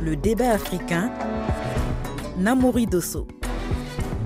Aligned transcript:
Le 0.00 0.16
débat 0.16 0.50
africain, 0.52 1.10
Namouri 2.38 2.86
Dosso. 2.86 3.26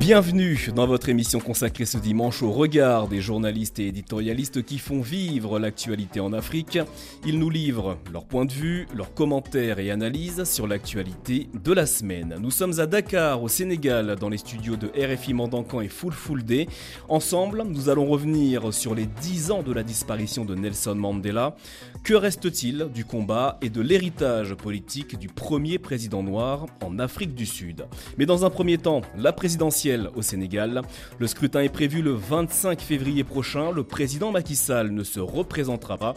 Bienvenue 0.02 0.58
dans 0.74 0.88
votre 0.88 1.10
émission 1.10 1.38
consacrée 1.38 1.84
ce 1.84 1.96
dimanche 1.96 2.42
au 2.42 2.50
regard 2.50 3.06
des 3.06 3.20
journalistes 3.20 3.78
et 3.78 3.86
éditorialistes 3.86 4.64
qui 4.64 4.78
font 4.78 5.00
vivre 5.00 5.60
l'actualité 5.60 6.18
en 6.18 6.32
Afrique. 6.32 6.80
Ils 7.24 7.38
nous 7.38 7.50
livrent 7.50 7.98
leurs 8.12 8.24
points 8.24 8.44
de 8.44 8.52
vue, 8.52 8.88
leurs 8.96 9.14
commentaires 9.14 9.78
et 9.78 9.92
analyses 9.92 10.42
sur 10.42 10.66
l'actualité 10.66 11.46
de 11.54 11.72
la 11.72 11.86
semaine. 11.86 12.34
Nous 12.40 12.50
sommes 12.50 12.80
à 12.80 12.86
Dakar, 12.86 13.44
au 13.44 13.48
Sénégal, 13.48 14.16
dans 14.18 14.28
les 14.28 14.38
studios 14.38 14.74
de 14.74 14.88
RFI 14.88 15.34
Mandankan 15.34 15.82
et 15.82 15.88
Full 15.88 16.12
Full 16.12 16.42
Day. 16.42 16.66
Ensemble, 17.08 17.62
nous 17.62 17.88
allons 17.88 18.06
revenir 18.06 18.74
sur 18.74 18.96
les 18.96 19.06
10 19.06 19.52
ans 19.52 19.62
de 19.62 19.72
la 19.72 19.84
disparition 19.84 20.44
de 20.44 20.56
Nelson 20.56 20.96
Mandela. 20.96 21.54
Que 22.02 22.14
reste-t-il 22.14 22.88
du 22.92 23.04
combat 23.04 23.56
et 23.62 23.70
de 23.70 23.80
l'héritage 23.80 24.54
politique 24.54 25.16
du 25.16 25.28
premier 25.28 25.78
président 25.78 26.24
noir 26.24 26.66
en 26.84 26.98
Afrique 26.98 27.36
du 27.36 27.46
Sud? 27.46 27.86
Mais 28.18 28.26
dans 28.26 28.44
un 28.44 28.50
premier 28.50 28.78
temps, 28.78 29.02
la 29.16 29.32
présidentielle 29.32 29.91
au 30.14 30.22
Sénégal. 30.22 30.82
Le 31.18 31.26
scrutin 31.26 31.60
est 31.60 31.68
prévu 31.68 32.02
le 32.02 32.12
25 32.12 32.80
février 32.80 33.24
prochain. 33.24 33.70
Le 33.70 33.84
président 33.84 34.32
Macky 34.32 34.56
Sall 34.56 34.90
ne 34.90 35.04
se 35.04 35.20
représentera 35.20 35.96
pas. 35.98 36.14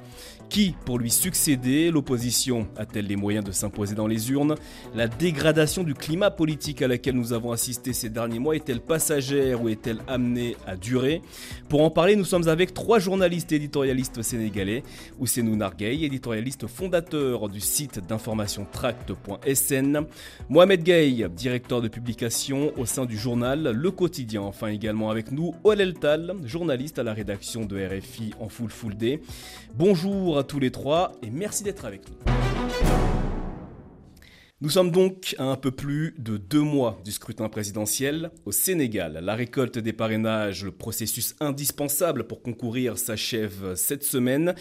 Qui 0.49 0.75
pour 0.85 0.99
lui 0.99 1.11
succéder 1.11 1.91
L'opposition 1.91 2.67
a-t-elle 2.77 3.07
les 3.07 3.15
moyens 3.15 3.43
de 3.43 3.51
s'imposer 3.51 3.95
dans 3.95 4.07
les 4.07 4.31
urnes? 4.31 4.55
La 4.95 5.07
dégradation 5.07 5.83
du 5.83 5.93
climat 5.93 6.31
politique 6.31 6.81
à 6.81 6.87
laquelle 6.87 7.15
nous 7.15 7.33
avons 7.33 7.51
assisté 7.51 7.93
ces 7.93 8.09
derniers 8.09 8.39
mois 8.39 8.55
est-elle 8.55 8.79
passagère 8.79 9.61
ou 9.61 9.69
est-elle 9.69 9.99
amenée 10.07 10.55
à 10.65 10.75
durer? 10.75 11.21
Pour 11.67 11.81
en 11.81 11.89
parler, 11.89 12.15
nous 12.15 12.23
sommes 12.23 12.47
avec 12.47 12.73
trois 12.73 12.99
journalistes 12.99 13.51
éditorialistes 13.51 14.21
sénégalais. 14.21 14.83
Ousseinou 15.19 15.55
Narguey, 15.55 16.03
éditorialiste 16.03 16.67
fondateur 16.67 17.49
du 17.49 17.59
site 17.59 17.99
d'information 18.07 18.65
tract.sn. 18.71 20.01
Mohamed 20.49 20.83
Gay, 20.83 21.27
directeur 21.35 21.81
de 21.81 21.87
publication 21.87 22.71
au 22.77 22.85
sein 22.85 23.05
du 23.05 23.17
journal 23.17 23.71
Le 23.75 23.91
Quotidien. 23.91 24.41
Enfin 24.41 24.67
également 24.67 25.09
avec 25.09 25.31
nous 25.31 25.53
Olel 25.63 25.95
Tal, 25.95 26.35
journaliste 26.45 26.99
à 26.99 27.03
la 27.03 27.13
rédaction 27.13 27.65
de 27.65 27.75
RFI 27.77 28.31
en 28.39 28.47
full 28.47 28.69
full 28.69 28.95
day. 28.95 29.19
Bonjour 29.75 30.34
à 30.37 30.43
tous 30.43 30.59
les 30.59 30.71
trois 30.71 31.13
et 31.21 31.29
merci 31.29 31.63
d'être 31.63 31.85
avec 31.85 32.01
nous. 32.09 32.34
Nous 34.61 34.69
sommes 34.69 34.89
donc 34.91 35.35
à 35.37 35.43
un 35.43 35.57
peu 35.57 35.69
plus 35.69 36.15
de 36.17 36.37
deux 36.37 36.61
mois 36.61 36.97
du 37.03 37.11
scrutin 37.11 37.49
présidentiel 37.49 38.31
au 38.45 38.53
Sénégal. 38.53 39.19
La 39.21 39.35
récolte 39.35 39.77
des 39.77 39.91
parrainages, 39.91 40.63
le 40.63 40.71
processus 40.71 41.35
indispensable 41.41 42.23
pour 42.23 42.41
concourir, 42.41 42.97
s'achève 42.97 43.75
cette 43.75 44.05
semaine. 44.05 44.55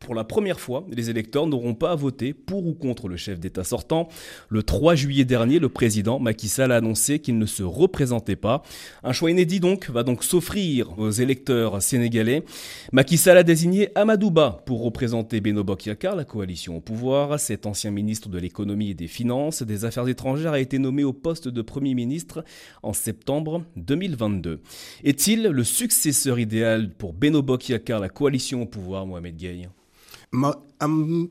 Pour 0.00 0.14
la 0.14 0.24
première 0.24 0.60
fois, 0.60 0.84
les 0.92 1.08
électeurs 1.08 1.46
n'auront 1.46 1.72
pas 1.74 1.92
à 1.92 1.94
voter 1.94 2.34
pour 2.34 2.66
ou 2.66 2.74
contre 2.74 3.08
le 3.08 3.16
chef 3.16 3.40
d'État 3.40 3.64
sortant. 3.64 4.08
Le 4.50 4.62
3 4.62 4.94
juillet 4.96 5.24
dernier, 5.24 5.60
le 5.60 5.70
président 5.70 6.18
Macky 6.18 6.48
Sall 6.48 6.70
a 6.70 6.76
annoncé 6.76 7.18
qu'il 7.18 7.38
ne 7.38 7.46
se 7.46 7.62
représentait 7.62 8.36
pas. 8.36 8.62
Un 9.02 9.12
choix 9.12 9.30
inédit 9.30 9.60
donc 9.60 9.88
va 9.88 10.02
donc 10.02 10.24
s'offrir 10.24 10.98
aux 10.98 11.10
électeurs 11.10 11.80
sénégalais. 11.80 12.44
Macky 12.92 13.16
Sall 13.16 13.38
a 13.38 13.42
désigné 13.44 13.88
Amadouba 13.94 14.62
pour 14.66 14.82
représenter 14.82 15.40
Beno 15.40 15.64
Bokyakar, 15.64 16.16
la 16.16 16.26
coalition 16.26 16.76
au 16.76 16.80
pouvoir. 16.82 17.40
Cet 17.40 17.64
ancien 17.64 17.90
ministre 17.90 18.28
de 18.28 18.36
l'économie 18.36 18.90
et 18.90 18.94
des 18.94 19.06
finances 19.08 19.37
des 19.62 19.84
Affaires 19.84 20.08
étrangères 20.08 20.52
a 20.52 20.60
été 20.60 20.78
nommé 20.78 21.04
au 21.04 21.12
poste 21.12 21.48
de 21.48 21.62
Premier 21.62 21.94
ministre 21.94 22.44
en 22.82 22.92
septembre 22.92 23.64
2022. 23.76 24.60
Est-il 25.04 25.44
le 25.44 25.64
successeur 25.64 26.38
idéal 26.38 26.94
pour 26.94 27.12
Beno 27.12 27.42
Bokyakar, 27.42 28.00
la 28.00 28.08
coalition 28.08 28.62
au 28.62 28.66
pouvoir, 28.66 29.06
Mohamed 29.06 29.36
Gaye 29.36 29.68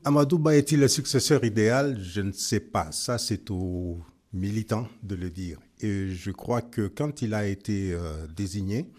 Amadouba 0.04 0.56
est-il 0.56 0.80
le 0.80 0.88
successeur 0.88 1.44
idéal? 1.44 1.98
Je 2.02 2.20
ne 2.20 2.32
sais 2.32 2.60
pas. 2.60 2.90
Ça, 2.90 3.18
c'est 3.18 3.50
aux 3.50 3.98
militants 4.32 4.88
de 5.02 5.14
le 5.14 5.30
dire. 5.30 5.58
Et 5.80 6.10
je 6.10 6.30
crois 6.30 6.62
que 6.62 6.88
quand 6.88 7.22
il 7.22 7.34
a 7.34 7.46
été 7.46 7.92
euh, 7.92 8.26
désigné, 8.34 8.90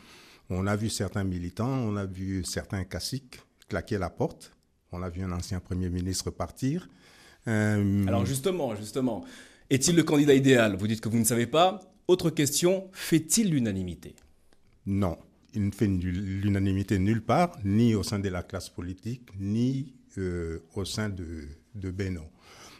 on 0.49 0.67
a 0.67 0.75
vu 0.75 0.89
certains 0.89 1.25
militants, 1.25 1.67
on 1.69 1.97
a 1.97 2.05
vu 2.05 2.43
certains 2.45 2.83
caciques 2.85 3.41
claquer 3.67 3.97
la 3.97 4.09
porte, 4.09 4.51
on 4.91 5.03
a 5.03 5.09
vu 5.09 5.21
un 5.21 5.31
ancien 5.31 5.59
Premier 5.59 5.89
ministre 5.89 6.31
partir. 6.31 6.89
Euh, 7.47 8.07
Alors 8.07 8.25
justement, 8.25 8.75
justement, 8.75 9.23
est-il 9.69 9.95
le 9.95 10.03
candidat 10.03 10.33
idéal? 10.33 10.75
Vous 10.75 10.87
dites 10.87 11.01
que 11.01 11.09
vous 11.09 11.19
ne 11.19 11.23
savez 11.23 11.47
pas. 11.47 11.79
Autre 12.07 12.29
question, 12.29 12.89
fait-il 12.91 13.51
l'unanimité? 13.51 14.15
Non, 14.85 15.17
il 15.53 15.67
ne 15.67 15.71
fait 15.71 15.87
l'unanimité 15.87 16.97
nulle 16.99 17.21
part, 17.21 17.57
ni 17.63 17.95
au 17.95 18.03
sein 18.03 18.19
de 18.19 18.29
la 18.29 18.43
classe 18.43 18.69
politique, 18.69 19.29
ni 19.39 19.93
euh, 20.17 20.59
au 20.75 20.85
sein 20.85 21.09
de, 21.09 21.47
de 21.75 21.91
Beno. 21.91 22.23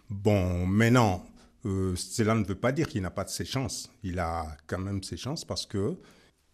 Bon, 0.10 0.66
maintenant, 0.66 1.26
euh, 1.66 1.96
cela 1.96 2.34
ne 2.34 2.44
veut 2.44 2.56
pas 2.56 2.72
dire 2.72 2.88
qu'il 2.88 3.02
n'a 3.02 3.12
pas 3.12 3.24
de 3.24 3.30
ses 3.30 3.46
chances. 3.46 3.92
Il 4.04 4.18
a 4.20 4.48
quand 4.66 4.80
même 4.80 5.04
ses 5.04 5.18
chances 5.18 5.46
parce 5.46 5.66
que 5.66 5.96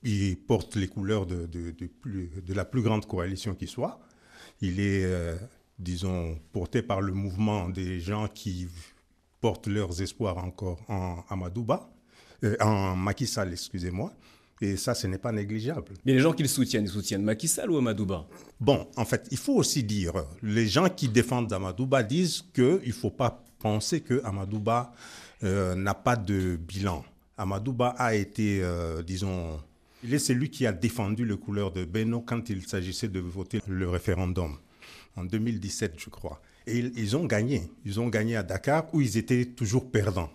il 0.03 0.37
porte 0.37 0.75
les 0.75 0.87
couleurs 0.87 1.25
de, 1.25 1.47
de, 1.47 1.73
de, 1.73 2.53
la 2.53 2.65
plus 2.65 2.81
grande 2.81 3.05
coalition 3.07 3.55
qui 3.55 3.65
soit. 3.65 3.99
Il 4.61 4.79
est 4.79 5.03
disons, 5.77 6.37
porté 6.51 6.81
par 6.81 7.01
le 7.01 7.13
mouvement 7.13 7.69
des 7.69 7.99
gens 7.99 8.27
qui 8.27 8.67
portent 9.41 9.67
leurs 9.67 10.01
espoirs 10.01 10.37
encore 10.37 10.79
en 10.87 11.23
Amadouba, 11.29 11.89
euh, 12.43 12.55
en 12.61 12.95
Macky 12.95 13.27
Sall, 13.27 13.51
excusez-moi. 13.51 14.13
Et 14.61 14.77
ça, 14.77 14.95
ce 14.95 15.05
n'est 15.07 15.17
pas 15.17 15.33
négligeable. 15.33 15.91
Mais 16.05 16.13
les 16.13 16.19
gens 16.19 16.31
qui 16.31 16.41
le 16.41 16.47
soutiennent, 16.47 16.85
ils 16.85 16.89
soutiennent 16.89 17.23
Macky 17.23 17.47
Sall 17.47 17.69
ou 17.69 17.77
Amadouba? 17.77 18.25
Bon, 18.59 18.87
en 18.95 19.03
fait, 19.03 19.27
il 19.31 19.37
faut 19.37 19.55
aussi 19.55 19.83
dire, 19.83 20.13
les 20.41 20.67
gens 20.67 20.87
qui 20.87 21.09
défendent 21.09 21.51
Amadouba 21.51 22.03
disent 22.03 22.41
qu'il 22.53 22.79
ne 22.85 22.91
faut 22.93 23.11
pas 23.11 23.43
penser 23.59 23.99
que 23.99 24.23
Amadouba 24.23 24.93
euh, 25.43 25.75
n'a 25.75 25.93
pas 25.93 26.15
de 26.15 26.55
bilan. 26.55 27.03
Amadouba 27.37 27.89
a 27.97 28.15
été, 28.15 28.61
euh, 28.63 29.03
disons, 29.03 29.59
il 30.05 30.13
est 30.13 30.19
celui 30.19 30.49
qui 30.49 30.65
a 30.65 30.71
défendu 30.71 31.25
le 31.25 31.35
couleur 31.35 31.71
de 31.73 31.83
Beno 31.83 32.21
quand 32.21 32.49
il 32.49 32.65
s'agissait 32.65 33.09
de 33.09 33.19
voter 33.19 33.59
le 33.67 33.89
référendum 33.89 34.57
en 35.15 35.23
2017, 35.23 35.93
je 35.97 36.09
crois. 36.09 36.41
Et 36.67 36.79
ils, 36.79 37.15
ont 37.15 37.25
gagné. 37.25 37.69
Ils 37.85 37.99
ont 37.99 38.07
gagné 38.07 38.35
à 38.35 38.43
Dakar 38.43 38.85
où 38.93 39.01
ils 39.01 39.17
étaient 39.17 39.45
toujours 39.45 39.91
perdants. 39.91 40.29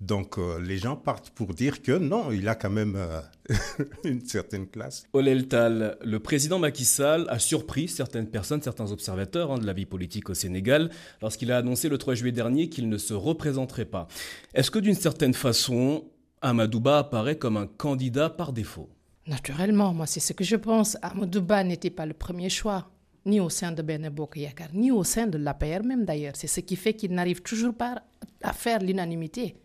Donc 0.00 0.38
euh, 0.38 0.58
les 0.60 0.78
gens 0.78 0.96
partent 0.96 1.28
pour 1.30 1.52
dire 1.52 1.82
que 1.82 1.92
non, 1.92 2.32
il 2.32 2.48
a 2.48 2.54
quand 2.54 2.70
même 2.70 2.96
euh, 2.96 3.20
une 4.04 4.24
certaine 4.24 4.66
classe. 4.66 5.04
Olel 5.12 5.46
Tal, 5.46 5.98
le 6.02 6.18
président 6.20 6.58
Macky 6.58 6.86
Sall 6.86 7.26
a 7.28 7.38
surpris 7.38 7.86
certaines 7.86 8.26
personnes, 8.26 8.62
certains 8.62 8.90
observateurs 8.92 9.52
hein, 9.52 9.58
de 9.58 9.66
la 9.66 9.74
vie 9.74 9.84
politique 9.84 10.30
au 10.30 10.34
Sénégal 10.34 10.90
lorsqu'il 11.20 11.52
a 11.52 11.58
annoncé 11.58 11.90
le 11.90 11.98
3 11.98 12.14
juillet 12.14 12.32
dernier 12.32 12.70
qu'il 12.70 12.88
ne 12.88 12.96
se 12.96 13.12
représenterait 13.12 13.84
pas. 13.84 14.08
Est-ce 14.54 14.70
que 14.70 14.78
d'une 14.78 14.94
certaine 14.94 15.34
façon, 15.34 16.04
Amadouba 16.40 17.00
apparaît 17.00 17.36
comme 17.36 17.58
un 17.58 17.66
candidat 17.66 18.30
par 18.30 18.54
défaut? 18.54 18.88
Naturellement, 19.26 19.92
moi 19.92 20.06
c'est 20.06 20.20
ce 20.20 20.32
que 20.32 20.44
je 20.44 20.56
pense. 20.56 20.96
Amadouba 21.02 21.62
n'était 21.62 21.90
pas 21.90 22.06
le 22.06 22.14
premier 22.14 22.48
choix 22.48 22.90
ni 23.26 23.40
au 23.40 23.48
sein 23.48 23.72
de 23.72 23.82
Benebok 23.82 24.36
Yakar, 24.36 24.68
ni 24.72 24.90
au 24.90 25.04
sein 25.04 25.26
de 25.26 25.38
l'APR 25.38 25.82
même 25.84 26.04
d'ailleurs. 26.04 26.36
C'est 26.36 26.46
ce 26.46 26.60
qui 26.60 26.76
fait 26.76 26.94
qu'il 26.94 27.12
n'arrive 27.12 27.42
toujours 27.42 27.74
pas 27.74 28.02
à 28.42 28.52
faire 28.52 28.80
l'unanimité 28.80 29.56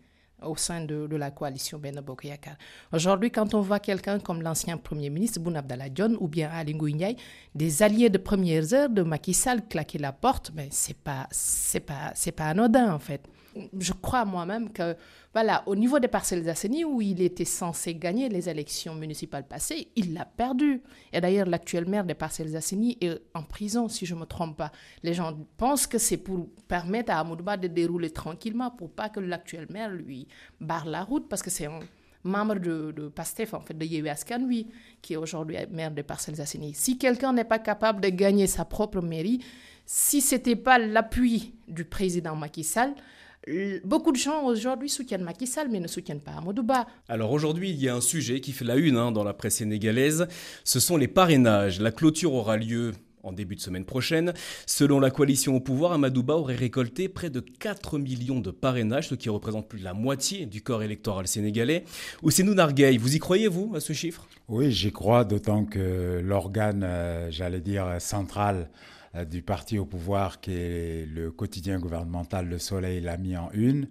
au 0.42 0.54
sein 0.56 0.82
de, 0.84 1.08
la 1.16 1.30
coalition 1.30 1.78
Benebok 1.78 2.24
Yakar. 2.24 2.56
Aujourd'hui, 2.92 3.30
quand 3.30 3.54
on 3.54 3.60
voit 3.62 3.80
quelqu'un 3.80 4.18
comme 4.18 4.42
l'ancien 4.42 4.76
Premier 4.76 5.08
ministre 5.10 5.40
Boun 5.40 5.56
Abdallah 5.56 5.86
ou 6.20 6.28
bien 6.28 6.50
Ali 6.50 6.74
Ndiaye, 6.74 7.16
des 7.54 7.82
alliés 7.82 8.10
de 8.10 8.18
premières 8.18 8.72
heures 8.74 8.90
de 8.90 9.02
Macky 9.02 9.32
Sall 9.34 9.66
claquer 9.66 9.98
la 9.98 10.12
porte, 10.12 10.52
mais 10.54 10.68
c'est 10.70 10.96
pas, 10.96 11.26
pas, 11.86 12.12
pas 12.36 12.44
anodin 12.48 12.92
en 12.92 12.98
fait 12.98 13.26
je 13.78 13.92
crois 13.92 14.24
moi-même 14.24 14.72
que, 14.72 14.96
voilà, 15.32 15.62
au 15.66 15.76
niveau 15.76 15.98
des 15.98 16.08
parcelles 16.08 16.48
Asseni, 16.48 16.84
où 16.84 17.00
il 17.00 17.20
était 17.20 17.44
censé 17.44 17.94
gagner 17.94 18.28
les 18.28 18.48
élections 18.48 18.94
municipales 18.94 19.46
passées, 19.46 19.88
il 19.96 20.14
l'a 20.14 20.24
perdu. 20.24 20.82
Et 21.12 21.20
d'ailleurs, 21.20 21.46
l'actuel 21.46 21.86
maire 21.86 22.04
des 22.04 22.14
parcelles 22.14 22.56
Asseni 22.56 22.96
est 23.00 23.20
en 23.34 23.42
prison, 23.42 23.88
si 23.88 24.06
je 24.06 24.14
ne 24.14 24.20
me 24.20 24.26
trompe 24.26 24.56
pas. 24.56 24.72
Les 25.02 25.14
gens 25.14 25.36
pensent 25.56 25.86
que 25.86 25.98
c'est 25.98 26.16
pour 26.16 26.48
permettre 26.68 27.12
à 27.12 27.20
Amoudba 27.20 27.56
de 27.56 27.68
dérouler 27.68 28.10
tranquillement, 28.10 28.70
pour 28.70 28.90
pas 28.90 29.08
que 29.08 29.20
l'actuel 29.20 29.66
maire 29.70 29.90
lui 29.90 30.26
barre 30.60 30.86
la 30.86 31.04
route, 31.04 31.28
parce 31.28 31.42
que 31.42 31.50
c'est 31.50 31.66
un 31.66 31.80
membre 32.24 32.56
de, 32.56 33.08
PASTEF, 33.08 33.54
en 33.54 33.60
fait, 33.60 33.74
de 33.76 33.84
Yehu 33.84 34.08
lui, 34.46 34.66
qui 35.00 35.14
est 35.14 35.16
aujourd'hui 35.16 35.56
maire 35.70 35.90
des 35.90 36.02
parcelles 36.02 36.40
Asseni. 36.40 36.74
Si 36.74 36.98
quelqu'un 36.98 37.32
n'est 37.32 37.44
pas 37.44 37.58
capable 37.58 38.00
de 38.00 38.08
gagner 38.08 38.46
sa 38.46 38.64
propre 38.64 39.00
mairie, 39.00 39.40
si 39.86 40.20
ce 40.20 40.34
n'était 40.34 40.56
pas 40.56 40.78
l'appui 40.78 41.54
du 41.68 41.84
président 41.84 42.34
Macky 42.34 42.64
Sall, 42.64 42.94
Beaucoup 43.84 44.10
de 44.10 44.16
gens 44.16 44.44
aujourd'hui 44.44 44.88
soutiennent 44.88 45.22
Macky 45.22 45.46
Sall, 45.46 45.68
mais 45.70 45.78
ne 45.78 45.86
soutiennent 45.86 46.20
pas 46.20 46.32
Amadouba. 46.32 46.86
Alors 47.08 47.30
aujourd'hui, 47.30 47.70
il 47.70 47.80
y 47.80 47.88
a 47.88 47.94
un 47.94 48.00
sujet 48.00 48.40
qui 48.40 48.50
fait 48.50 48.64
la 48.64 48.74
une 48.74 48.96
hein, 48.96 49.12
dans 49.12 49.22
la 49.22 49.34
presse 49.34 49.56
sénégalaise. 49.56 50.26
Ce 50.64 50.80
sont 50.80 50.96
les 50.96 51.06
parrainages. 51.06 51.80
La 51.80 51.92
clôture 51.92 52.34
aura 52.34 52.56
lieu 52.56 52.92
en 53.22 53.32
début 53.32 53.54
de 53.54 53.60
semaine 53.60 53.84
prochaine. 53.84 54.34
Selon 54.66 54.98
la 54.98 55.10
coalition 55.10 55.54
au 55.54 55.60
pouvoir, 55.60 55.92
Amadouba 55.92 56.34
aurait 56.34 56.56
récolté 56.56 57.08
près 57.08 57.30
de 57.30 57.38
4 57.38 57.98
millions 57.98 58.40
de 58.40 58.50
parrainages, 58.50 59.08
ce 59.08 59.14
qui 59.14 59.28
représente 59.28 59.68
plus 59.68 59.78
de 59.78 59.84
la 59.84 59.94
moitié 59.94 60.46
du 60.46 60.60
corps 60.62 60.82
électoral 60.82 61.28
sénégalais. 61.28 61.84
Ousseinou 62.22 62.54
Nargueil, 62.54 62.98
vous 62.98 63.14
y 63.14 63.18
croyez, 63.20 63.46
vous, 63.46 63.72
à 63.76 63.80
ce 63.80 63.92
chiffre? 63.92 64.26
Oui, 64.48 64.72
j'y 64.72 64.90
crois, 64.90 65.24
d'autant 65.24 65.64
que 65.64 66.20
l'organe, 66.24 66.82
euh, 66.84 67.30
j'allais 67.30 67.60
dire, 67.60 67.96
central 68.00 68.70
du 69.24 69.42
parti 69.42 69.78
au 69.78 69.86
pouvoir 69.86 70.40
qui 70.40 70.52
est 70.52 71.06
le 71.06 71.30
quotidien 71.30 71.78
gouvernemental 71.78 72.48
Le 72.48 72.58
Soleil 72.58 73.00
l'a 73.00 73.16
mis 73.16 73.36
en 73.36 73.50
une. 73.52 73.88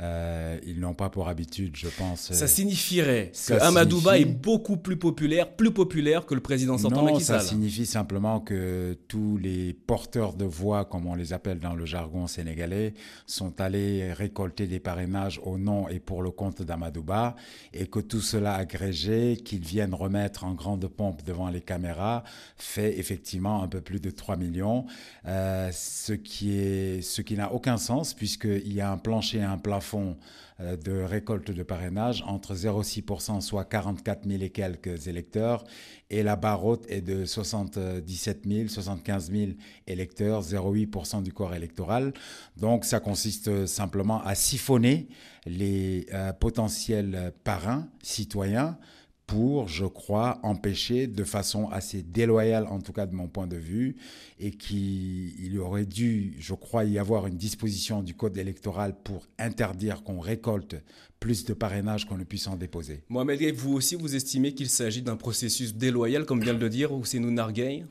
Euh, 0.00 0.58
ils 0.66 0.80
n'ont 0.80 0.94
pas 0.94 1.10
pour 1.10 1.28
habitude, 1.28 1.76
je 1.76 1.88
pense. 1.88 2.32
Ça 2.32 2.46
signifierait 2.46 3.30
que 3.46 3.54
Amadouba 3.54 4.18
est 4.18 4.24
beaucoup 4.24 4.76
plus 4.78 4.96
populaire, 4.96 5.50
plus 5.50 5.70
populaire 5.70 6.24
que 6.24 6.34
le 6.34 6.40
président 6.40 6.78
sortant 6.78 7.02
Macky 7.04 7.22
Sall. 7.22 7.40
Ça 7.40 7.46
signifie 7.46 7.84
simplement 7.84 8.40
que 8.40 8.96
tous 9.08 9.36
les 9.36 9.74
porteurs 9.74 10.32
de 10.34 10.44
voix, 10.46 10.84
comme 10.86 11.06
on 11.06 11.14
les 11.14 11.32
appelle 11.32 11.58
dans 11.58 11.74
le 11.74 11.84
jargon 11.84 12.26
sénégalais, 12.26 12.94
sont 13.26 13.60
allés 13.60 14.12
récolter 14.12 14.66
des 14.66 14.80
parrainages 14.80 15.40
au 15.44 15.58
nom 15.58 15.88
et 15.88 16.00
pour 16.00 16.22
le 16.22 16.30
compte 16.30 16.62
d'Amadouba, 16.62 17.36
et 17.74 17.86
que 17.86 18.00
tout 18.00 18.20
cela 18.22 18.54
agrégé, 18.54 19.36
qu'ils 19.44 19.64
viennent 19.64 19.94
remettre 19.94 20.44
en 20.44 20.54
grande 20.54 20.86
pompe 20.88 21.22
devant 21.24 21.48
les 21.48 21.60
caméras, 21.60 22.24
fait 22.56 22.98
effectivement 22.98 23.62
un 23.62 23.68
peu 23.68 23.80
plus 23.80 24.00
de 24.00 24.10
3 24.10 24.36
millions, 24.36 24.86
euh, 25.26 25.70
ce 25.72 26.12
qui 26.14 26.56
est 26.58 27.02
ce 27.02 27.20
qui 27.20 27.36
n'a 27.36 27.52
aucun 27.52 27.76
sens 27.76 28.14
puisqu'il 28.14 28.72
y 28.72 28.80
a 28.80 28.90
un 28.90 28.98
plancher 28.98 29.38
et 29.38 29.42
un 29.42 29.58
plafond 29.58 29.81
fonds 29.82 30.16
euh, 30.60 30.76
de 30.76 30.92
récolte 30.92 31.50
de 31.50 31.62
parrainage 31.62 32.22
entre 32.26 32.54
0,6%, 32.54 33.40
soit 33.40 33.64
44 33.64 34.28
000 34.28 34.42
et 34.42 34.50
quelques 34.50 35.08
électeurs, 35.08 35.64
et 36.10 36.22
la 36.22 36.36
barre 36.36 36.64
haute 36.64 36.84
est 36.88 37.00
de 37.00 37.24
77 37.24 38.42
000, 38.46 38.68
75 38.68 39.30
000 39.30 39.52
électeurs, 39.86 40.42
0,8% 40.42 41.22
du 41.22 41.32
corps 41.32 41.54
électoral. 41.54 42.12
Donc 42.56 42.84
ça 42.84 43.00
consiste 43.00 43.66
simplement 43.66 44.22
à 44.22 44.34
siphonner 44.34 45.08
les 45.46 46.06
euh, 46.12 46.32
potentiels 46.32 47.32
parrains 47.44 47.88
citoyens 48.02 48.78
pour, 49.26 49.68
je 49.68 49.86
crois, 49.86 50.40
empêcher 50.42 51.06
de 51.06 51.24
façon 51.24 51.68
assez 51.70 52.02
déloyale, 52.02 52.66
en 52.66 52.80
tout 52.80 52.92
cas 52.92 53.06
de 53.06 53.14
mon 53.14 53.28
point 53.28 53.46
de 53.46 53.56
vue, 53.56 53.96
et 54.38 54.50
qu'il 54.50 55.58
aurait 55.58 55.86
dû, 55.86 56.34
je 56.38 56.54
crois, 56.54 56.84
y 56.84 56.98
avoir 56.98 57.26
une 57.26 57.36
disposition 57.36 58.02
du 58.02 58.14
code 58.14 58.36
électoral 58.36 58.94
pour 59.02 59.26
interdire 59.38 60.02
qu'on 60.02 60.20
récolte 60.20 60.76
plus 61.20 61.44
de 61.44 61.54
parrainage 61.54 62.06
qu'on 62.06 62.18
ne 62.18 62.24
puisse 62.24 62.48
en 62.48 62.56
déposer. 62.56 63.04
Mohamed 63.08 63.54
vous 63.54 63.74
aussi, 63.74 63.94
vous 63.94 64.16
estimez 64.16 64.54
qu'il 64.54 64.68
s'agit 64.68 65.02
d'un 65.02 65.16
processus 65.16 65.74
déloyal, 65.74 66.26
comme 66.26 66.42
vient 66.42 66.54
de 66.54 66.58
le 66.58 66.68
dire 66.68 66.92
Ousseinou 66.92 67.30
Narguey 67.30 67.84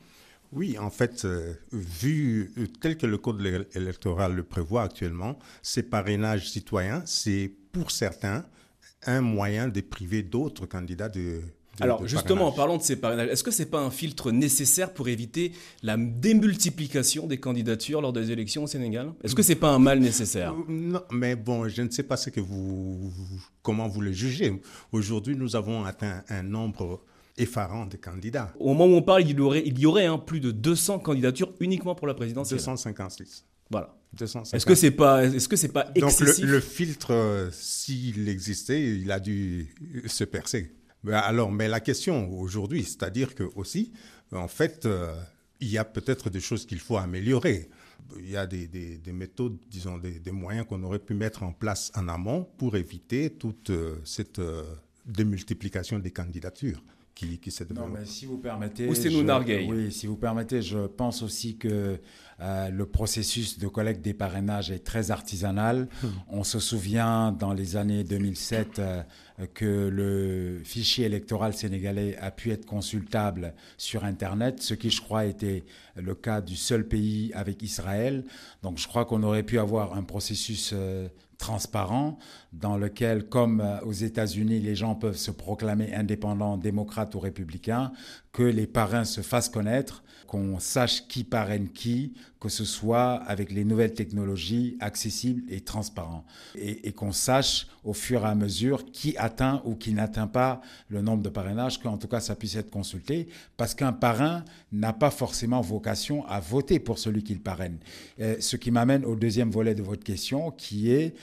oui, 0.52 0.76
en 0.78 0.90
fait, 0.90 1.24
euh, 1.24 1.54
vu 1.72 2.52
euh, 2.58 2.66
tel 2.78 2.98
que 2.98 3.06
le 3.06 3.16
code 3.16 3.40
électoral 3.74 4.34
le 4.34 4.42
prévoit 4.42 4.82
actuellement, 4.82 5.38
ces 5.62 5.82
parrainages 5.82 6.50
citoyens, 6.50 7.02
c'est 7.06 7.50
pour 7.72 7.90
certains 7.90 8.44
un 9.06 9.20
moyen 9.20 9.68
de 9.68 9.80
priver 9.80 10.22
d'autres 10.22 10.66
candidats 10.66 11.08
de, 11.08 11.42
Alors 11.80 12.06
justement, 12.06 12.48
en 12.48 12.52
parlant 12.52 12.76
de 12.76 12.82
ces 12.82 12.96
parrainages, 12.96 13.28
est-ce 13.30 13.42
que 13.42 13.50
ce 13.50 13.62
n'est 13.62 13.68
pas 13.68 13.80
un 13.80 13.90
filtre 13.90 14.30
nécessaire 14.30 14.92
pour 14.92 15.08
éviter 15.08 15.52
la 15.82 15.96
démultiplication 15.96 17.26
des 17.26 17.38
candidatures 17.38 18.00
lors 18.00 18.12
des 18.12 18.30
élections 18.30 18.64
au 18.64 18.66
Sénégal? 18.66 19.12
Est-ce 19.24 19.34
que 19.34 19.42
ce 19.42 19.50
n'est 19.50 19.56
pas 19.58 19.70
un 19.70 19.78
mal 19.78 19.98
nécessaire? 19.98 20.52
Euh, 20.52 20.64
Non, 20.68 21.02
mais 21.10 21.34
bon, 21.36 21.68
je 21.68 21.82
ne 21.82 21.90
sais 21.90 22.02
pas 22.02 22.16
ce 22.16 22.30
que 22.30 22.40
vous, 22.40 23.12
comment 23.62 23.88
vous 23.88 24.00
le 24.00 24.12
jugez. 24.12 24.60
Aujourd'hui, 24.92 25.36
nous 25.36 25.56
avons 25.56 25.84
atteint 25.84 26.22
un 26.28 26.42
nombre 26.42 27.00
effarant 27.38 27.86
de 27.86 27.96
candidats. 27.96 28.52
Au 28.60 28.68
moment 28.74 28.86
où 28.86 28.96
on 28.96 29.02
parle, 29.02 29.22
il 29.22 29.36
y 29.36 29.40
aurait, 29.40 29.62
il 29.64 29.78
y 29.78 29.86
aurait 29.86 30.06
hein, 30.06 30.18
plus 30.18 30.40
de 30.40 30.50
200 30.50 30.98
candidatures 30.98 31.52
uniquement 31.60 31.94
pour 31.94 32.06
la 32.06 32.14
présidentielle. 32.14 32.58
256. 32.58 33.46
Voilà. 33.72 33.96
Est-ce 34.20 34.66
que 34.66 34.74
c'est 34.74 34.90
pas, 34.90 35.24
est-ce 35.24 35.48
que 35.48 35.56
c'est 35.56 35.72
pas 35.72 35.90
excessif 35.94 36.40
Donc 36.44 36.50
le, 36.50 36.60
filtre, 36.60 37.12
euh, 37.12 37.50
s'il 37.50 38.28
existait, 38.28 38.82
il 38.96 39.10
a 39.10 39.18
dû 39.18 39.74
se 40.06 40.24
percer. 40.24 40.74
Alors, 41.10 41.50
mais 41.50 41.66
la 41.66 41.80
question 41.80 42.30
aujourd'hui, 42.30 42.84
c'est-à-dire 42.84 43.34
que 43.34 43.44
aussi, 43.56 43.92
en 44.30 44.48
fait, 44.48 44.84
euh, 44.84 45.14
il 45.60 45.68
y 45.68 45.78
a 45.78 45.84
peut-être 45.84 46.28
des 46.28 46.40
choses 46.40 46.66
qu'il 46.66 46.78
faut 46.78 46.98
améliorer. 46.98 47.70
Il 48.18 48.30
y 48.30 48.36
a 48.36 48.46
des, 48.46 48.66
des, 48.66 49.12
méthodes, 49.12 49.56
disons, 49.70 49.96
des, 49.96 50.20
des 50.20 50.30
moyens 50.30 50.66
qu'on 50.66 50.82
aurait 50.82 50.98
pu 50.98 51.14
mettre 51.14 51.42
en 51.42 51.52
place 51.52 51.90
en 51.94 52.08
amont 52.08 52.46
pour 52.58 52.76
éviter 52.76 53.30
toute 53.30 53.70
euh, 53.70 53.96
cette 54.04 54.40
démultiplication 55.06 55.98
des 55.98 56.10
candidatures 56.10 56.82
qui, 57.14 57.38
qui 57.38 57.50
s'est 57.50 57.66
Non, 57.74 57.88
mais 57.88 58.04
si 58.04 58.26
vous 58.26 58.38
permettez. 58.38 58.88
Ou 58.88 58.94
c'est 58.94 59.10
nous 59.10 59.26
Oui, 59.68 59.92
si 59.92 60.06
vous 60.06 60.16
permettez, 60.16 60.62
je 60.62 60.86
pense 60.86 61.22
aussi 61.22 61.56
que 61.56 61.98
euh, 62.40 62.70
le 62.70 62.86
processus 62.86 63.58
de 63.58 63.68
collecte 63.68 64.00
des 64.02 64.14
parrainages 64.14 64.70
est 64.70 64.84
très 64.84 65.10
artisanal. 65.10 65.88
Hmm. 66.02 66.08
On 66.28 66.44
se 66.44 66.58
souvient 66.58 67.32
dans 67.32 67.52
les 67.52 67.76
années 67.76 68.02
2007 68.02 68.78
euh, 68.78 69.02
que 69.54 69.88
le 69.88 70.60
fichier 70.64 71.04
électoral 71.06 71.54
sénégalais 71.54 72.16
a 72.18 72.30
pu 72.30 72.50
être 72.50 72.66
consultable 72.66 73.54
sur 73.76 74.04
Internet, 74.04 74.62
ce 74.62 74.74
qui, 74.74 74.90
je 74.90 75.00
crois, 75.00 75.26
était 75.26 75.64
le 75.96 76.14
cas 76.14 76.40
du 76.40 76.56
seul 76.56 76.86
pays 76.86 77.30
avec 77.34 77.62
Israël. 77.62 78.24
Donc, 78.62 78.78
je 78.78 78.88
crois 78.88 79.04
qu'on 79.04 79.22
aurait 79.22 79.42
pu 79.42 79.58
avoir 79.58 79.94
un 79.94 80.02
processus 80.02 80.72
euh, 80.72 81.08
transparent 81.42 82.18
dans 82.52 82.76
lequel, 82.76 83.28
comme 83.28 83.60
euh, 83.60 83.80
aux 83.80 83.92
États-Unis, 83.92 84.60
les 84.60 84.76
gens 84.76 84.94
peuvent 84.94 85.16
se 85.16 85.32
proclamer 85.32 85.92
indépendants, 85.92 86.56
démocrates 86.56 87.16
ou 87.16 87.18
républicains, 87.18 87.92
que 88.32 88.44
les 88.44 88.68
parrains 88.68 89.04
se 89.04 89.22
fassent 89.22 89.48
connaître, 89.48 90.04
qu'on 90.26 90.58
sache 90.58 91.06
qui 91.08 91.24
parraine 91.24 91.68
qui, 91.68 92.14
que 92.40 92.48
ce 92.48 92.64
soit 92.64 93.14
avec 93.26 93.52
les 93.52 93.64
nouvelles 93.64 93.94
technologies 93.94 94.76
accessibles 94.80 95.42
et 95.48 95.60
transparents, 95.60 96.24
et, 96.56 96.92
qu'on 96.92 97.12
sache 97.12 97.66
au 97.84 97.92
fur 97.92 98.22
et 98.24 98.28
à 98.28 98.34
mesure 98.34 98.84
qui 98.86 99.16
atteint 99.16 99.62
ou 99.64 99.74
qui 99.74 99.92
n'atteint 99.92 100.26
pas 100.26 100.60
le 100.88 101.02
nombre 101.02 101.22
de 101.22 101.28
parrainages, 101.28 101.78
qu'en 101.78 101.98
tout 101.98 102.08
cas 102.08 102.20
ça 102.20 102.34
puisse 102.34 102.56
être 102.56 102.70
consulté, 102.70 103.28
parce 103.56 103.74
qu'un 103.74 103.92
parrain 103.92 104.44
n'a 104.72 104.92
pas 104.92 105.10
forcément 105.10 105.60
vocation 105.60 106.26
à 106.26 106.40
voter 106.40 106.80
pour 106.80 106.98
celui 106.98 107.22
qu'il 107.22 107.40
parraine. 107.40 107.78
Euh, 108.20 108.36
ce 108.40 108.56
qui 108.56 108.70
m'amène 108.70 109.04
au 109.04 109.14
deuxième 109.14 109.50
volet 109.50 109.74
de 109.74 109.82
votre 109.82 110.02
question, 110.02 110.50
qui 110.50 110.90
est 110.90 111.14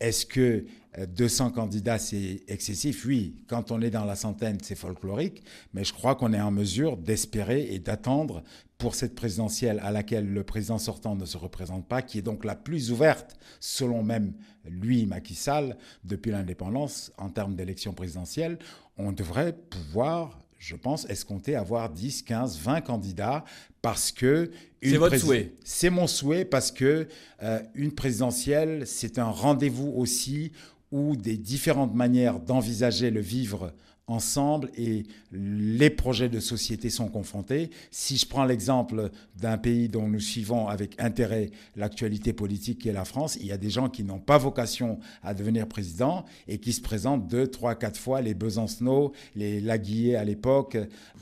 est-ce 0.00 0.26
que 0.26 0.64
200 0.96 1.46
euh, 1.46 1.50
candidats, 1.50 1.98
c'est 1.98 2.42
excessif. 2.48 3.04
Oui, 3.04 3.36
quand 3.48 3.70
on 3.70 3.80
est 3.80 3.90
dans 3.90 4.04
la 4.04 4.16
centaine, 4.16 4.58
c'est 4.62 4.74
folklorique, 4.74 5.42
mais 5.74 5.84
je 5.84 5.92
crois 5.92 6.14
qu'on 6.14 6.32
est 6.32 6.40
en 6.40 6.50
mesure 6.50 6.96
d'espérer 6.96 7.68
et 7.70 7.78
d'attendre 7.78 8.42
pour 8.78 8.94
cette 8.94 9.14
présidentielle 9.14 9.80
à 9.82 9.90
laquelle 9.90 10.26
le 10.26 10.44
président 10.44 10.78
sortant 10.78 11.14
ne 11.14 11.24
se 11.24 11.36
représente 11.36 11.86
pas, 11.86 12.02
qui 12.02 12.18
est 12.18 12.22
donc 12.22 12.44
la 12.44 12.54
plus 12.54 12.90
ouverte, 12.92 13.36
selon 13.60 14.02
même 14.02 14.34
lui, 14.64 15.06
Macky 15.06 15.34
Sall, 15.34 15.76
depuis 16.04 16.30
l'indépendance 16.30 17.12
en 17.18 17.30
termes 17.30 17.56
d'élection 17.56 17.92
présidentielle, 17.92 18.58
on 18.98 19.12
devrait 19.12 19.54
pouvoir 19.54 20.38
je 20.58 20.74
pense, 20.74 21.08
escompter 21.10 21.54
avoir 21.54 21.90
10, 21.90 22.22
15, 22.22 22.58
20 22.58 22.80
candidats 22.80 23.44
parce 23.82 24.10
que... 24.10 24.50
C'est 24.82 24.96
votre 24.96 25.16
souhait. 25.18 25.54
C'est 25.64 25.90
mon 25.90 26.06
souhait 26.06 26.44
parce 26.44 26.70
que 26.70 27.08
euh, 27.42 27.60
une 27.74 27.92
présidentielle, 27.92 28.86
c'est 28.86 29.18
un 29.18 29.30
rendez-vous 29.30 29.92
aussi 29.96 30.52
où 30.96 31.14
des 31.14 31.36
différentes 31.36 31.94
manières 31.94 32.40
d'envisager 32.40 33.10
le 33.10 33.20
vivre 33.20 33.72
ensemble 34.08 34.70
et 34.76 35.04
les 35.32 35.90
projets 35.90 36.28
de 36.28 36.38
société 36.38 36.90
sont 36.90 37.08
confrontés. 37.08 37.70
Si 37.90 38.16
je 38.16 38.26
prends 38.26 38.44
l'exemple 38.44 39.10
d'un 39.36 39.58
pays 39.58 39.88
dont 39.88 40.06
nous 40.06 40.20
suivons 40.20 40.68
avec 40.68 41.00
intérêt 41.00 41.50
l'actualité 41.74 42.32
politique 42.32 42.82
qui 42.82 42.88
est 42.88 42.92
la 42.92 43.04
France, 43.04 43.36
il 43.40 43.46
y 43.46 43.52
a 43.52 43.56
des 43.56 43.70
gens 43.70 43.88
qui 43.88 44.04
n'ont 44.04 44.20
pas 44.20 44.38
vocation 44.38 45.00
à 45.24 45.34
devenir 45.34 45.66
président 45.66 46.24
et 46.46 46.58
qui 46.58 46.72
se 46.72 46.80
présentent 46.80 47.26
deux, 47.26 47.48
trois, 47.48 47.74
quatre 47.74 47.98
fois, 47.98 48.20
les 48.20 48.34
Besancenot, 48.34 49.12
les 49.34 49.60
Laguillet 49.60 50.14
à 50.14 50.24
l'époque. 50.24 50.76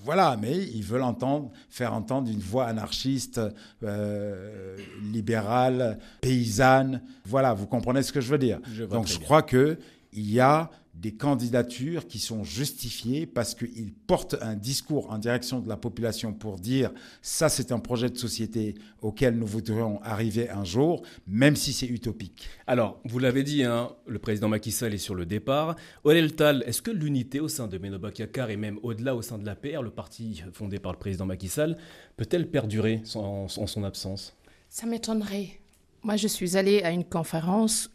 Voilà, 0.05 0.37
mais 0.41 0.65
ils 0.75 0.85
veulent 0.85 1.03
entendre, 1.03 1.51
faire 1.71 1.95
entendre 1.95 2.31
une 2.31 2.41
voix 2.41 2.67
anarchiste, 2.67 3.41
euh, 3.83 4.77
libérale, 5.03 5.99
paysanne. 6.21 7.01
Voilà, 7.25 7.55
vous 7.55 7.67
comprenez 7.67 8.03
ce 8.03 8.13
que 8.13 8.21
je 8.21 8.29
veux 8.29 8.39
dire. 8.39 8.61
Donc 8.91 9.07
je 9.07 9.19
crois 9.19 9.43
que 9.43 9.79
il 10.13 10.31
y 10.31 10.39
a 10.39 10.71
des 10.95 11.13
candidatures 11.15 12.07
qui 12.07 12.19
sont 12.19 12.45
justifiées 12.45 13.27
parce 13.27 13.55
qu'ils 13.55 13.93
portent 13.93 14.37
un 14.41 14.55
discours 14.55 15.11
en 15.11 15.19
direction 15.19 15.61
de 15.61 15.69
la 15.69 15.77
population 15.77 16.33
pour 16.33 16.59
dire 16.59 16.93
ça 17.21 17.49
c'est 17.49 17.73
un 17.73 17.79
projet 17.79 18.09
de 18.11 18.17
société 18.17 18.75
auquel 19.03 19.37
nous 19.37 19.47
voudrions 19.47 20.01
arriver 20.03 20.49
un 20.51 20.65
jour, 20.65 21.03
même 21.27 21.57
si 21.57 21.73
c'est 21.73 21.87
utopique. 21.87 22.49
Alors, 22.67 23.01
vous 23.05 23.19
l'avez 23.19 23.43
dit, 23.43 23.65
hein, 23.65 23.91
le 24.07 24.19
président 24.19 24.49
Macky 24.49 24.71
Sall 24.73 24.95
est 24.95 24.99
sur 24.99 25.15
le 25.15 25.27
départ. 25.27 25.77
Olel 26.05 26.35
Tal, 26.35 26.63
est-ce 26.67 26.81
que 26.81 26.91
l'unité 26.91 27.41
au 27.41 27.49
sein 27.49 27.67
de 27.67 27.77
Menobakakar 27.77 28.51
et 28.51 28.57
même 28.57 28.79
au-delà 28.83 29.15
au 29.15 29.23
sein 29.23 29.39
de 29.39 29.45
l'APR, 29.45 29.83
le 29.83 29.91
parti 29.91 30.43
fondé 30.53 30.79
par 30.79 30.93
le 30.93 30.99
président 30.99 31.27
Macky 31.27 31.49
Sall, 31.49 31.77
peut-elle 32.17 32.51
perdurer 32.51 33.03
en 33.15 33.49
son 33.49 33.85
absence? 33.85 34.37
Ça 34.69 34.87
m'étonnerait. 34.87 35.64
Moi, 36.05 36.17
je 36.17 36.29
suis 36.29 36.59
allée 36.59 36.83
à 36.83 36.91
une 36.91 37.05
conférence, 37.05 37.91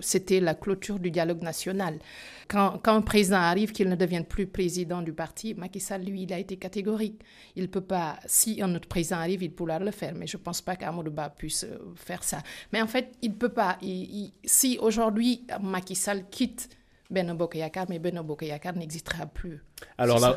c'était 0.00 0.40
la 0.40 0.54
clôture 0.54 0.98
du 0.98 1.10
dialogue 1.10 1.42
national. 1.42 1.98
Quand, 2.48 2.80
un 2.86 3.02
président 3.02 3.36
arrive, 3.36 3.72
qu'il 3.72 3.90
ne 3.90 3.96
devienne 3.96 4.24
plus 4.24 4.46
président 4.46 5.02
du 5.02 5.12
parti, 5.12 5.52
Macky 5.52 5.78
Sall, 5.78 6.02
lui, 6.02 6.22
il 6.22 6.32
a 6.32 6.38
été 6.38 6.56
catégorique. 6.56 7.20
Il 7.56 7.64
ne 7.64 7.68
peut 7.68 7.82
pas, 7.82 8.18
si 8.24 8.62
un 8.62 8.74
autre 8.74 8.88
président 8.88 9.16
arrive, 9.16 9.42
il 9.42 9.52
pourra 9.52 9.78
le 9.78 9.90
faire, 9.90 10.14
mais 10.14 10.26
je 10.26 10.38
ne 10.38 10.42
pense 10.42 10.62
pas 10.62 10.74
qu'Amadouba 10.74 11.28
puisse 11.28 11.64
euh, 11.64 11.76
faire 11.96 12.24
ça. 12.24 12.38
Mais 12.72 12.80
en 12.80 12.86
fait, 12.86 13.12
il 13.20 13.32
ne 13.32 13.36
peut 13.36 13.50
pas. 13.50 13.78
si 14.42 14.78
aujourd'hui 14.80 15.46
Macky 15.60 15.94
Sall 15.94 16.24
quitte 16.30 16.70
Benno 17.10 17.34
Bokeyakar, 17.34 17.86
mais 17.88 17.98
Benno 17.98 18.22
Bokeyakar 18.22 18.76
n'existera 18.76 19.26
plus. 19.26 19.64
Alors 19.98 20.20
la, 20.20 20.36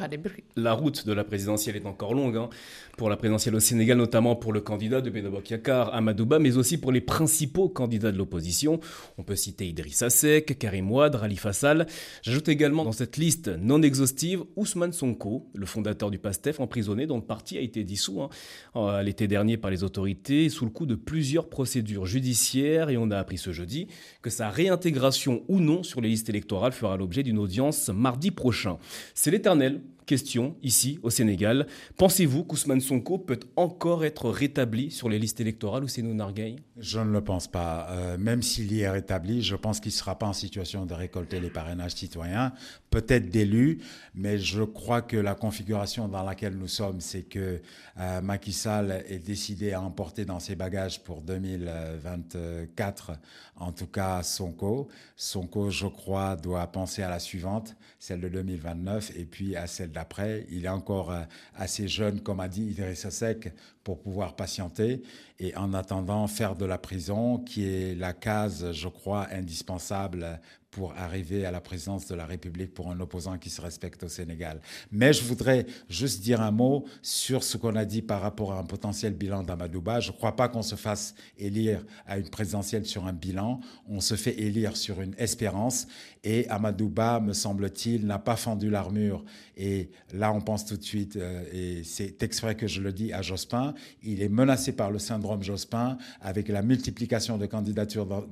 la, 0.56 0.74
route 0.74 1.06
de 1.06 1.14
la 1.14 1.24
présidentielle 1.24 1.76
est 1.76 1.86
encore 1.86 2.14
longue, 2.14 2.38
hein, 2.38 2.50
pour 2.98 3.10
la 3.10 3.18
présidentielle 3.18 3.56
au 3.56 3.60
Sénégal, 3.60 3.98
notamment 3.98 4.36
pour 4.36 4.54
le 4.54 4.62
candidat 4.62 5.02
de 5.02 5.10
Benno 5.10 5.30
Bokeyakar, 5.30 5.94
Amadouba, 5.94 6.40
mais 6.40 6.58
aussi 6.58 6.78
pour 6.78 6.92
les 6.92 7.02
principaux 7.02 7.70
candidats 7.70 8.12
de 8.12 8.18
l'opposition. 8.18 8.80
On 9.18 9.24
peut 9.24 9.36
citer 9.36 9.68
Idrissa 9.68 10.10
Seck, 10.10 10.58
Karim 10.58 10.90
Ouad, 10.92 11.20
Ali 11.22 11.36
Fassal. 11.36 11.88
J'ajoute 12.22 12.48
également 12.48 12.86
dans 12.86 12.92
cette 12.92 13.18
liste 13.18 13.50
non 13.60 13.82
exhaustive 13.82 14.44
Ousmane 14.56 14.94
Sonko, 14.94 15.50
le 15.54 15.66
fondateur 15.66 16.10
du 16.10 16.20
PASTEF, 16.20 16.60
emprisonné, 16.60 17.06
dont 17.06 17.18
le 17.18 17.24
parti 17.24 17.58
a 17.58 17.62
été 17.62 17.84
dissous 17.84 18.22
hein, 18.22 19.02
l'été 19.04 19.28
dernier 19.28 19.58
par 19.58 19.72
les 19.72 19.84
autorités, 19.84 20.50
sous 20.50 20.66
le 20.66 20.72
coup 20.72 20.86
de 20.86 20.96
plusieurs 20.96 21.50
procédures 21.50 22.06
judiciaires, 22.06 22.90
et 22.90 22.98
on 22.98 23.12
a 23.12 23.18
appris 23.18 23.38
ce 23.38 23.52
jeudi 23.52 23.88
que 24.22 24.30
sa 24.30 24.50
réintégration 24.50 25.44
ou 25.48 25.60
non 25.60 25.84
sur 25.84 26.02
les 26.02 26.10
listes 26.10 26.30
électorales 26.30 26.63
fera 26.72 26.96
l'objet 26.98 27.24
d'une 27.24 27.38
audience 27.38 27.90
mardi 27.90 28.32
prochain. 28.32 28.78
C'est 29.14 29.32
l'éternelle 29.32 29.82
question 30.06 30.56
ici 30.64 31.00
au 31.04 31.10
Sénégal. 31.10 31.68
Pensez-vous 31.98 32.44
qu'Ousmane 32.44 32.82
Sonko 32.82 33.18
peut 33.18 33.40
encore 33.56 34.06
être 34.06 34.30
rétabli 34.30 34.92
sur 34.92 35.10
les 35.10 35.20
listes 35.20 35.40
électorales 35.40 35.84
ou 35.84 35.88
c'est 35.88 36.02
nous 36.02 36.14
Nargueil 36.14 36.58
Je 36.78 37.00
ne 37.00 37.12
le 37.12 37.22
pense 37.24 37.48
pas. 37.48 37.88
Euh, 37.92 38.18
même 38.18 38.42
s'il 38.42 38.72
y 38.74 38.82
est 38.82 38.90
rétabli, 38.90 39.42
je 39.42 39.56
pense 39.56 39.80
qu'il 39.80 39.92
ne 39.92 39.96
sera 39.98 40.18
pas 40.18 40.28
en 40.28 40.34
situation 40.34 40.86
de 40.86 40.94
récolter 40.94 41.40
les 41.40 41.50
parrainages 41.50 41.94
citoyens, 41.96 42.54
peut-être 42.90 43.30
d'élus, 43.30 43.80
mais 44.14 44.38
je 44.38 44.64
crois 44.64 45.02
que 45.02 45.18
la 45.18 45.36
configuration 45.36 46.08
dans 46.08 46.24
laquelle 46.24 46.56
nous 46.58 46.68
sommes, 46.68 47.00
c'est 47.00 47.24
que 47.24 47.62
euh, 48.00 48.22
Macky 48.22 48.54
Sall 48.54 49.04
est 49.08 49.20
décidé 49.26 49.74
à 49.74 49.82
emporter 49.82 50.26
dans 50.26 50.40
ses 50.40 50.56
bagages 50.56 51.04
pour 51.04 51.22
2024, 51.22 53.14
en 53.58 53.72
tout 53.72 53.88
cas 53.88 54.22
Sonko. 54.24 54.90
Sonko, 55.16 55.70
je 55.70 55.88
crois, 55.88 56.36
doit 56.36 56.68
penser 56.68 57.04
à 57.04 57.10
la 57.10 57.20
suivante, 57.20 57.76
celle 58.00 58.20
de 58.20 58.28
2029, 58.30 59.14
et 59.16 59.26
puis 59.26 59.56
à 59.56 59.68
celle 59.68 59.92
d'après. 59.94 60.46
Il 60.50 60.66
est 60.66 60.70
encore 60.70 61.12
euh, 61.12 61.22
assez 61.56 61.88
jeune, 61.88 62.20
comme 62.20 62.40
a 62.40 62.48
dit 62.48 62.64
Idrissa 62.64 63.12
Seck, 63.12 63.54
pour 63.84 64.02
pouvoir 64.02 64.36
patienter 64.36 65.04
et 65.40 65.56
en 65.56 65.74
attendant 65.74 66.28
faire 66.28 66.56
de 66.56 66.66
la 66.66 66.78
prison, 66.78 67.38
qui 67.38 67.66
est 67.66 67.96
la 67.96 68.14
case, 68.14 68.72
je 68.72 68.88
crois, 68.88 69.28
indispensable 69.32 70.40
pour 70.74 70.94
arriver 70.98 71.46
à 71.46 71.52
la 71.52 71.62
présidence 71.62 72.08
de 72.08 72.16
la 72.16 72.26
République 72.26 72.74
pour 72.74 72.90
un 72.92 73.00
opposant 73.00 73.38
qui 73.38 73.50
se 73.50 73.62
respecte 73.62 74.04
au 74.04 74.10
Sénégal. 74.10 74.60
Mais 74.92 75.14
je 75.14 75.24
voudrais 75.24 75.68
juste 75.88 76.22
dire 76.22 76.42
un 76.42 76.52
mot 76.52 76.86
sur 77.02 77.44
ce 77.44 77.58
qu'on 77.58 77.76
a 77.76 77.86
dit 77.86 78.02
par 78.02 78.22
rapport 78.22 78.54
à 78.54 78.60
un 78.60 78.64
potentiel 78.64 79.14
bilan 79.14 79.44
d'Amadouba. 79.44 80.00
Je 80.00 80.12
ne 80.12 80.18
crois 80.18 80.36
pas 80.36 80.50
qu'on 80.50 80.64
se 80.64 80.76
fasse 80.76 81.14
élire 81.38 81.86
à 82.08 82.18
une 82.18 82.30
présidentielle 82.30 82.86
sur 82.86 83.06
un 83.06 83.14
bilan. 83.14 83.60
On 83.88 84.02
se 84.02 84.16
fait 84.16 84.40
élire 84.40 84.76
sur 84.76 85.00
une 85.00 85.14
espérance. 85.18 85.88
Et 86.24 86.48
Amadouba, 86.50 87.20
me 87.20 87.34
semble-t-il, 87.34 88.06
n'a 88.06 88.18
pas 88.18 88.36
fendu 88.36 88.70
l'armure. 88.70 89.24
Et 89.58 89.90
là, 90.14 90.34
on 90.34 90.42
pense 90.42 90.66
tout 90.66 90.78
de 90.78 90.84
suite, 90.84 91.18
euh, 91.18 91.44
et 91.52 91.84
c'est 91.84 92.24
exprès 92.24 92.56
que 92.56 92.66
je 92.68 92.82
le 92.82 92.92
dis 92.92 93.14
à 93.14 93.22
Jospin, 93.22 93.74
il 94.02 94.22
est 94.22 94.30
menacé 94.30 94.72
par 94.72 94.90
le 94.90 95.00
syndrome 95.00 95.44
Jospin 95.44 95.98
avec 96.22 96.48
la 96.48 96.62
multiplication 96.64 97.38
de 97.38 97.46
candidatures 97.46 98.06
dans, 98.06 98.24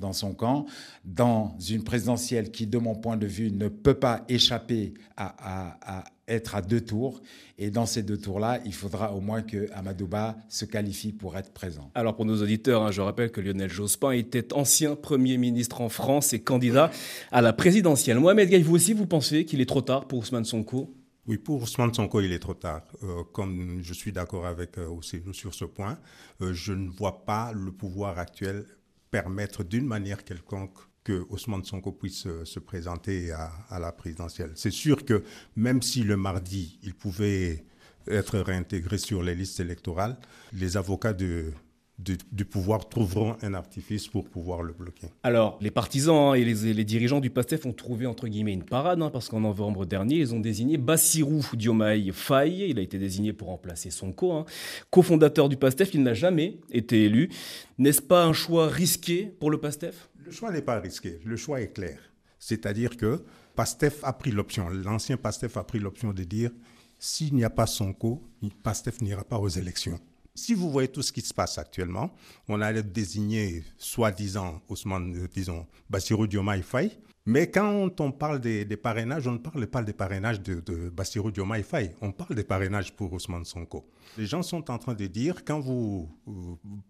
dans, 0.00 0.12
son 0.12 0.34
camp, 0.34 0.66
dans 1.04 1.56
une 1.68 1.83
présidentielle 1.84 2.50
qui, 2.50 2.66
de 2.66 2.78
mon 2.78 2.94
point 2.94 3.16
de 3.16 3.26
vue, 3.26 3.50
ne 3.52 3.68
peut 3.68 3.94
pas 3.94 4.24
échapper 4.28 4.94
à, 5.16 6.04
être 6.26 6.54
à 6.54 6.62
deux 6.62 6.80
tours. 6.80 7.20
Et 7.58 7.70
dans 7.70 7.86
ces 7.86 8.02
deux 8.02 8.16
tours-là, 8.16 8.60
il 8.64 8.74
faudra 8.74 9.12
au 9.12 9.20
moins 9.20 9.42
que 9.42 9.68
Amadouba 9.72 10.36
se 10.48 10.64
qualifie 10.64 11.12
pour 11.12 11.36
être 11.36 11.52
présent. 11.52 11.90
Alors 11.94 12.16
pour 12.16 12.24
nos 12.24 12.42
auditeurs, 12.42 12.82
hein, 12.82 12.90
je 12.90 13.00
rappelle 13.00 13.30
que 13.30 13.40
Lionel 13.40 13.70
Jospin 13.70 14.12
était 14.12 14.52
ancien 14.54 14.96
Premier 14.96 15.36
ministre 15.36 15.80
en 15.80 15.88
France 15.88 16.32
et 16.32 16.40
candidat 16.40 16.90
à 17.30 17.42
la 17.42 17.52
présidentielle. 17.52 18.18
Mohamed 18.18 18.48
Gaï, 18.48 18.62
vous 18.62 18.74
aussi, 18.74 18.92
vous 18.92 19.06
pensez 19.06 19.44
qu'il 19.44 19.60
est 19.60 19.68
trop 19.68 19.82
tard 19.82 20.08
pour 20.08 20.18
Ousmane 20.18 20.44
Sonko? 20.44 20.92
Oui, 21.26 21.38
pour 21.38 21.62
Ousmane 21.62 21.94
Sonko, 21.94 22.20
il 22.20 22.32
est 22.32 22.38
trop 22.38 22.54
tard. 22.54 22.82
Euh, 23.02 23.22
comme 23.32 23.80
je 23.82 23.94
suis 23.94 24.12
d'accord 24.12 24.46
avec 24.46 24.76
euh, 24.78 25.00
sur 25.32 25.54
ce 25.54 25.64
point, 25.64 25.98
euh, 26.42 26.52
je 26.52 26.72
ne 26.72 26.88
vois 26.90 27.24
pas 27.24 27.52
le 27.52 27.72
pouvoir 27.72 28.18
actuel 28.18 28.66
permettre 29.10 29.64
d'une 29.64 29.86
manière 29.86 30.24
quelconque 30.24 30.76
que 31.04 31.24
Ousmane 31.28 31.64
Sonko 31.64 31.92
puisse 31.92 32.26
se 32.44 32.58
présenter 32.58 33.30
à, 33.30 33.78
la 33.78 33.92
présidentielle. 33.92 34.52
C'est 34.54 34.70
sûr 34.70 35.04
que 35.04 35.22
même 35.54 35.82
si 35.82 36.02
le 36.02 36.16
mardi, 36.16 36.78
il 36.82 36.94
pouvait 36.94 37.64
être 38.08 38.38
réintégré 38.38 38.98
sur 38.98 39.22
les 39.22 39.34
listes 39.34 39.60
électorales, 39.60 40.16
les 40.52 40.76
avocats 40.76 41.12
de, 41.12 41.52
du, 41.98 42.44
pouvoir 42.44 42.88
trouveront 42.88 43.36
un 43.42 43.54
artifice 43.54 44.08
pour 44.08 44.28
pouvoir 44.28 44.62
le 44.62 44.72
bloquer. 44.72 45.06
Alors, 45.22 45.58
les 45.60 45.70
partisans 45.70 46.34
et 46.34 46.44
les, 46.44 46.84
dirigeants 46.84 47.20
du 47.20 47.30
PASTEF 47.30 47.66
ont 47.66 47.72
trouvé 47.72 48.06
entre 48.06 48.26
guillemets 48.26 48.52
une 48.52 48.64
parade, 48.64 49.00
hein, 49.00 49.10
parce 49.10 49.28
qu'en 49.28 49.40
novembre 49.40 49.86
dernier, 49.86 50.16
ils 50.16 50.34
ont 50.34 50.40
désigné 50.40 50.76
Bassirou 50.76 51.42
Diomaye 51.54 52.10
Faye. 52.12 52.68
Il 52.68 52.78
a 52.78 52.82
été 52.82 52.98
désigné 52.98 53.32
pour 53.32 53.48
remplacer 53.48 53.90
Sonko. 53.90 54.32
Hein. 54.32 54.44
Cofondateur 54.90 55.48
du 55.48 55.56
PASTEF, 55.56 55.94
il 55.94 56.02
n'a 56.02 56.14
jamais 56.14 56.58
été 56.70 57.04
élu. 57.04 57.30
N'est-ce 57.78 58.02
pas 58.02 58.24
un 58.24 58.32
choix 58.32 58.68
risqué 58.68 59.32
pour 59.38 59.50
le 59.50 59.58
PASTEF? 59.58 60.08
Le 60.24 60.32
choix 60.32 60.50
n'est 60.50 60.62
pas 60.62 60.80
risqué. 60.80 61.20
Le 61.24 61.36
choix 61.36 61.60
est 61.60 61.72
clair. 61.72 61.98
C'est-à-dire 62.40 62.96
que 62.96 63.22
PASTEF 63.54 64.00
a 64.02 64.12
pris 64.12 64.32
l'option, 64.32 64.68
l'ancien 64.68 65.16
PASTEF 65.16 65.56
a 65.56 65.62
pris 65.62 65.78
l'option 65.78 66.12
de 66.12 66.24
dire 66.24 66.50
s'il 66.98 67.34
n'y 67.34 67.44
a 67.44 67.50
pas 67.50 67.66
Sonko, 67.66 68.22
PASTEF 68.62 69.00
n'ira 69.00 69.24
pas 69.24 69.38
aux 69.38 69.48
élections. 69.48 70.00
Si 70.36 70.52
vous 70.52 70.68
voyez 70.68 70.88
tout 70.88 71.02
ce 71.02 71.12
qui 71.12 71.20
se 71.20 71.32
passe 71.32 71.58
actuellement, 71.58 72.10
on 72.48 72.60
a 72.60 72.72
désigné 72.82 73.62
soi-disant 73.78 74.60
Ousmane, 74.68 75.14
euh, 75.16 75.28
disons, 75.32 75.64
Bassirou 75.88 76.26
Diomaye 76.26 76.62
Faye. 76.62 76.98
Mais 77.24 77.48
quand 77.50 78.00
on 78.00 78.10
parle 78.10 78.40
des, 78.40 78.66
parrainages, 78.76 79.28
on 79.28 79.32
ne 79.32 79.38
parle 79.38 79.66
pas 79.68 79.82
des 79.84 79.92
parrainages 79.92 80.42
de, 80.42 80.60
de 80.60 80.90
Bassirou 80.90 81.30
Diomaye 81.30 81.62
Faye. 81.62 81.92
On 82.00 82.10
parle 82.10 82.34
des 82.34 82.42
parrainages 82.42 82.92
pour 82.96 83.12
Ousmane 83.12 83.44
Sonko. 83.44 83.88
Les 84.18 84.26
gens 84.26 84.42
sont 84.42 84.70
en 84.72 84.76
train 84.76 84.94
de 84.94 85.06
dire, 85.06 85.44
quand 85.44 85.60
vous, 85.60 86.10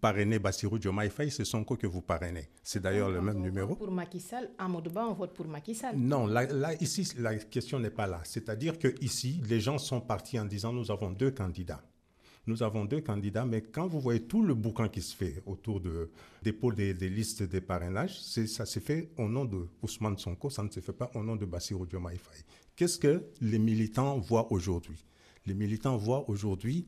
parrainez 0.00 0.38
Bassirou 0.38 0.78
Diomaye 0.78 1.10
Faye, 1.10 1.30
c'est 1.30 1.44
Sonko 1.44 1.76
que 1.76 1.86
vous 1.86 2.00
parrainez. 2.00 2.48
C'est 2.62 2.80
d'ailleurs 2.82 3.10
le 3.10 3.20
même 3.20 3.42
numéro. 3.42 3.76
Pour 3.76 3.92
Macky 3.92 4.20
Sall, 4.20 4.50
à 4.58 4.66
Modouba, 4.66 5.06
on 5.06 5.12
vote 5.12 5.34
pour 5.34 5.46
Macky 5.46 5.74
Sall. 5.74 5.96
Non, 5.96 6.26
là, 6.26 6.46
là, 6.46 6.72
ici, 6.80 7.06
la 7.18 7.36
question 7.36 7.78
n'est 7.78 7.90
pas 7.90 8.06
là. 8.06 8.22
C'est-à-dire 8.24 8.78
que 8.78 8.94
ici, 9.02 9.42
les 9.46 9.60
gens 9.60 9.76
sont 9.76 10.00
partis 10.00 10.40
en 10.40 10.46
disant, 10.46 10.72
nous 10.72 10.90
avons 10.90 11.10
deux 11.10 11.30
candidats 11.30 11.82
nous 12.46 12.62
avons 12.62 12.84
deux 12.84 13.00
candidats, 13.00 13.44
mais 13.44 13.62
quand 13.62 13.86
vous 13.86 14.00
voyez 14.00 14.22
tout 14.22 14.42
le 14.42 14.54
bouquin 14.54 14.88
qui 14.88 15.00
se 15.00 15.14
fait 15.16 15.42
autour 15.46 15.80
de 15.80 16.10
dépôt 16.42 16.72
des, 16.72 16.92
listes 16.94 17.42
des 17.42 17.60
parrainages, 17.60 18.20
ça 18.20 18.66
se 18.66 18.80
fait 18.80 19.10
au 19.16 19.28
nom 19.28 19.44
de 19.44 19.66
Ousmane 19.82 20.18
Sonko, 20.18 20.50
ça 20.50 20.62
ne 20.62 20.70
se 20.70 20.80
fait 20.80 20.92
pas 20.92 21.10
au 21.14 21.22
nom 21.22 21.36
de 21.36 21.46
Bassirou 21.46 21.86
Diomaye. 21.86 22.18
Qu'est-ce 22.76 22.98
que 22.98 23.24
les 23.40 23.58
militants 23.58 24.18
voient 24.18 24.52
aujourd'hui? 24.52 25.04
Les 25.46 25.54
militants 25.54 25.96
voient 25.96 26.28
aujourd'hui 26.28 26.86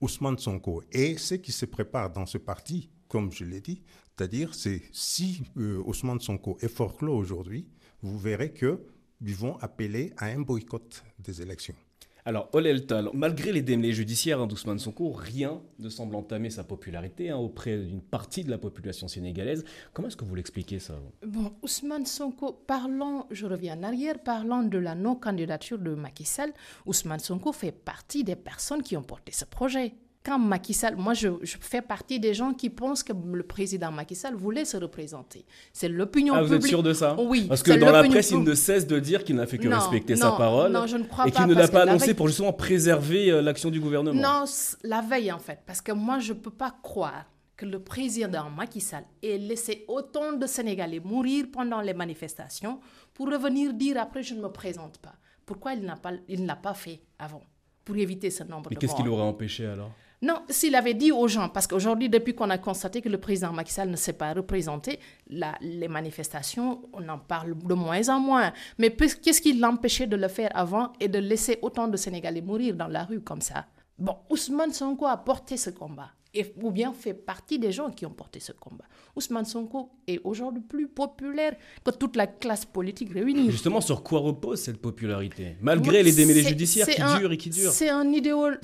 Ousmane 0.00 0.38
Sonko 0.38 0.82
et 0.92 1.16
ce 1.16 1.34
qui 1.34 1.52
se 1.52 1.66
prépare 1.66 2.12
dans 2.12 2.26
ce 2.26 2.38
parti, 2.38 2.90
comme 3.08 3.32
je 3.32 3.44
l'ai 3.44 3.60
dit, 3.60 3.82
c'est-à-dire 4.16 4.54
c'est 4.54 4.82
si 4.92 5.42
euh, 5.56 5.82
Ousmane 5.86 6.20
Sonko 6.20 6.58
est 6.60 6.68
fort 6.68 6.96
clos 6.96 7.16
aujourd'hui, 7.16 7.66
vous 8.02 8.18
verrez 8.18 8.52
que 8.52 8.80
ils 9.24 9.34
vont 9.34 9.56
appeler 9.58 10.12
à 10.16 10.26
un 10.26 10.40
boycott 10.40 11.04
des 11.18 11.40
élections. 11.40 11.76
Alors, 12.24 12.48
Oleltal, 12.52 13.08
malgré 13.14 13.50
les 13.50 13.62
démêlés 13.62 13.92
judiciaires 13.92 14.40
hein, 14.40 14.46
d'Ousmane 14.46 14.78
Sonko, 14.78 15.10
rien 15.10 15.60
ne 15.80 15.88
semble 15.88 16.14
entamer 16.14 16.50
sa 16.50 16.62
popularité 16.62 17.30
hein, 17.30 17.36
auprès 17.36 17.76
d'une 17.76 18.00
partie 18.00 18.44
de 18.44 18.50
la 18.50 18.58
population 18.58 19.08
sénégalaise. 19.08 19.64
Comment 19.92 20.06
est-ce 20.06 20.16
que 20.16 20.24
vous 20.24 20.36
l'expliquez 20.36 20.78
ça 20.78 20.94
Bon, 21.26 21.52
Ousmane 21.62 22.06
Sonko, 22.06 22.52
parlons, 22.52 23.26
je 23.32 23.44
reviens 23.44 23.76
en 23.76 23.82
arrière, 23.82 24.20
parlons 24.22 24.62
de 24.62 24.78
la 24.78 24.94
non-candidature 24.94 25.78
de 25.80 25.96
Macky 25.96 26.24
Sall. 26.24 26.52
Ousmane 26.86 27.18
Sonko 27.18 27.50
fait 27.50 27.72
partie 27.72 28.22
des 28.22 28.36
personnes 28.36 28.82
qui 28.82 28.96
ont 28.96 29.02
porté 29.02 29.32
ce 29.32 29.44
projet 29.44 29.92
quand 30.24 30.38
Macky 30.38 30.72
Sall, 30.72 30.96
moi 30.96 31.14
je, 31.14 31.28
fais 31.60 31.82
partie 31.82 32.20
des 32.20 32.32
gens 32.32 32.52
qui 32.54 32.70
pensent 32.70 33.02
que 33.02 33.12
le 33.12 33.42
président 33.42 33.90
Macky 33.90 34.14
Sall 34.14 34.34
voulait 34.34 34.64
se 34.64 34.76
représenter. 34.76 35.44
C'est 35.72 35.88
l'opinion 35.88 36.34
publique. 36.34 36.52
Ah, 36.52 36.56
vous 36.58 36.64
êtes 36.64 36.68
sûr 36.68 36.82
de 36.82 36.92
ça 36.92 37.16
Oui. 37.18 37.46
Parce 37.48 37.62
que 37.62 37.72
dans 37.72 37.90
la 37.90 38.04
presse, 38.04 38.30
il 38.30 38.42
ne 38.42 38.54
cesse 38.54 38.86
de 38.86 38.98
dire 39.00 39.24
qu'il 39.24 39.36
n'a 39.36 39.46
fait 39.46 39.58
que 39.58 39.68
respecter 39.68 40.16
sa 40.16 40.32
parole. 40.32 40.70
Non, 40.72 40.86
je 40.86 40.96
ne 40.96 41.04
crois 41.04 41.26
et 41.26 41.30
qu'il 41.32 41.46
ne 41.46 41.54
l'a 41.54 41.68
pas 41.68 41.82
annoncé 41.82 42.14
pour 42.14 42.28
justement 42.28 42.52
préserver 42.52 43.30
euh, 43.30 43.42
l'action 43.42 43.70
du 43.70 43.80
gouvernement. 43.80 44.20
Non, 44.20 44.44
la 44.84 45.00
veille 45.00 45.32
en 45.32 45.38
fait. 45.38 45.60
Parce 45.66 45.80
que 45.80 45.92
moi 45.92 46.18
je 46.18 46.32
ne 46.32 46.38
peux 46.38 46.50
pas 46.50 46.74
croire 46.82 47.24
que 47.56 47.66
le 47.66 47.80
président 47.80 48.48
Macky 48.50 48.80
Sall 48.80 49.04
ait 49.22 49.38
laissé 49.38 49.84
autant 49.88 50.32
de 50.32 50.46
Sénégalais 50.46 51.00
mourir 51.00 51.46
pendant 51.52 51.80
les 51.80 51.94
manifestations 51.94 52.80
pour 53.14 53.26
revenir 53.30 53.72
dire 53.74 53.98
après 54.00 54.22
je 54.22 54.34
ne 54.34 54.40
me 54.42 54.48
présente 54.48 54.98
pas. 54.98 55.14
Pourquoi 55.44 55.74
il 55.74 55.84
n'a 55.84 55.96
pas, 55.96 56.12
il 56.28 56.42
ne 56.42 56.46
l'a 56.46 56.56
pas 56.56 56.74
fait 56.74 57.00
avant 57.18 57.42
pour 57.84 57.96
éviter 57.96 58.30
ce 58.30 58.44
nombre 58.44 58.70
Mais 58.70 58.76
de 58.76 58.80
qu'est-ce 58.80 58.94
qui 58.94 59.02
l'aurait 59.02 59.22
empêché 59.22 59.66
alors? 59.66 59.90
Non, 60.22 60.42
s'il 60.48 60.76
avait 60.76 60.94
dit 60.94 61.10
aux 61.10 61.26
gens, 61.26 61.48
parce 61.48 61.66
qu'aujourd'hui, 61.66 62.08
depuis 62.08 62.32
qu'on 62.32 62.48
a 62.50 62.56
constaté 62.56 63.02
que 63.02 63.08
le 63.08 63.18
président 63.18 63.52
Macky 63.52 63.72
Sall 63.72 63.90
ne 63.90 63.96
s'est 63.96 64.12
pas 64.12 64.32
représenté, 64.32 65.00
les 65.28 65.88
manifestations, 65.88 66.80
on 66.92 67.08
en 67.08 67.18
parle 67.18 67.58
de 67.58 67.74
moins 67.74 68.08
en 68.08 68.20
moins. 68.20 68.52
Mais 68.78 68.90
qu'est-ce 68.94 69.40
qui 69.42 69.54
l'empêchait 69.54 70.06
de 70.06 70.14
le 70.14 70.28
faire 70.28 70.50
avant 70.54 70.92
et 71.00 71.08
de 71.08 71.18
laisser 71.18 71.58
autant 71.60 71.88
de 71.88 71.96
Sénégalais 71.96 72.40
mourir 72.40 72.76
dans 72.76 72.86
la 72.86 73.02
rue 73.02 73.20
comme 73.20 73.40
ça? 73.40 73.66
Bon, 73.98 74.16
Ousmane 74.30 74.72
Sonko 74.72 75.06
a 75.06 75.16
porté 75.16 75.56
ce 75.56 75.70
combat. 75.70 76.10
Et, 76.34 76.52
ou 76.62 76.70
bien 76.70 76.92
fait 76.92 77.14
partie 77.14 77.58
des 77.58 77.72
gens 77.72 77.90
qui 77.90 78.06
ont 78.06 78.10
porté 78.10 78.40
ce 78.40 78.52
combat. 78.52 78.84
Ousmane 79.16 79.44
Sonko 79.44 79.90
est 80.06 80.20
aujourd'hui 80.24 80.62
plus 80.62 80.88
populaire 80.88 81.54
que 81.84 81.90
toute 81.90 82.16
la 82.16 82.26
classe 82.26 82.64
politique 82.64 83.12
réunie. 83.12 83.50
Justement, 83.50 83.80
sur 83.80 84.02
quoi 84.02 84.20
repose 84.20 84.60
cette 84.60 84.78
popularité 84.80 85.56
Malgré 85.60 86.02
les 86.02 86.12
démêlés 86.12 86.42
judiciaires 86.42 86.86
qui 86.86 87.02
durent 87.18 87.32
et 87.32 87.36
qui 87.36 87.50
durent. 87.50 87.72
C'est 87.72 87.90
un 87.90 88.10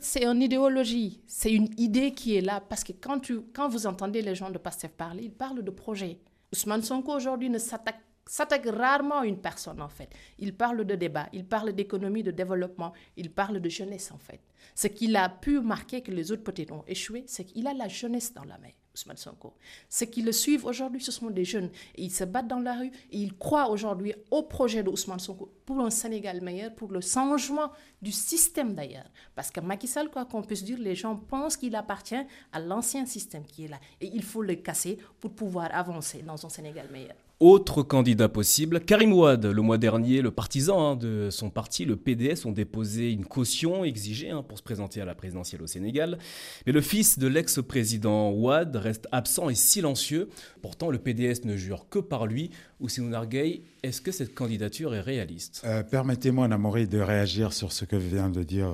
c'est 0.01 0.25
une 0.25 0.43
idéologie. 0.43 1.21
C'est 1.27 1.53
une 1.53 1.69
idée 1.77 2.13
qui 2.13 2.37
est 2.37 2.41
là. 2.41 2.63
Parce 2.67 2.85
que 2.85 2.93
quand, 2.93 3.19
tu, 3.21 3.41
quand 3.55 3.69
vous 3.69 3.87
entendez 3.87 4.23
les 4.23 4.35
gens 4.35 4.51
de 4.51 4.59
PASTEF 4.59 4.93
parler, 4.93 5.25
ils 5.25 5.31
parlent 5.33 5.63
de 5.63 5.71
projet. 5.71 6.19
Ousmane 6.53 6.83
Sonko 6.83 7.15
aujourd'hui 7.15 7.51
ne 7.51 7.59
s'attaque 7.59 8.01
s'attaque 8.29 8.67
rarement 8.67 9.21
à 9.21 9.27
une 9.27 9.41
personne 9.41 9.81
en 9.81 9.89
fait. 9.89 10.11
Il 10.39 10.55
parle 10.55 10.85
de 10.85 10.95
débat, 10.95 11.29
il 11.33 11.45
parle 11.45 11.73
d'économie, 11.73 12.23
de 12.23 12.31
développement, 12.31 12.93
il 13.17 13.31
parle 13.31 13.61
de 13.61 13.69
jeunesse 13.69 14.13
en 14.13 14.19
fait. 14.19 14.41
Ce 14.75 14.87
qu'il 14.87 15.17
a 15.17 15.29
pu 15.29 15.61
marquer 15.61 16.03
que 16.03 16.11
les 16.11 16.31
autres 16.31 16.45
peut-être 16.45 16.73
ont 16.73 16.85
échoué, 16.87 17.25
c'est 17.27 17.45
qu'il 17.45 17.67
a 17.67 17.75
la 17.75 17.89
jeunesse 17.89 18.33
dans 18.35 18.45
la 18.45 18.59
main. 18.59 18.71
Ousmane 18.99 19.17
Sonko. 19.17 19.55
Ceux 19.89 20.07
qui 20.07 20.23
le 20.23 20.33
suivent 20.33 20.67
aujourd'hui, 20.67 21.01
ce 21.01 21.13
sont 21.13 21.31
des 21.31 21.45
jeunes. 21.45 21.71
Ils 21.97 22.11
se 22.11 22.25
battent 22.25 22.49
dans 22.49 22.59
la 22.59 22.75
rue 22.75 22.91
et 23.11 23.19
ils 23.19 23.37
croient 23.37 23.71
aujourd'hui 23.71 24.15
au 24.31 24.43
projet 24.43 24.83
de 24.83 24.91
Ousmane 24.91 25.21
Sonko 25.21 25.53
pour 25.65 25.81
un 25.81 25.91
Sénégal 25.91 26.41
meilleur, 26.41 26.75
pour 26.75 26.91
le 26.91 27.01
changement 27.01 27.71
du 28.03 28.11
système 28.13 28.75
d'ailleurs. 28.75 29.09
Parce 29.35 29.51
que 29.51 29.61
Macky 29.61 29.87
Sall, 29.87 30.11
quoi 30.11 30.25
qu'on 30.25 30.43
puisse 30.43 30.65
dire, 30.65 30.79
les 30.79 30.95
gens 30.97 31.17
pensent 31.17 31.57
qu'il 31.57 31.77
appartient 31.77 32.27
à 32.53 32.61
l'ancien 32.61 33.07
système 33.07 33.45
qui 33.47 33.67
est 33.67 33.69
là. 33.69 33.79
Et 34.01 34.07
il 34.13 34.23
faut 34.23 34.43
le 34.43 34.57
casser 34.57 34.99
pour 35.21 35.33
pouvoir 35.33 35.75
avancer 35.75 36.23
dans 36.23 36.45
un 36.45 36.49
Sénégal 36.49 36.89
meilleur. 36.91 37.15
Autre 37.41 37.85
candidat 37.85 38.29
possible, 38.29 38.81
Karim 38.81 39.13
Ouad. 39.13 39.47
Le 39.47 39.63
mois 39.63 39.79
dernier, 39.79 40.23
le 40.23 40.33
partisan 40.33 40.81
hein, 40.81 40.97
de 40.97 41.29
son 41.31 41.51
parti, 41.51 41.85
le 41.85 41.95
PDS, 41.95 42.47
ont 42.47 42.51
déposé 42.51 43.13
une 43.13 43.25
caution 43.25 43.85
exigée 43.85 44.31
hein, 44.31 44.43
pour 44.43 44.59
se 44.59 44.63
présenter 44.65 45.01
à 45.01 45.05
la 45.05 45.15
présidentielle 45.15 45.63
au 45.63 45.69
Sénégal. 45.69 46.19
Mais 46.67 46.73
le 46.73 46.81
fils 46.81 47.17
de 47.17 47.29
l'ex-président 47.29 48.33
Ouad 48.33 48.75
reste 48.75 49.07
absent 49.13 49.51
et 49.51 49.55
silencieux. 49.55 50.31
Pourtant, 50.63 50.91
le 50.91 50.99
PDS 50.99 51.45
ne 51.45 51.57
jure 51.57 51.89
que 51.89 52.01
par 52.01 52.27
lui. 52.27 52.51
Ousseinou 52.81 53.09
Narguey, 53.09 53.63
est-ce 53.85 54.01
que 54.01 54.11
cette 54.11 54.35
candidature 54.35 54.93
est 54.97 55.01
réaliste? 55.01 55.63
Euh, 55.65 55.85
Permettez-moi, 55.85 56.49
Namori, 56.49 56.89
de 56.89 56.99
réagir 56.99 57.53
sur 57.53 57.71
ce 57.71 57.85
que 57.85 57.95
vient 57.95 58.31
de 58.31 58.43
dire 58.43 58.73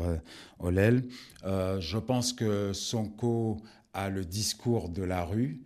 euh. 0.62 0.97
Euh, 1.44 1.80
je 1.80 1.99
pense 1.99 2.33
que 2.33 2.73
Sonko 2.73 3.59
a 3.92 4.09
le 4.09 4.25
discours 4.25 4.88
de 4.88 5.02
la 5.02 5.23
rue. 5.23 5.61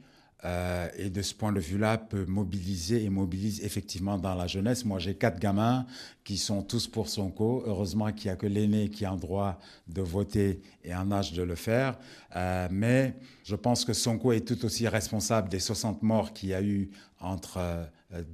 Euh, 0.44 0.88
et 0.96 1.10
de 1.10 1.20
ce 1.20 1.34
point 1.34 1.52
de 1.52 1.58
vue-là, 1.58 1.98
peut 1.98 2.24
mobiliser 2.24 3.02
et 3.02 3.10
mobilise 3.10 3.64
effectivement 3.64 4.18
dans 4.18 4.36
la 4.36 4.46
jeunesse. 4.46 4.84
Moi, 4.84 5.00
j'ai 5.00 5.14
quatre 5.14 5.40
gamins 5.40 5.84
qui 6.22 6.38
sont 6.38 6.62
tous 6.62 6.86
pour 6.86 7.08
Sonko. 7.08 7.64
Heureusement 7.66 8.12
qu'il 8.12 8.28
n'y 8.28 8.32
a 8.32 8.36
que 8.36 8.46
l'aîné 8.46 8.88
qui 8.88 9.04
a 9.04 9.10
un 9.10 9.16
droit 9.16 9.58
de 9.88 10.00
voter 10.00 10.60
et 10.84 10.92
un 10.92 11.10
âge 11.10 11.32
de 11.32 11.42
le 11.42 11.56
faire. 11.56 11.98
Euh, 12.36 12.68
mais 12.70 13.16
je 13.42 13.56
pense 13.56 13.84
que 13.84 13.92
Sonko 13.92 14.32
est 14.32 14.46
tout 14.46 14.64
aussi 14.64 14.86
responsable 14.86 15.48
des 15.48 15.60
60 15.60 16.02
morts 16.02 16.32
qu'il 16.32 16.50
y 16.50 16.54
a 16.54 16.62
eu 16.62 16.90
entre 17.20 17.58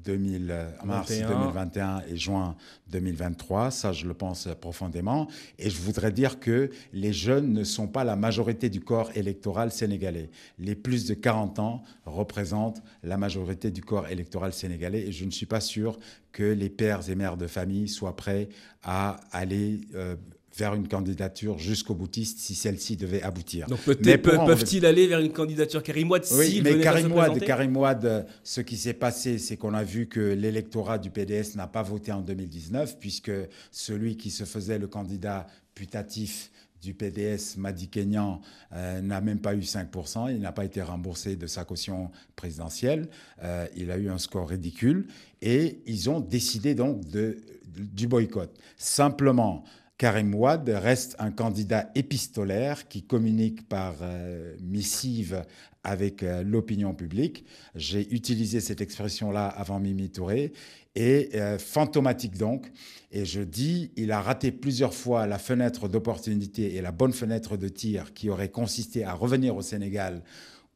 2000, 0.04 0.50
euh, 0.50 0.70
mars 0.84 1.10
2021 1.10 2.02
et 2.08 2.16
juin 2.16 2.56
2023. 2.90 3.70
Ça, 3.70 3.92
je 3.92 4.06
le 4.06 4.14
pense 4.14 4.48
profondément. 4.60 5.26
Et 5.58 5.68
je 5.68 5.80
voudrais 5.80 6.12
dire 6.12 6.38
que 6.38 6.70
les 6.92 7.12
jeunes 7.12 7.52
ne 7.52 7.64
sont 7.64 7.88
pas 7.88 8.04
la 8.04 8.14
majorité 8.14 8.70
du 8.70 8.80
corps 8.80 9.10
électoral 9.16 9.72
sénégalais. 9.72 10.30
Les 10.58 10.76
plus 10.76 11.06
de 11.06 11.14
40 11.14 11.58
ans 11.58 11.82
représentent 12.06 12.82
la 13.02 13.16
majorité 13.16 13.70
du 13.70 13.82
corps 13.82 14.08
électoral 14.08 14.52
sénégalais. 14.52 15.08
Et 15.08 15.12
je 15.12 15.24
ne 15.24 15.30
suis 15.30 15.46
pas 15.46 15.60
sûr 15.60 15.98
que 16.30 16.44
les 16.44 16.68
pères 16.68 17.08
et 17.10 17.14
mères 17.14 17.36
de 17.36 17.46
famille 17.46 17.88
soient 17.88 18.16
prêts 18.16 18.48
à 18.82 19.18
aller 19.32 19.80
euh, 19.94 20.16
vers 20.56 20.75
une 20.75 20.88
candidature 20.88 21.58
jusqu'au 21.58 21.94
boutiste 21.94 22.38
si 22.38 22.54
celle-ci 22.54 22.96
devait 22.96 23.23
aboutir. 23.23 23.66
Donc 23.66 23.80
peut-être 23.80 24.23
peuvent-ils 24.23 24.87
aller 24.87 25.06
vers 25.06 25.20
une 25.20 25.32
candidature 25.32 25.82
Karim 25.82 26.11
Ouad 26.11 26.25
Oui, 26.32 26.61
mais 26.62 26.80
Karim 26.80 27.12
Ouad, 27.12 27.38
Karim 27.40 27.76
Ouad, 27.76 28.26
ce 28.42 28.61
qui 28.61 28.76
s'est 28.76 28.94
passé, 28.94 29.38
c'est 29.38 29.56
qu'on 29.56 29.75
a 29.75 29.82
vu 29.82 30.06
que 30.06 30.20
l'électorat 30.20 30.99
du 30.99 31.11
PDS 31.11 31.56
n'a 31.56 31.66
pas 31.66 31.82
voté 31.82 32.12
en 32.12 32.20
2019, 32.20 32.99
puisque 32.99 33.32
celui 33.70 34.16
qui 34.16 34.30
se 34.30 34.44
faisait 34.44 34.78
le 34.78 34.87
candidat 34.87 35.46
putatif 35.75 36.50
du 36.84 36.94
PDS, 36.94 37.56
Madi 37.56 37.88
Kenyan, 37.88 38.40
euh, 38.73 39.00
n'a 39.00 39.20
même 39.20 39.40
pas 39.40 39.54
eu 39.54 39.61
5%. 39.61 40.30
Il 40.30 40.40
n'a 40.40 40.52
pas 40.52 40.64
été 40.64 40.82
remboursé 40.82 41.34
de 41.34 41.46
sa 41.46 41.64
caution 41.64 42.11
présidentielle. 42.37 43.08
Euh, 43.42 43.66
il 43.75 43.90
a 43.90 43.96
eu 43.96 44.11
un 44.11 44.18
score 44.18 44.49
ridicule. 44.50 45.06
Et 45.40 45.80
ils 45.87 46.11
ont 46.11 46.20
décidé 46.20 46.74
donc 46.74 47.09
de, 47.09 47.38
du 47.66 48.07
boycott. 48.07 48.55
Simplement, 48.76 49.64
Karim 50.04 50.34
Ouad 50.34 50.68
reste 50.68 51.16
un 51.18 51.30
candidat 51.30 51.90
épistolaire 51.94 52.88
qui 52.88 53.04
communique 53.04 53.66
par 53.66 53.94
euh, 54.02 54.54
missive 54.60 55.46
avec 55.82 56.22
euh, 56.22 56.42
l'opinion 56.42 56.92
publique. 56.92 57.46
J'ai 57.74 58.12
utilisé 58.14 58.60
cette 58.60 58.82
expression-là 58.82 59.46
avant 59.46 59.80
Mimi 59.80 60.10
Touré 60.10 60.52
et 60.94 61.30
euh, 61.36 61.58
fantomatique 61.58 62.36
donc. 62.36 62.70
Et 63.12 63.24
je 63.24 63.40
dis, 63.40 63.92
il 63.96 64.12
a 64.12 64.20
raté 64.20 64.52
plusieurs 64.52 64.92
fois 64.92 65.26
la 65.26 65.38
fenêtre 65.38 65.88
d'opportunité 65.88 66.74
et 66.74 66.82
la 66.82 66.92
bonne 66.92 67.14
fenêtre 67.14 67.56
de 67.56 67.68
tir 67.68 68.12
qui 68.12 68.28
aurait 68.28 68.50
consisté 68.50 69.04
à 69.04 69.14
revenir 69.14 69.56
au 69.56 69.62
Sénégal 69.62 70.20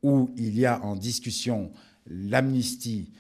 où 0.03 0.31
il 0.39 0.59
y 0.59 0.65
a 0.65 0.83
en 0.83 0.97
discussion 0.97 1.71
l'amnistie 2.07 3.13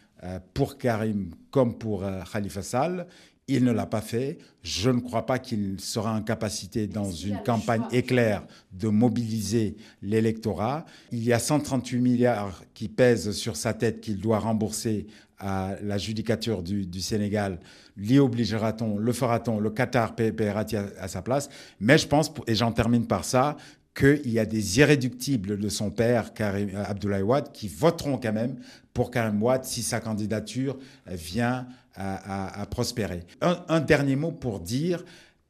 pour 0.55 0.79
Karim 0.79 1.35
comme 1.51 1.77
pour 1.77 2.03
Khalifa 2.33 2.63
Sall. 2.63 3.07
Il 3.51 3.65
ne 3.65 3.73
l'a 3.73 3.87
pas 3.87 4.03
fait. 4.03 4.37
Je 4.63 4.91
ne 4.91 5.01
crois 5.01 5.25
pas 5.25 5.39
qu'il 5.39 5.81
sera 5.81 6.15
en 6.15 6.23
capacité, 6.23 6.87
dans 6.87 7.11
une 7.11 7.43
campagne 7.43 7.85
éclair, 7.93 8.47
de 8.73 8.89
mobiliser 8.89 9.77
l'électorat. 10.03 10.85
Il 11.13 11.25
y 11.25 11.33
a 11.33 11.39
138 11.39 11.99
milliards 11.99 12.63
qui 12.75 12.89
pèsent 12.89 13.31
sur 13.33 13.57
sa 13.57 13.73
tête 13.73 14.03
qu'il 14.03 14.21
doit 14.21 14.39
rembourser 14.39 15.07
à 15.39 15.77
la 15.83 15.97
judicature 15.97 16.63
du, 16.63 17.01
Sénégal. 17.01 17.61
L'y 17.97 18.19
obligera-t-on 18.19 18.99
Le 18.99 19.13
fera-t-on 19.13 19.61
Le 19.61 19.71
Qatar 19.71 20.15
paiera-t-il 20.15 20.83
à, 21.01 21.09
sa 21.09 21.23
place? 21.23 21.49
Mais 21.81 21.97
je 21.97 22.07
pense, 22.07 22.31
et 22.47 22.55
j'en 22.55 22.73
termine 22.73 23.07
par 23.07 23.25
ça, 23.25 23.57
qu'il 23.99 24.31
y 24.31 24.39
a 24.39 24.47
des 24.47 24.79
irréductibles 24.79 25.59
de 25.59 25.69
son 25.69 25.91
père, 25.91 26.33
Karim, 26.35 26.71
euh, 26.75 26.85
Abdoulaye 26.85 27.23
Wade, 27.23 27.51
qui 27.53 27.67
voteront 27.67 28.19
quand 28.19 28.33
même 28.33 28.57
pour 28.93 29.11
Karim 29.11 29.43
Wade 29.43 29.65
si 29.65 29.83
sa 29.83 30.01
candidature 30.01 30.77
vient 31.07 31.67
à, 31.99 32.67
prospérer. 32.71 33.25
Un, 33.41 33.81
dernier 33.81 34.17
mot 34.17 34.33
pour 34.33 34.61
dire, 34.61 35.05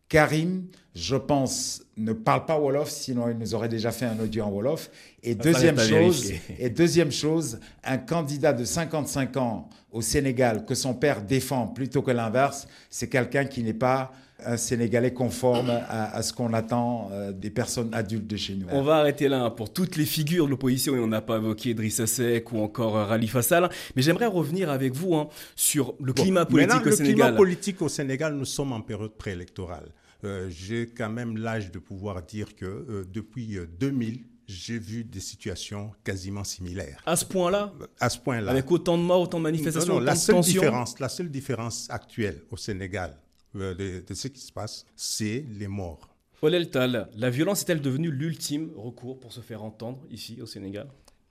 Karim, 0.09 0.67
je 0.99 1.17
pense, 1.17 1.83
ne 1.97 2.13
parle 2.13 2.45
pas 2.45 2.59
Wolof, 2.59 2.91
sinon 2.91 3.29
il 3.31 3.39
nous 3.39 3.55
aurait 3.55 3.69
déjà 3.69 3.93
fait 3.93 4.07
un 4.07 4.19
audio 4.19 4.45
en 4.45 4.51
Wolof. 4.51 4.91
Et 5.23 5.35
deuxième, 5.35 5.79
chose, 5.79 6.33
et 6.59 6.71
deuxième 6.71 7.13
chose, 7.13 7.61
un 7.85 7.99
candidat 7.99 8.53
de 8.53 8.65
55 8.65 9.37
ans 9.37 9.69
au 9.93 10.03
Sénégal 10.03 10.65
que 10.65 10.75
son 10.75 10.95
père 10.95 11.23
défend 11.23 11.69
plutôt 11.69 12.03
que 12.03 12.11
l'inverse, 12.11 12.67
c'est 12.91 13.09
quelqu'un 13.09 13.45
qui 13.45 13.63
n'est 13.63 13.73
pas 13.75 14.13
un 14.45 14.57
Sénégalais 14.57 15.13
conforme 15.13 15.71
à, 15.89 16.23
ce 16.23 16.33
qu'on 16.33 16.53
attend 16.53 17.11
euh, 17.13 17.33
des 17.33 17.51
personnes 17.51 17.91
adultes 17.93 18.27
de 18.29 18.37
chez 18.37 18.55
nous. 18.55 18.67
On 18.71 18.83
va 18.83 18.97
arrêter 18.97 19.29
là 19.29 19.51
pour 19.51 19.73
toutes 19.73 19.97
les 19.97 20.05
figures 20.05 20.47
de 20.47 20.51
l'opposition 20.51 20.95
et 20.95 21.01
on 21.01 21.09
n'a 21.09 21.21
pas 21.21 21.37
évoqué 21.39 21.71
Idrissa 21.71 22.07
Seck 22.07 22.53
ou 22.53 22.59
encore 22.61 22.95
Rali 22.95 23.27
Fassal. 23.27 23.69
Mais 23.97 24.03
j'aimerais 24.03 24.27
revenir 24.27 24.71
avec 24.71 24.95
vous 24.95 25.15
hein, 25.17 25.29
sur 25.57 25.95
le 26.01 26.13
climat 26.13 26.45
politique 26.47 26.87
au 26.87 26.91
Sénégal. 26.91 26.99
Le 26.99 27.15
climat 27.15 27.33
politique 27.33 27.83
au 27.83 27.89
Sénégal, 27.89 28.35
nous 28.35 28.45
sommes 28.45 28.73
en 28.73 28.81
période 28.81 29.13
préélectorale. 29.13 29.89
Euh, 30.25 30.49
j'ai 30.51 30.89
quand 30.89 31.11
même 31.11 31.37
l'âge 31.37 31.71
de 31.71 31.79
pouvoir 31.79 32.23
dire 32.23 32.57
que 32.57 32.65
euh, 32.65 33.05
depuis 33.09 33.59
2000, 33.79 34.25
j'ai 34.49 34.79
vu 34.79 35.05
des 35.05 35.21
situations 35.21 35.93
quasiment 36.03 36.43
similaires. 36.43 37.03
À 37.07 37.17
ce 37.17 37.25
point-là 37.25 37.73
À 38.01 38.09
ce 38.09 38.19
point-là. 38.19 38.51
Avec 38.51 38.71
autant 38.71 38.97
de 38.97 39.03
morts, 39.03 39.21
autant 39.21 39.39
de 39.39 39.45
manifestations, 39.45 39.95
non, 39.95 40.01
la 40.01 40.17
seule 40.17 40.41
différence, 40.41 40.99
La 40.99 41.09
seule 41.09 41.31
différence 41.31 41.89
actuelle 41.91 42.43
au 42.51 42.57
Sénégal 42.57 43.17
euh, 43.57 43.75
de, 43.75 44.15
ce 44.15 44.29
qui 44.29 44.41
se 44.41 44.53
passe, 44.53 44.87
c'est 44.97 45.45
les 45.51 45.69
morts. 45.69 46.09
Olel 46.41 46.71
Tal, 46.71 47.09
la 47.15 47.31
violence 47.31 47.63
est-elle 47.63 47.81
devenue 47.81 48.11
l'ultime 48.11 48.71
recours 48.77 49.21
pour 49.21 49.33
se 49.33 49.41
faire 49.41 49.63
entendre 49.63 50.01
ici 50.11 50.39
au 50.41 50.47
Sénégal? 50.47 50.89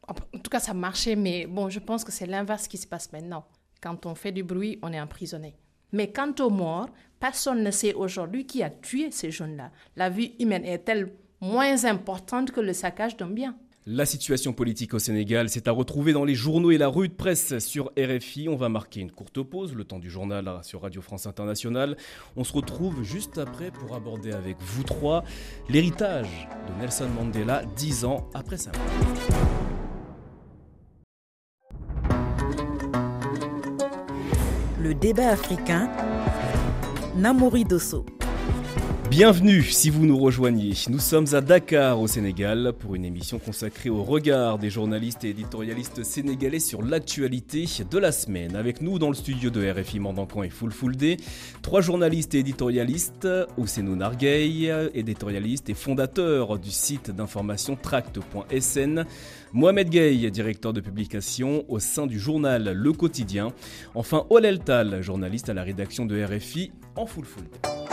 En 0.07 0.13
tout 0.13 0.49
cas, 0.49 0.59
ça 0.59 0.73
marchait, 0.73 1.15
mais 1.15 1.47
bon, 1.47 1.69
je 1.69 1.79
pense 1.79 2.03
que 2.03 2.11
c'est 2.11 2.27
l'inverse 2.27 2.67
qui 2.67 2.77
se 2.77 2.87
passe 2.87 3.11
maintenant. 3.11 3.45
Quand 3.81 4.05
on 4.05 4.15
fait 4.15 4.31
du 4.31 4.43
bruit, 4.43 4.79
on 4.81 4.93
est 4.93 4.99
emprisonné. 4.99 5.55
Mais 5.91 6.11
quant 6.11 6.33
aux 6.39 6.49
morts, 6.49 6.89
personne 7.19 7.63
ne 7.63 7.71
sait 7.71 7.93
aujourd'hui 7.93 8.45
qui 8.45 8.63
a 8.63 8.69
tué 8.69 9.11
ces 9.11 9.31
jeunes-là. 9.31 9.71
La 9.95 10.09
vie 10.09 10.33
humaine 10.39 10.65
est-elle 10.65 11.11
moins 11.41 11.85
importante 11.85 12.51
que 12.51 12.61
le 12.61 12.73
saccage 12.73 13.17
d'un 13.17 13.29
bien? 13.29 13.55
La 13.89 14.05
situation 14.05 14.51
politique 14.51 14.93
au 14.93 14.99
Sénégal, 14.99 15.47
c'est 15.47 15.69
à 15.69 15.71
retrouver 15.71 16.11
dans 16.11 16.25
les 16.25 16.35
journaux 16.35 16.71
et 16.71 16.77
la 16.77 16.89
rue 16.89 17.07
de 17.07 17.13
presse 17.13 17.59
sur 17.59 17.93
RFI. 17.97 18.49
On 18.49 18.57
va 18.57 18.67
marquer 18.67 18.99
une 18.99 19.11
courte 19.11 19.41
pause, 19.41 19.73
le 19.75 19.85
temps 19.85 19.99
du 19.99 20.09
journal 20.09 20.59
sur 20.63 20.81
Radio 20.81 21.01
France 21.01 21.25
Internationale. 21.25 21.95
On 22.35 22.43
se 22.43 22.51
retrouve 22.51 23.01
juste 23.03 23.37
après 23.37 23.71
pour 23.71 23.95
aborder 23.95 24.33
avec 24.33 24.57
vous 24.59 24.83
trois 24.83 25.23
l'héritage 25.69 26.49
de 26.67 26.81
Nelson 26.81 27.07
Mandela 27.15 27.63
dix 27.77 28.03
ans 28.03 28.27
après 28.33 28.57
sa 28.57 28.71
mort. 28.73 28.81
Le 34.81 34.93
débat 34.93 35.29
africain, 35.29 35.89
Namori 37.17 37.63
Dosso. 37.63 38.16
Bienvenue 39.09 39.63
si 39.63 39.89
vous 39.89 40.05
nous 40.05 40.17
rejoignez. 40.17 40.73
Nous 40.89 40.99
sommes 40.99 41.27
à 41.33 41.39
Dakar 41.39 42.01
au 42.01 42.07
Sénégal 42.07 42.73
pour 42.77 42.93
une 42.93 43.05
émission 43.05 43.39
consacrée 43.39 43.89
au 43.89 44.03
regard 44.03 44.59
des 44.59 44.69
journalistes 44.69 45.23
et 45.23 45.29
éditorialistes 45.29 46.03
sénégalais 46.03 46.59
sur 46.59 46.81
l'actualité 46.81 47.65
de 47.89 47.97
la 47.97 48.11
semaine. 48.11 48.57
Avec 48.57 48.81
nous 48.81 48.99
dans 48.99 49.07
le 49.07 49.15
studio 49.15 49.49
de 49.49 49.71
RFI 49.71 49.99
Mandankan 50.01 50.43
et 50.43 50.49
Full 50.49 50.71
Full 50.71 50.97
Day, 50.97 51.17
trois 51.61 51.79
journalistes 51.79 52.35
et 52.35 52.39
éditorialistes, 52.39 53.27
Ousseinou 53.57 53.95
Narguey, 53.95 54.69
éditorialiste 54.93 55.69
et 55.69 55.73
fondateur 55.73 56.59
du 56.59 56.71
site 56.71 57.09
d'information 57.09 57.77
tract.sn, 57.77 59.05
Mohamed 59.53 59.89
Gay, 59.89 60.29
directeur 60.29 60.73
de 60.73 60.81
publication 60.81 61.63
au 61.69 61.79
sein 61.79 62.07
du 62.07 62.19
journal 62.19 62.73
Le 62.73 62.91
Quotidien, 62.91 63.53
enfin 63.95 64.25
Olel 64.29 64.59
Tal, 64.59 65.01
journaliste 65.01 65.47
à 65.47 65.53
la 65.53 65.63
rédaction 65.63 66.05
de 66.05 66.21
RFI 66.21 66.73
en 66.97 67.05
Full 67.05 67.25
Full. 67.25 67.86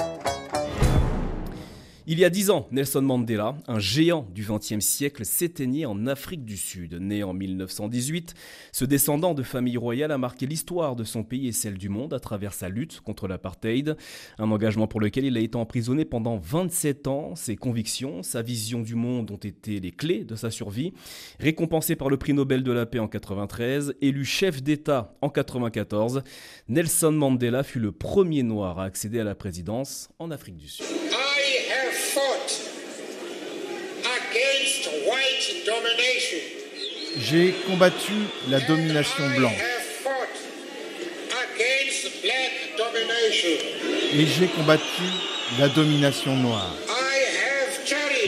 Il 2.06 2.18
y 2.18 2.24
a 2.26 2.28
dix 2.28 2.50
ans, 2.50 2.68
Nelson 2.70 3.00
Mandela, 3.00 3.56
un 3.66 3.78
géant 3.78 4.28
du 4.34 4.44
XXe 4.46 4.84
siècle, 4.84 5.24
s'éteignait 5.24 5.86
en 5.86 6.06
Afrique 6.06 6.44
du 6.44 6.58
Sud. 6.58 6.98
Né 7.00 7.22
en 7.22 7.32
1918, 7.32 8.34
ce 8.72 8.84
descendant 8.84 9.32
de 9.32 9.42
famille 9.42 9.78
royale 9.78 10.12
a 10.12 10.18
marqué 10.18 10.44
l'histoire 10.44 10.96
de 10.96 11.04
son 11.04 11.24
pays 11.24 11.48
et 11.48 11.52
celle 11.52 11.78
du 11.78 11.88
monde 11.88 12.12
à 12.12 12.20
travers 12.20 12.52
sa 12.52 12.68
lutte 12.68 13.00
contre 13.00 13.26
l'apartheid, 13.26 13.96
un 14.38 14.50
engagement 14.50 14.86
pour 14.86 15.00
lequel 15.00 15.24
il 15.24 15.38
a 15.38 15.40
été 15.40 15.56
emprisonné 15.56 16.04
pendant 16.04 16.36
27 16.36 17.06
ans. 17.06 17.34
Ses 17.36 17.56
convictions, 17.56 18.22
sa 18.22 18.42
vision 18.42 18.82
du 18.82 18.96
monde 18.96 19.30
ont 19.30 19.36
été 19.36 19.80
les 19.80 19.92
clés 19.92 20.24
de 20.24 20.36
sa 20.36 20.50
survie. 20.50 20.92
Récompensé 21.40 21.96
par 21.96 22.10
le 22.10 22.18
prix 22.18 22.34
Nobel 22.34 22.62
de 22.62 22.72
la 22.72 22.84
paix 22.84 22.98
en 22.98 23.08
93, 23.08 23.94
élu 24.02 24.26
chef 24.26 24.62
d'État 24.62 25.16
en 25.22 25.30
94, 25.30 26.22
Nelson 26.68 27.12
Mandela 27.12 27.62
fut 27.62 27.80
le 27.80 27.92
premier 27.92 28.42
noir 28.42 28.78
à 28.78 28.84
accéder 28.84 29.20
à 29.20 29.24
la 29.24 29.34
présidence 29.34 30.10
en 30.18 30.30
Afrique 30.30 30.58
du 30.58 30.68
Sud. 30.68 30.84
J'ai 37.18 37.54
combattu 37.66 38.12
la 38.48 38.60
domination 38.60 39.28
blanche. 39.36 39.52
Et 44.12 44.26
j'ai 44.26 44.46
combattu 44.48 45.02
la 45.58 45.68
domination 45.68 46.36
noire. 46.36 46.74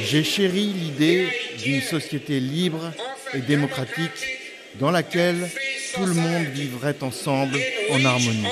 J'ai 0.01 0.23
chéri 0.25 0.67
l'idée 0.67 1.29
d'une 1.63 1.81
société 1.81 2.39
libre 2.39 2.93
et 3.35 3.41
démocratique 3.41 4.51
dans 4.77 4.91
laquelle 4.91 5.49
tout 5.95 6.05
le 6.05 6.15
monde 6.15 6.45
vivrait 6.53 6.97
ensemble 7.03 7.59
en 7.91 8.05
harmonie. 8.05 8.47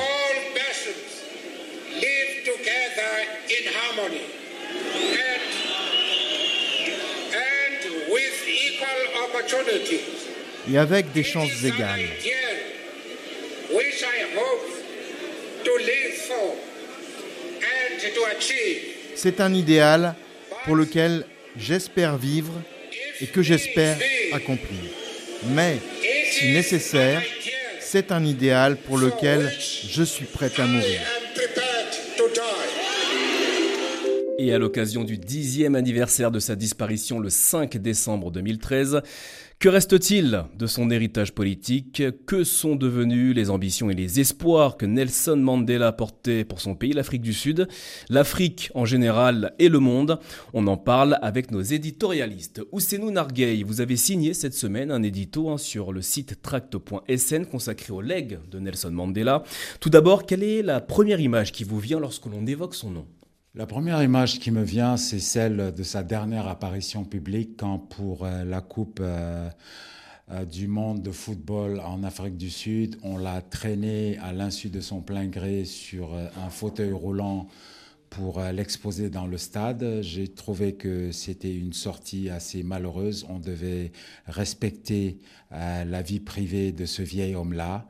Et 10.74 10.78
avec 10.78 11.12
des 11.12 11.22
chances 11.22 11.62
égales. 11.62 12.00
C'est 19.14 19.40
un 19.40 19.54
idéal 19.54 20.16
pour 20.64 20.74
lequel 20.74 21.26
j'espère 21.56 22.16
vivre 22.16 22.52
et 23.20 23.26
que 23.26 23.40
j'espère 23.40 23.96
accomplir. 24.32 24.80
Mais, 25.46 25.78
si 26.32 26.52
nécessaire, 26.52 27.22
c'est 27.80 28.10
un 28.10 28.24
idéal 28.24 28.76
pour 28.76 28.98
lequel 28.98 29.52
je 29.88 30.02
suis 30.02 30.24
prêt 30.24 30.50
à 30.58 30.66
mourir. 30.66 31.00
Et 34.37 34.52
à 34.52 34.58
l'occasion 34.58 35.04
du 35.04 35.18
dixième 35.18 35.76
anniversaire 35.76 36.32
de 36.32 36.40
sa 36.40 36.56
disparition 36.56 37.20
le 37.20 37.30
5 37.30 37.76
décembre 37.76 38.32
2013, 38.32 39.00
que 39.64 39.70
reste-t-il 39.70 40.44
de 40.59 40.66
son 40.66 40.90
héritage 40.90 41.33
politique? 41.33 42.03
Que 42.27 42.44
sont 42.44 42.77
devenues 42.77 43.33
les 43.33 43.48
ambitions 43.48 43.88
et 43.88 43.94
les 43.94 44.20
espoirs 44.20 44.77
que 44.77 44.85
Nelson 44.85 45.37
Mandela 45.37 45.90
portait 45.90 46.44
pour 46.44 46.61
son 46.61 46.74
pays, 46.74 46.92
l'Afrique 46.92 47.22
du 47.22 47.33
Sud, 47.33 47.66
l'Afrique 48.11 48.70
en 48.74 48.85
général 48.85 49.55
et 49.59 49.70
le 49.70 49.79
monde 49.79 50.18
On 50.53 50.66
en 50.66 50.77
parle 50.77 51.18
avec 51.22 51.50
nos 51.50 51.62
éditorialistes. 51.62 52.61
Ousseinou 52.72 53.11
Narguey, 53.11 53.62
vous 53.62 53.81
avez 53.81 53.96
signé 53.96 54.35
cette 54.35 54.53
semaine 54.53 54.90
un 54.90 55.03
édito 55.03 55.48
hein, 55.48 55.57
sur 55.57 55.94
le 55.94 56.03
site 56.03 56.42
tract.sn 56.42 57.46
consacré 57.46 57.90
au 57.90 58.03
legs 58.03 58.40
de 58.50 58.59
Nelson 58.59 58.90
Mandela. 58.90 59.44
Tout 59.81 59.88
d'abord, 59.88 60.27
quelle 60.27 60.42
est 60.42 60.61
la 60.61 60.83
première 60.83 61.20
image 61.20 61.53
qui 61.53 61.64
vous 61.64 61.81
vient 61.81 62.00
lorsque 62.00 62.27
l'on 62.27 62.46
évoque 62.46 62.74
son 62.74 62.90
nom? 62.90 63.07
La 63.56 63.66
première 63.66 64.02
image 64.02 64.40
qui 64.40 64.50
me 64.50 64.64
vient, 64.64 64.96
c'est 64.96 65.20
celle 65.20 65.72
de 65.72 65.82
sa 65.84 66.02
dernière 66.02 66.48
apparition 66.48 67.04
publique 67.04 67.56
quand 67.56 67.78
pour 67.78 68.24
euh, 68.24 68.42
la 68.44 68.60
Coupe 68.60 68.98
euh, 69.00 69.48
euh, 70.32 70.44
du 70.44 70.66
monde 70.66 71.02
de 71.02 71.12
football 71.12 71.78
en 71.78 72.02
Afrique 72.02 72.36
du 72.36 72.50
Sud, 72.50 72.96
on 73.04 73.16
l'a 73.16 73.42
traîné 73.42 74.18
à 74.18 74.32
l'insu 74.32 74.70
de 74.70 74.80
son 74.80 75.02
plein 75.02 75.26
gré 75.26 75.64
sur 75.64 76.14
un 76.14 76.50
fauteuil 76.50 76.90
roulant 76.90 77.46
pour 78.10 78.40
l'exposer 78.40 79.08
dans 79.08 79.26
le 79.26 79.38
stade. 79.38 80.00
J'ai 80.02 80.28
trouvé 80.28 80.74
que 80.74 81.12
c'était 81.12 81.54
une 81.54 81.72
sortie 81.72 82.30
assez 82.30 82.62
malheureuse. 82.62 83.26
On 83.28 83.38
devait 83.38 83.90
respecter 84.26 85.18
la 85.50 86.00
vie 86.00 86.20
privée 86.20 86.70
de 86.70 86.86
ce 86.86 87.02
vieil 87.02 87.34
homme-là. 87.34 87.88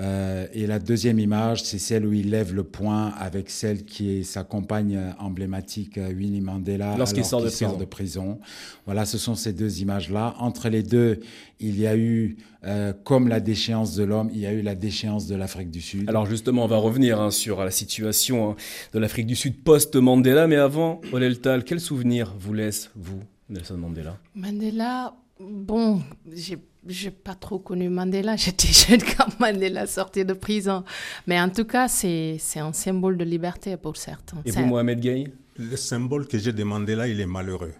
Euh, 0.00 0.46
et 0.52 0.66
la 0.66 0.78
deuxième 0.78 1.18
image, 1.18 1.62
c'est 1.62 1.78
celle 1.78 2.06
où 2.06 2.12
il 2.12 2.30
lève 2.30 2.54
le 2.54 2.64
poing 2.64 3.12
avec 3.18 3.50
celle 3.50 3.84
qui 3.84 4.10
est 4.10 4.22
sa 4.22 4.44
compagne 4.44 4.98
emblématique, 5.18 5.98
euh, 5.98 6.12
Winnie 6.12 6.40
Mandela, 6.40 6.96
lorsqu'il 6.96 7.24
sort, 7.24 7.42
de, 7.42 7.84
prison. 7.84 8.40
Voilà, 8.86 9.04
ce 9.04 9.18
sont 9.18 9.34
ces 9.34 9.52
deux 9.52 9.80
images-là. 9.80 10.34
Entre 10.38 10.68
les 10.68 10.82
deux, 10.82 11.20
il 11.58 11.78
y 11.78 11.86
a 11.86 11.96
eu, 11.96 12.38
euh, 12.64 12.92
comme 13.04 13.28
la 13.28 13.40
déchéance 13.40 13.94
de 13.94 14.04
l'homme, 14.04 14.30
il 14.32 14.40
y 14.40 14.46
a 14.46 14.52
eu 14.52 14.62
la 14.62 14.74
déchéance 14.74 15.26
de 15.26 15.34
l'Afrique 15.34 15.70
du 15.70 15.82
Sud. 15.82 16.08
Alors 16.08 16.26
justement, 16.26 16.64
on 16.64 16.68
va 16.68 16.78
revenir 16.78 17.20
hein, 17.20 17.30
sur 17.30 17.62
la 17.62 17.70
situation 17.70 18.50
hein, 18.50 18.56
de 18.94 18.98
l'Afrique 18.98 19.26
du 19.26 19.36
Sud 19.36 19.62
post-Mandela. 19.62 20.46
Mais 20.46 20.56
avant, 20.56 21.00
Olel 21.12 21.40
Tal, 21.40 21.64
quel 21.64 21.80
souvenir 21.80 22.34
vous 22.38 22.54
laisse, 22.54 22.90
vous, 22.96 23.20
Nelson 23.50 23.76
Mandela? 23.76 24.16
Mandela, 24.34 25.14
bon, 25.38 26.00
j'ai 26.32 26.56
n'ai 26.86 27.10
pas 27.10 27.34
trop 27.34 27.58
connu 27.58 27.88
Mandela. 27.88 28.36
J'étais 28.36 28.72
jeune 28.72 29.02
quand 29.16 29.38
Mandela 29.40 29.86
sortait 29.86 30.24
de 30.24 30.32
prison. 30.32 30.84
Mais 31.26 31.40
en 31.40 31.50
tout 31.50 31.64
cas, 31.64 31.88
c'est 31.88 32.38
un 32.56 32.72
symbole 32.72 33.16
de 33.16 33.24
liberté 33.24 33.76
pour 33.76 33.96
certains. 33.96 34.38
Et 34.44 34.50
vous, 34.50 34.64
Mohamed 34.64 35.00
Gay 35.00 35.32
Le 35.56 35.76
symbole 35.76 36.26
que 36.26 36.38
j'ai 36.38 36.52
de 36.52 36.64
Mandela, 36.64 37.08
il 37.08 37.20
est 37.20 37.26
malheureux. 37.26 37.72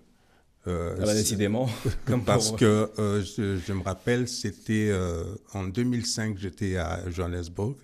Euh, 0.66 0.96
ah 1.00 1.06
bah, 1.06 1.14
décidément. 1.14 1.68
Comme 2.04 2.24
Parce 2.24 2.52
que 2.52 2.90
euh, 2.98 3.22
je, 3.22 3.72
me 3.72 3.82
rappelle, 3.82 4.28
c'était 4.28 4.88
euh, 4.90 5.24
en 5.54 5.64
2005, 5.64 6.36
j'étais 6.38 6.76
à 6.76 7.08
Johannesburg, 7.08 7.76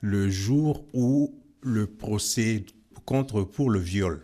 le 0.00 0.30
jour 0.30 0.84
où 0.92 1.34
le 1.62 1.86
procès 1.86 2.64
contre 3.04 3.42
pour 3.42 3.70
le 3.70 3.80
viol 3.80 4.20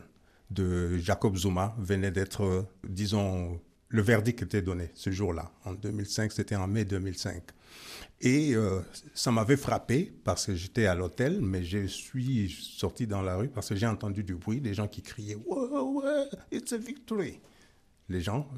de 0.50 0.98
Jacob 0.98 1.36
Zuma 1.36 1.74
venait 1.78 2.10
d'être, 2.10 2.66
disons, 2.86 3.60
le 3.90 4.02
verdict 4.02 4.42
était 4.42 4.62
donné 4.62 4.90
ce 4.94 5.10
jour-là. 5.10 5.50
En 5.64 5.74
2005, 5.74 6.32
c'était 6.32 6.56
en 6.56 6.66
mai 6.68 6.84
2005. 6.84 7.42
Et 8.22 8.54
euh, 8.54 8.80
ça 9.14 9.32
m'avait 9.32 9.56
frappé 9.56 10.12
parce 10.24 10.46
que 10.46 10.54
j'étais 10.54 10.86
à 10.86 10.94
l'hôtel, 10.94 11.40
mais 11.40 11.64
je 11.64 11.86
suis 11.86 12.50
sorti 12.50 13.06
dans 13.06 13.22
la 13.22 13.36
rue 13.36 13.48
parce 13.48 13.68
que 13.68 13.76
j'ai 13.76 13.86
entendu 13.86 14.22
du 14.22 14.34
bruit, 14.36 14.60
des 14.60 14.74
gens 14.74 14.86
qui 14.86 15.02
criaient 15.02 15.36
ouais, 15.46 16.28
it's 16.52 16.72
a 16.72 16.76
victory. 16.76 17.40
Les 18.08 18.20
gens 18.20 18.48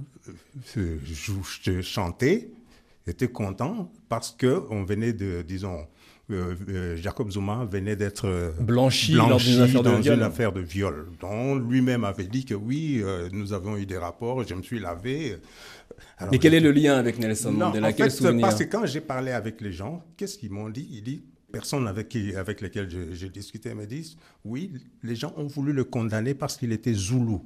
euh, 0.77 0.99
euh 1.68 1.83
chantaient, 1.83 2.51
étaient 3.07 3.31
contents 3.31 3.90
parce 4.09 4.37
qu'on 4.38 4.85
venait 4.85 5.12
de, 5.12 5.42
disons, 5.42 5.87
Jacob 6.96 7.30
Zuma 7.30 7.66
venait 7.70 7.96
d'être 7.96 8.26
euh, 8.26 8.50
blanchi, 8.61 9.14
dans, 9.14 9.38
une 9.38 10.22
affaire 10.22 10.52
de 10.52 10.61
viol, 10.61 11.08
dont 11.20 11.56
lui-même 11.56 12.04
avait 12.04 12.26
dit 12.26 12.44
que 12.44 12.54
oui, 12.54 13.02
nous 13.32 13.52
avons 13.52 13.76
eu 13.76 13.87
des 13.87 13.98
rapports, 13.98 14.46
je 14.46 14.54
me 14.54 14.62
suis 14.62 14.78
lavé. 14.78 15.37
Mais 16.30 16.38
quel 16.38 16.54
est 16.54 16.61
le 16.61 16.72
lien 16.72 16.96
avec 16.96 17.18
Nelson 17.18 17.52
Mandela? 17.52 17.88
en 17.88 17.92
fait, 17.92 18.40
Parce 18.40 18.56
que 18.56 18.64
quand 18.64 18.87
j'ai 18.87 19.00
parlé 19.00 19.32
avec 19.32 19.61
les 19.61 19.72
gens, 19.72 20.04
qu'est-ce 20.16 20.38
qu'ils 20.38 20.52
m'ont 20.52 20.70
dit? 20.70 20.88
Ils 20.90 21.02
disent 21.02 21.22
personnes 21.50 21.87
avec, 21.87 22.08
qui, 22.08 22.35
avec 22.35 22.62
lesquelles 22.62 22.88
j'ai 23.12 23.28
discuté 23.28 23.74
me 23.74 23.87
disent 23.87 24.16
oui, 24.44 24.72
les 25.02 25.14
gens 25.16 25.35
ont 25.37 25.46
voulu 25.46 25.72
le 25.72 25.85
condamner 25.85 26.35
parce 26.35 26.56
qu'il 26.56 26.72
était 26.72 26.94
zoulou, 26.94 27.44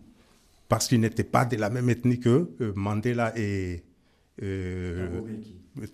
parce 0.69 0.87
qu'il 0.87 1.01
n'était 1.01 1.25
pas 1.25 1.45
de 1.45 1.57
la 1.57 1.71
même 1.71 1.91
ethnie 1.91 2.21
que 2.21 2.49
Mandela 2.77 3.33
et 3.37 3.83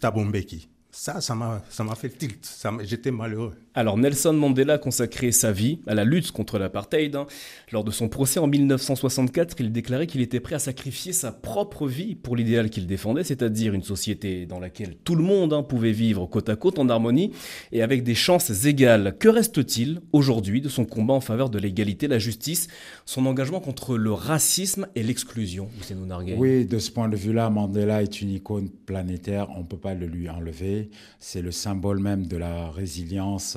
Tabombeki. 0.00 0.68
Ça 0.92 1.20
ça 1.20 1.34
m'a 1.34 1.94
fait 1.96 2.10
tilt. 2.10 2.46
j'étais 2.82 3.10
malheureux. 3.10 3.56
Alors 3.74 3.96
Nelson 3.96 4.34
Mandela 4.34 4.74
a 4.74 4.78
consacré 4.78 5.32
sa 5.32 5.50
vie 5.50 5.78
à 5.86 5.94
la 5.94 6.04
lutte 6.04 6.30
contre 6.30 6.58
l'apartheid. 6.58 7.16
Hein. 7.16 7.26
Lors 7.70 7.84
de 7.84 7.90
son 7.90 8.10
procès 8.10 8.38
en 8.38 8.46
1964, 8.46 9.56
il 9.60 9.72
déclarait 9.72 10.06
qu'il 10.06 10.20
était 10.20 10.40
prêt 10.40 10.56
à 10.56 10.58
sacrifier 10.58 11.14
sa 11.14 11.32
propre 11.32 11.86
vie 11.86 12.14
pour 12.14 12.36
l'idéal 12.36 12.68
qu'il 12.68 12.86
défendait, 12.86 13.24
c'est-à-dire 13.24 13.72
une 13.72 13.82
société 13.82 14.44
dans 14.44 14.60
laquelle 14.60 14.96
tout 15.04 15.14
le 15.14 15.22
monde 15.22 15.54
hein, 15.54 15.62
pouvait 15.62 15.92
vivre 15.92 16.26
côte 16.26 16.50
à 16.50 16.56
côte 16.56 16.78
en 16.78 16.90
harmonie 16.90 17.32
et 17.72 17.82
avec 17.82 18.02
des 18.02 18.14
chances 18.14 18.66
égales. 18.66 19.16
Que 19.18 19.30
reste-t-il 19.30 20.02
aujourd'hui 20.12 20.60
de 20.60 20.68
son 20.68 20.84
combat 20.84 21.14
en 21.14 21.22
faveur 21.22 21.48
de 21.48 21.58
l'égalité, 21.58 22.08
la 22.08 22.18
justice, 22.18 22.68
son 23.06 23.24
engagement 23.24 23.60
contre 23.60 23.96
le 23.96 24.12
racisme 24.12 24.86
et 24.96 25.02
l'exclusion 25.02 25.70
Oui, 26.36 26.66
de 26.66 26.78
ce 26.78 26.90
point 26.90 27.08
de 27.08 27.16
vue-là, 27.16 27.48
Mandela 27.48 28.02
est 28.02 28.20
une 28.20 28.32
icône 28.32 28.68
planétaire, 28.68 29.48
on 29.56 29.60
ne 29.60 29.66
peut 29.66 29.78
pas 29.78 29.94
le 29.94 30.06
lui 30.06 30.28
enlever. 30.28 30.90
C'est 31.20 31.40
le 31.40 31.52
symbole 31.52 32.00
même 32.00 32.26
de 32.26 32.36
la 32.36 32.70
résilience 32.70 33.56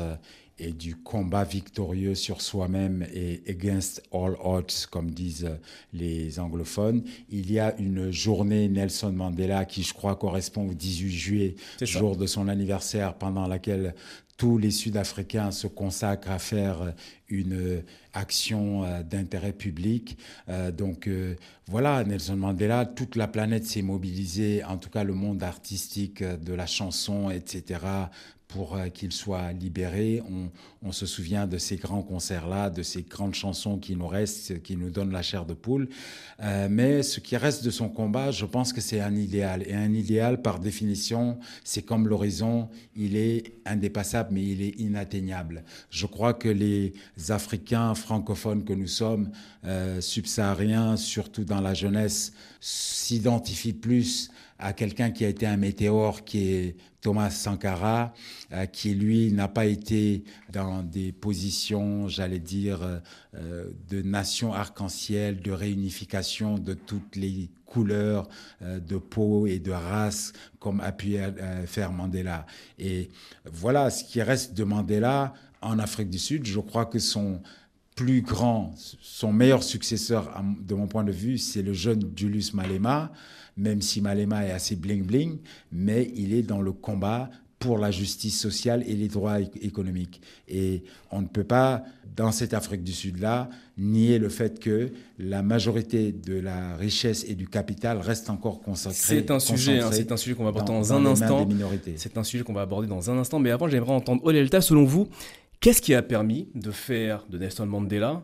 et 0.57 0.71
du 0.71 0.95
combat 0.95 1.43
victorieux 1.43 2.15
sur 2.15 2.41
soi-même 2.41 3.05
et 3.13 3.41
against 3.47 4.01
all 4.13 4.37
odds, 4.41 4.87
comme 4.89 5.11
disent 5.11 5.49
les 5.93 6.39
anglophones. 6.39 7.03
Il 7.29 7.51
y 7.51 7.59
a 7.59 7.75
une 7.77 8.11
journée 8.11 8.69
Nelson 8.69 9.11
Mandela 9.11 9.65
qui, 9.65 9.83
je 9.83 9.93
crois, 9.93 10.15
correspond 10.15 10.69
au 10.69 10.73
18 10.73 11.11
juillet, 11.11 11.55
jour 11.81 12.15
de 12.15 12.25
son 12.25 12.47
anniversaire, 12.47 13.15
pendant 13.15 13.47
laquelle 13.47 13.95
tous 14.37 14.57
les 14.57 14.71
Sud-Africains 14.71 15.51
se 15.51 15.67
consacrent 15.67 16.31
à 16.31 16.39
faire 16.39 16.93
une 17.29 17.83
action 18.13 18.83
euh, 18.83 19.01
d'intérêt 19.01 19.53
public. 19.53 20.17
Euh, 20.49 20.71
donc 20.71 21.09
voilà, 21.67 22.03
Nelson 22.03 22.35
Mandela, 22.35 22.85
toute 22.85 23.15
la 23.15 23.27
planète 23.27 23.65
s'est 23.65 23.81
mobilisée, 23.81 24.63
en 24.63 24.77
tout 24.77 24.89
cas 24.89 25.03
le 25.03 25.13
monde 25.13 25.41
artistique 25.41 26.21
de 26.21 26.53
la 26.53 26.67
chanson, 26.67 27.29
etc., 27.29 27.79
pour 28.47 28.75
euh, 28.75 28.89
qu'il 28.89 29.11
soit 29.11 29.51
libéré. 29.53 30.21
On, 30.29 30.49
on, 30.85 30.91
se 30.91 31.05
souvient 31.05 31.47
de 31.47 31.57
ces 31.57 31.75
grands 31.75 32.01
concerts-là, 32.01 32.69
de 32.69 32.83
ces 32.83 33.01
grandes 33.01 33.33
chansons 33.33 33.77
qui 33.77 33.95
nous 33.95 34.07
restent, 34.07 34.61
qui 34.61 34.77
nous 34.77 34.89
donnent 34.89 35.11
la 35.11 35.21
chair 35.21 35.45
de 35.45 35.53
poule. 35.53 35.89
Euh, 36.41 36.67
mais 36.69 37.03
ce 37.03 37.19
qui 37.19 37.35
reste 37.37 37.63
de 37.63 37.71
son 37.71 37.89
combat, 37.89 38.31
je 38.31 38.45
pense 38.45 38.71
que 38.71 38.81
c'est 38.81 39.01
un 39.01 39.15
idéal. 39.15 39.63
Et 39.67 39.73
un 39.73 39.93
idéal, 39.93 40.41
par 40.41 40.59
définition, 40.59 41.37
c'est 41.63 41.81
comme 41.81 42.07
l'horizon, 42.07 42.69
il 42.95 43.17
est 43.17 43.53
indépassable, 43.65 44.29
mais 44.33 44.43
il 44.43 44.61
est 44.61 44.79
inatteignable. 44.79 45.63
Je 45.89 46.05
crois 46.05 46.33
que 46.33 46.49
les 46.49 46.93
Africains 47.29 47.95
francophones 47.95 48.63
que 48.63 48.73
nous 48.73 48.87
sommes, 48.87 49.31
euh, 49.65 50.01
subsahariens, 50.01 50.97
surtout 50.97 51.43
dans 51.43 51.61
la 51.61 51.73
jeunesse, 51.73 52.33
s'identifient 52.59 53.73
plus 53.73 54.29
à 54.57 54.73
quelqu'un 54.73 55.11
qui 55.11 55.25
a 55.25 55.27
été 55.27 55.45
un 55.45 55.57
météore, 55.57 56.23
qui 56.23 56.47
est 56.47 56.75
Thomas 57.01 57.29
Sankara, 57.29 58.13
euh, 58.51 58.65
qui 58.65 58.95
lui 58.95 59.31
n'a 59.31 59.47
pas 59.47 59.65
été 59.65 60.23
dans 60.51 60.74
des 60.83 61.11
positions, 61.11 62.07
j'allais 62.07 62.39
dire, 62.39 63.01
euh, 63.35 63.69
de 63.89 64.01
nation 64.01 64.53
arc-en-ciel, 64.53 65.41
de 65.41 65.51
réunification 65.51 66.57
de 66.57 66.73
toutes 66.73 67.15
les 67.15 67.49
couleurs 67.65 68.27
euh, 68.61 68.79
de 68.79 68.97
peau 68.97 69.47
et 69.47 69.59
de 69.59 69.71
race, 69.71 70.33
comme 70.59 70.81
a 70.81 70.91
pu 70.91 71.17
faire 71.65 71.91
Mandela. 71.91 72.45
Et 72.79 73.09
voilà, 73.45 73.89
ce 73.89 74.03
qui 74.03 74.21
reste 74.21 74.53
de 74.53 74.63
Mandela 74.63 75.33
en 75.61 75.79
Afrique 75.79 76.09
du 76.09 76.19
Sud, 76.19 76.45
je 76.45 76.59
crois 76.59 76.85
que 76.85 76.99
son 76.99 77.41
plus 77.95 78.21
grand, 78.21 78.73
son 79.01 79.31
meilleur 79.31 79.63
successeur, 79.63 80.43
de 80.61 80.75
mon 80.75 80.87
point 80.87 81.03
de 81.03 81.11
vue, 81.11 81.37
c'est 81.37 81.61
le 81.61 81.73
jeune 81.73 82.11
Julius 82.15 82.53
Malema, 82.53 83.11
même 83.57 83.81
si 83.81 84.01
Malema 84.01 84.45
est 84.45 84.51
assez 84.51 84.75
bling-bling, 84.75 85.39
mais 85.71 86.11
il 86.15 86.33
est 86.33 86.43
dans 86.43 86.61
le 86.61 86.73
combat 86.73 87.29
pour 87.59 87.77
la 87.77 87.89
justice 87.89 88.39
sociale 88.39 88.83
et 88.85 88.95
les 88.95 89.07
droits 89.07 89.39
économiques. 89.39 90.21
Et 90.47 90.83
on 91.09 91.21
ne 91.21 91.27
peut 91.27 91.43
pas, 91.43 91.83
dans 92.15 92.31
cette 92.31 92.53
Afrique 92.53 92.83
du 92.83 92.91
Sud-là, 92.91 93.49
nier 93.77 94.19
le 94.19 94.29
fait 94.29 94.59
que 94.59 94.91
la 95.17 95.41
majorité 95.41 96.11
de 96.11 96.39
la 96.39 96.75
richesse 96.75 97.25
et 97.27 97.35
du 97.35 97.47
capital 97.47 97.99
reste 97.99 98.29
encore 98.29 98.61
consacrée. 98.61 98.97
C'est 98.97 99.31
un 99.31 99.39
sujet, 99.39 99.79
hein, 99.79 99.89
c'est 99.91 100.11
un 100.11 100.17
sujet 100.17 100.35
qu'on 100.35 100.43
va 100.43 100.49
aborder 100.49 100.71
dans, 100.71 100.93
un 100.93 101.05
instant. 101.05 101.47
C'est 101.95 102.17
un 102.17 102.23
sujet 102.23 102.43
qu'on 102.43 102.53
va 102.53 102.61
aborder 102.61 102.87
dans 102.87 103.09
un 103.09 103.17
instant. 103.17 103.39
Mais 103.39 103.51
avant, 103.51 103.67
j'aimerais 103.67 103.93
entendre 103.93 104.23
Olelta, 104.25 104.61
selon 104.61 104.83
vous, 104.83 105.07
Qu'est-ce 105.65 105.81
qui 105.81 105.95
a 105.95 106.03
permis 106.03 106.47
de 106.53 106.69
faire 106.69 107.25
de 107.27 107.39
Nelson 107.39 107.65
Mandela 107.65 108.23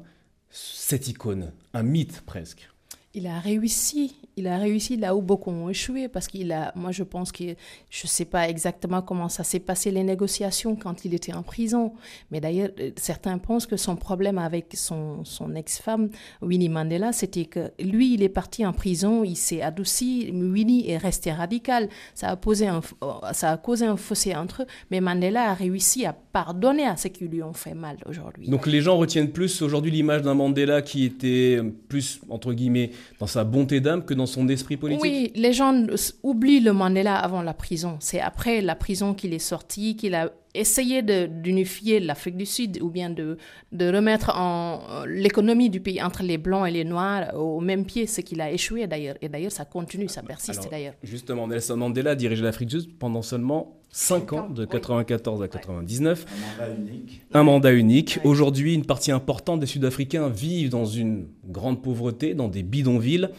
cette 0.51 1.07
icône, 1.07 1.51
un 1.73 1.81
mythe 1.81 2.21
presque? 2.21 2.69
Il 3.15 3.25
a 3.25 3.39
réussi. 3.39 4.15
Il 4.37 4.47
a 4.47 4.57
réussi 4.57 4.97
là 4.97 5.15
où 5.15 5.21
beaucoup 5.21 5.51
ont 5.51 5.69
échoué 5.69 6.07
parce 6.07 6.27
qu'il 6.27 6.51
a, 6.51 6.71
moi 6.75 6.91
je 6.91 7.03
pense 7.03 7.31
que 7.31 7.43
je 7.89 8.05
ne 8.05 8.07
sais 8.07 8.25
pas 8.25 8.47
exactement 8.47 9.01
comment 9.01 9.29
ça 9.29 9.43
s'est 9.43 9.59
passé 9.59 9.91
les 9.91 10.03
négociations 10.03 10.75
quand 10.75 11.05
il 11.05 11.13
était 11.13 11.33
en 11.33 11.43
prison. 11.43 11.93
Mais 12.31 12.39
d'ailleurs, 12.39 12.69
euh, 12.79 12.91
certains 12.95 13.37
pensent 13.37 13.65
que 13.65 13.77
son 13.77 13.95
problème 13.95 14.37
avec 14.37 14.73
son, 14.75 15.23
ex-femme, 15.55 16.09
Winnie 16.41 16.69
Mandela, 16.69 17.11
c'était 17.11 17.45
que 17.45 17.71
lui, 17.79 18.13
il 18.13 18.23
est 18.23 18.29
parti 18.29 18.65
en 18.65 18.73
prison, 18.73 19.23
il 19.23 19.35
s'est 19.35 19.61
adouci, 19.61 20.31
Winnie 20.33 20.89
est 20.89 20.97
resté 20.97 21.31
radical. 21.31 21.89
Ça 22.15 22.29
a, 22.29 22.35
posé 22.35 22.67
un, 22.67 22.81
euh, 23.03 23.11
ça 23.33 23.51
a 23.51 23.57
causé 23.57 23.85
un 23.85 23.97
fossé 23.97 24.35
entre 24.35 24.63
eux. 24.63 24.65
Mais 24.91 25.01
Mandela 25.01 25.51
a 25.51 25.53
réussi 25.53 26.05
à 26.05 26.13
pardonner 26.13 26.85
à 26.85 26.95
ceux 26.95 27.09
qui 27.09 27.25
lui 27.25 27.43
ont 27.43 27.53
fait 27.53 27.73
mal 27.73 27.97
aujourd'hui. 28.07 28.47
Donc 28.47 28.67
les 28.67 28.81
gens 28.81 28.97
retiennent 28.97 29.31
plus 29.31 29.61
aujourd'hui 29.61 29.91
l'image 29.91 30.21
d'un 30.21 30.33
Mandela 30.33 30.81
qui 30.81 31.05
était 31.05 31.59
plus, 31.89 32.21
entre 32.29 32.53
guillemets, 32.53 32.91
dans 33.19 33.27
sa 33.27 33.43
bonté 33.43 33.79
d'âme 33.79 34.05
que 34.05 34.13
dans 34.13 34.20
son 34.25 34.47
esprit 34.47 34.77
politique? 34.77 35.01
Oui, 35.01 35.31
les 35.36 35.53
gens 35.53 35.86
oublient 36.23 36.60
le 36.60 36.73
Mandela 36.73 37.15
avant 37.15 37.41
la 37.41 37.53
prison. 37.53 37.97
C'est 37.99 38.21
après 38.21 38.62
la 38.62 38.75
prison 38.75 39.13
qu'il 39.13 39.34
est 39.34 39.39
sorti, 39.39 39.95
qu'il 39.95 40.15
a 40.15 40.31
essayé 40.53 41.01
d'unifier 41.01 41.99
l'Afrique 41.99 42.36
du 42.36 42.45
Sud 42.45 42.79
ou 42.81 42.89
bien 42.89 43.10
de, 43.10 43.38
de 43.71 43.93
remettre 43.93 44.31
en 44.36 45.05
l'économie 45.07 45.69
du 45.69 45.79
pays 45.79 46.01
entre 46.01 46.23
les 46.23 46.38
blancs 46.38 46.67
et 46.67 46.71
les 46.71 46.84
noirs 46.84 47.36
au 47.36 47.62
même 47.62 47.86
pied, 47.86 48.07
ce 48.07 48.21
qu'il 48.21 48.41
a 48.41 48.51
échoué 48.51 48.88
d'ailleurs. 48.88 49.15
Et 49.21 49.29
d'ailleurs, 49.29 49.51
ça 49.51 49.65
continue, 49.65 50.10
ça 50.10 50.21
persiste 50.21 50.69
d'ailleurs. 50.69 50.93
Justement, 51.03 51.47
Nelson 51.47 51.77
Mandela 51.77 52.15
dirigeait 52.15 52.43
l'Afrique 52.43 52.69
du 52.69 52.81
Sud 52.81 52.97
pendant 52.97 53.21
seulement 53.21 53.77
5 53.93 54.34
ans, 54.34 54.49
de 54.49 54.65
94 54.65 55.43
à 55.43 55.47
99. 55.47 56.25
Un 56.25 56.63
mandat 56.63 56.73
unique. 56.77 57.21
Un 57.34 57.43
mandat 57.43 57.73
unique. 57.73 58.19
Aujourd'hui, 58.23 58.73
une 58.73 58.86
partie 58.86 59.12
importante 59.12 59.60
des 59.60 59.65
Sud-Africains 59.65 60.29
vivent 60.29 60.69
dans 60.69 60.86
une 60.86 61.27
grande 61.45 61.81
pauvreté, 61.81 62.34
dans 62.34 62.47
des 62.47 62.63
bidonvilles. 62.63 63.29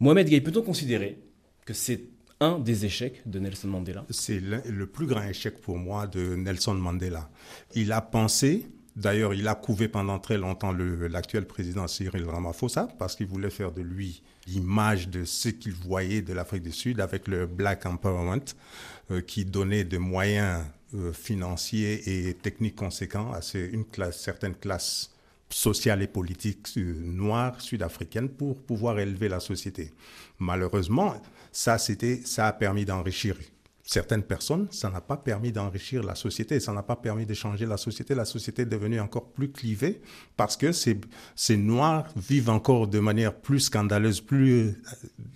Mohamed 0.00 0.28
Gay, 0.28 0.40
peut-on 0.40 0.62
considérer 0.62 1.18
que 1.64 1.74
c'est 1.74 2.04
un 2.38 2.60
des 2.60 2.84
échecs 2.84 3.20
de 3.26 3.40
Nelson 3.40 3.66
Mandela? 3.66 4.06
C'est 4.10 4.38
le, 4.38 4.86
plus 4.86 5.06
grand 5.06 5.24
échec 5.24 5.60
pour 5.60 5.76
moi 5.76 6.06
de 6.06 6.36
Nelson 6.36 6.74
Mandela. 6.74 7.28
Il 7.74 7.90
a 7.90 8.00
pensé, 8.00 8.68
d'ailleurs 8.94 9.34
il 9.34 9.48
a 9.48 9.56
couvé 9.56 9.88
pendant 9.88 10.20
très 10.20 10.38
longtemps 10.38 10.72
l'actuel 10.72 11.48
président 11.48 11.88
Cyril 11.88 12.24
Ramaphosa 12.26 12.88
parce 13.00 13.16
qu'il 13.16 13.26
voulait 13.26 13.50
faire 13.50 13.72
de 13.72 13.82
lui 13.82 14.22
l'image 14.46 15.08
de 15.08 15.24
ce 15.24 15.48
qu'il 15.48 15.74
voyait 15.74 16.22
de 16.22 16.32
l'Afrique 16.32 16.62
du 16.62 16.72
Sud 16.72 17.00
avec 17.00 17.26
le 17.26 17.46
Black 17.46 17.84
Empowerment 17.84 18.54
euh, 19.10 19.20
qui 19.20 19.44
donnait 19.44 19.82
des 19.82 19.98
moyens 19.98 20.64
euh, 20.94 21.12
financiers 21.12 22.28
et 22.28 22.34
techniques 22.34 22.76
conséquents 22.76 23.32
à 23.32 23.40
une 23.58 23.84
classe, 23.84 24.20
certaine 24.20 24.54
classe 24.54 25.10
sociale 25.50 26.02
et 26.02 26.06
politique 26.06 26.68
noire 26.76 27.60
sud-africaine 27.60 28.28
pour 28.28 28.62
pouvoir 28.62 28.98
élever 28.98 29.28
la 29.28 29.40
société. 29.40 29.92
Malheureusement, 30.38 31.14
ça, 31.52 31.78
c'était, 31.78 32.20
ça 32.24 32.46
a 32.46 32.52
permis 32.52 32.84
d'enrichir 32.84 33.36
certaines 33.88 34.22
personnes, 34.22 34.68
ça 34.70 34.90
n'a 34.90 35.00
pas 35.00 35.16
permis 35.16 35.50
d'enrichir 35.50 36.02
la 36.02 36.14
société, 36.14 36.60
ça 36.60 36.74
n'a 36.74 36.82
pas 36.82 36.94
permis 36.96 37.24
de 37.24 37.32
changer 37.32 37.64
la 37.64 37.78
société. 37.78 38.14
La 38.14 38.26
société 38.26 38.62
est 38.62 38.66
devenue 38.66 39.00
encore 39.00 39.30
plus 39.30 39.50
clivée 39.50 40.02
parce 40.36 40.58
que 40.58 40.72
ces, 40.72 41.00
ces 41.34 41.56
Noirs 41.56 42.04
vivent 42.14 42.50
encore 42.50 42.86
de 42.86 42.98
manière 42.98 43.34
plus 43.34 43.60
scandaleuse, 43.60 44.20
plus 44.20 44.58
euh, 44.60 44.72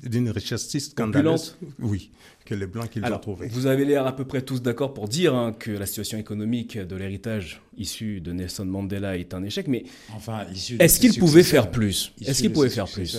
d'une 0.03 0.29
richesse 0.29 0.69
si 0.69 0.81
scandaleuse. 0.81 1.57
Oui, 1.79 2.11
que 2.45 2.55
les 2.55 2.67
Blancs 2.67 2.91
qu'ils 2.91 3.03
ont 3.07 3.19
trouvés. 3.19 3.49
Vous 3.49 3.65
avez 3.65 3.87
l'air 3.87 4.07
à 4.07 4.15
peu 4.15 4.27
près 4.27 4.43
tous 4.43 4.61
d'accord 4.61 4.93
pour 4.93 5.09
dire 5.09 5.35
hein, 5.35 5.55
que 5.59 5.71
la 5.71 5.87
situation 5.87 6.19
économique 6.19 6.77
de 6.77 6.95
l'héritage 6.95 7.63
issu 7.79 8.21
de 8.21 8.33
Nelson 8.33 8.67
Mandela 8.67 9.17
est 9.17 9.33
un 9.33 9.43
échec, 9.45 9.67
mais 9.67 9.85
enfin, 10.15 10.45
est-ce 10.79 11.01
qu'il 11.01 11.19
pouvait 11.19 11.43
faire 11.43 11.71
plus? 11.71 12.13
Est-ce 12.21 12.43
qu'il 12.43 12.53
pouvait 12.53 12.69
faire 12.69 12.85
plus? 12.87 13.17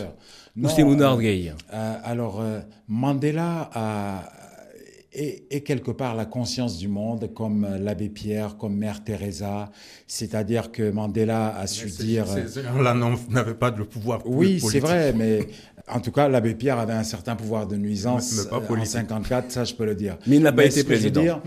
Ou 0.56 0.70
c'est 0.70 0.84
Mounard 0.84 1.20
Gay? 1.20 1.52
euh, 1.74 1.98
Alors, 2.04 2.40
euh, 2.40 2.60
Mandela 2.88 3.72
a 3.74 4.43
et, 5.16 5.62
quelque 5.62 5.92
part 5.92 6.16
la 6.16 6.26
conscience 6.26 6.78
du 6.78 6.88
monde, 6.88 7.32
comme 7.34 7.66
euh, 7.66 7.78
l'abbé 7.78 8.10
Pierre, 8.10 8.58
comme 8.58 8.76
Mère 8.76 9.04
Teresa. 9.04 9.72
C'est-à-dire 10.08 10.72
que 10.72 10.90
Mandela 10.92 11.56
a 11.58 11.68
su 11.68 11.88
dire. 11.88 12.26
Là, 12.82 12.96
n'avait 13.30 13.54
pas 13.54 13.72
de 13.72 13.84
pouvoir. 13.84 14.22
Oui, 14.26 14.60
c'est 14.60 14.80
vrai, 14.80 15.14
mais 15.16 15.48
en 15.88 16.00
tout 16.00 16.12
cas, 16.12 16.28
l'abbé 16.28 16.56
Pierre 16.56 16.80
avait 16.80 16.94
un 16.94 17.04
certain 17.04 17.36
pouvoir 17.36 17.68
de 17.68 17.76
nuisance 17.76 18.44
mais 18.44 18.50
pas 18.50 18.74
euh, 18.74 18.78
en 18.78 18.86
54, 18.86 19.52
ça 19.52 19.64
je 19.64 19.74
peux 19.74 19.86
le 19.86 19.96
dire. 19.96 20.18
Mais 20.28 20.38
il 20.38 20.42
n'a 20.42 20.52
pas 20.52 20.66
été 20.66 20.84
président. 20.84 21.42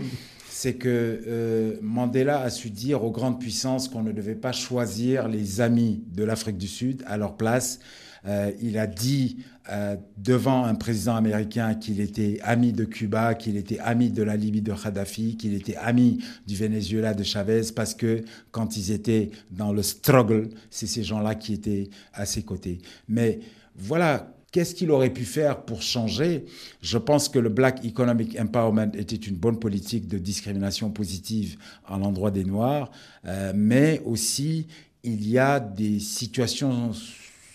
c'est 0.49 0.75
que 0.75 1.21
euh, 1.27 1.75
Mandela 1.81 2.41
a 2.41 2.49
su 2.49 2.69
dire 2.69 3.03
aux 3.03 3.11
grandes 3.11 3.39
puissances 3.39 3.87
qu'on 3.87 4.03
ne 4.03 4.11
devait 4.11 4.35
pas 4.35 4.51
choisir 4.51 5.27
les 5.27 5.61
amis 5.61 6.03
de 6.13 6.23
l'Afrique 6.23 6.57
du 6.57 6.67
Sud 6.67 7.03
à 7.07 7.17
leur 7.17 7.35
place 7.35 7.79
Euh, 8.25 8.51
il 8.61 8.77
a 8.77 8.87
dit 8.87 9.37
euh, 9.69 9.95
devant 10.17 10.65
un 10.65 10.75
président 10.75 11.15
américain 11.15 11.75
qu'il 11.75 11.99
était 11.99 12.39
ami 12.43 12.73
de 12.73 12.85
Cuba, 12.85 13.35
qu'il 13.35 13.57
était 13.57 13.79
ami 13.79 14.09
de 14.09 14.23
la 14.23 14.35
Libye 14.35 14.61
de 14.61 14.73
Kadhafi, 14.73 15.37
qu'il 15.37 15.53
était 15.53 15.75
ami 15.75 16.19
du 16.47 16.55
Venezuela 16.55 17.13
de 17.13 17.23
Chavez, 17.23 17.63
parce 17.75 17.93
que 17.93 18.23
quand 18.51 18.77
ils 18.77 18.91
étaient 18.91 19.31
dans 19.51 19.73
le 19.73 19.83
struggle, 19.83 20.49
c'est 20.69 20.87
ces 20.87 21.03
gens-là 21.03 21.35
qui 21.35 21.53
étaient 21.53 21.89
à 22.13 22.25
ses 22.25 22.43
côtés. 22.43 22.79
Mais 23.07 23.39
voilà, 23.75 24.33
Qu'est-ce 24.51 24.73
qu'il 24.73 24.91
aurait 24.91 25.11
pu 25.11 25.25
faire 25.25 25.65
pour 25.65 25.81
changer? 25.81 26.45
Je 26.81 26.97
pense 26.97 27.27
que 27.27 27.37
le 27.37 27.49
Black 27.49 27.83
Economic 27.83 28.39
Empowerment 28.39 28.91
était 28.95 29.17
une 29.17 29.35
bonne 29.35 29.59
politique 29.59 30.07
de 30.07 30.17
discrimination 30.17 30.89
positive 30.89 31.57
à 31.85 31.97
l'endroit 31.97 32.31
des 32.31 32.45
Noirs, 32.45 32.89
euh, 33.25 33.51
mais 33.53 34.01
aussi 34.05 34.67
il 35.03 35.27
y 35.27 35.37
a 35.37 35.59
des 35.59 35.99
situations 35.99 36.91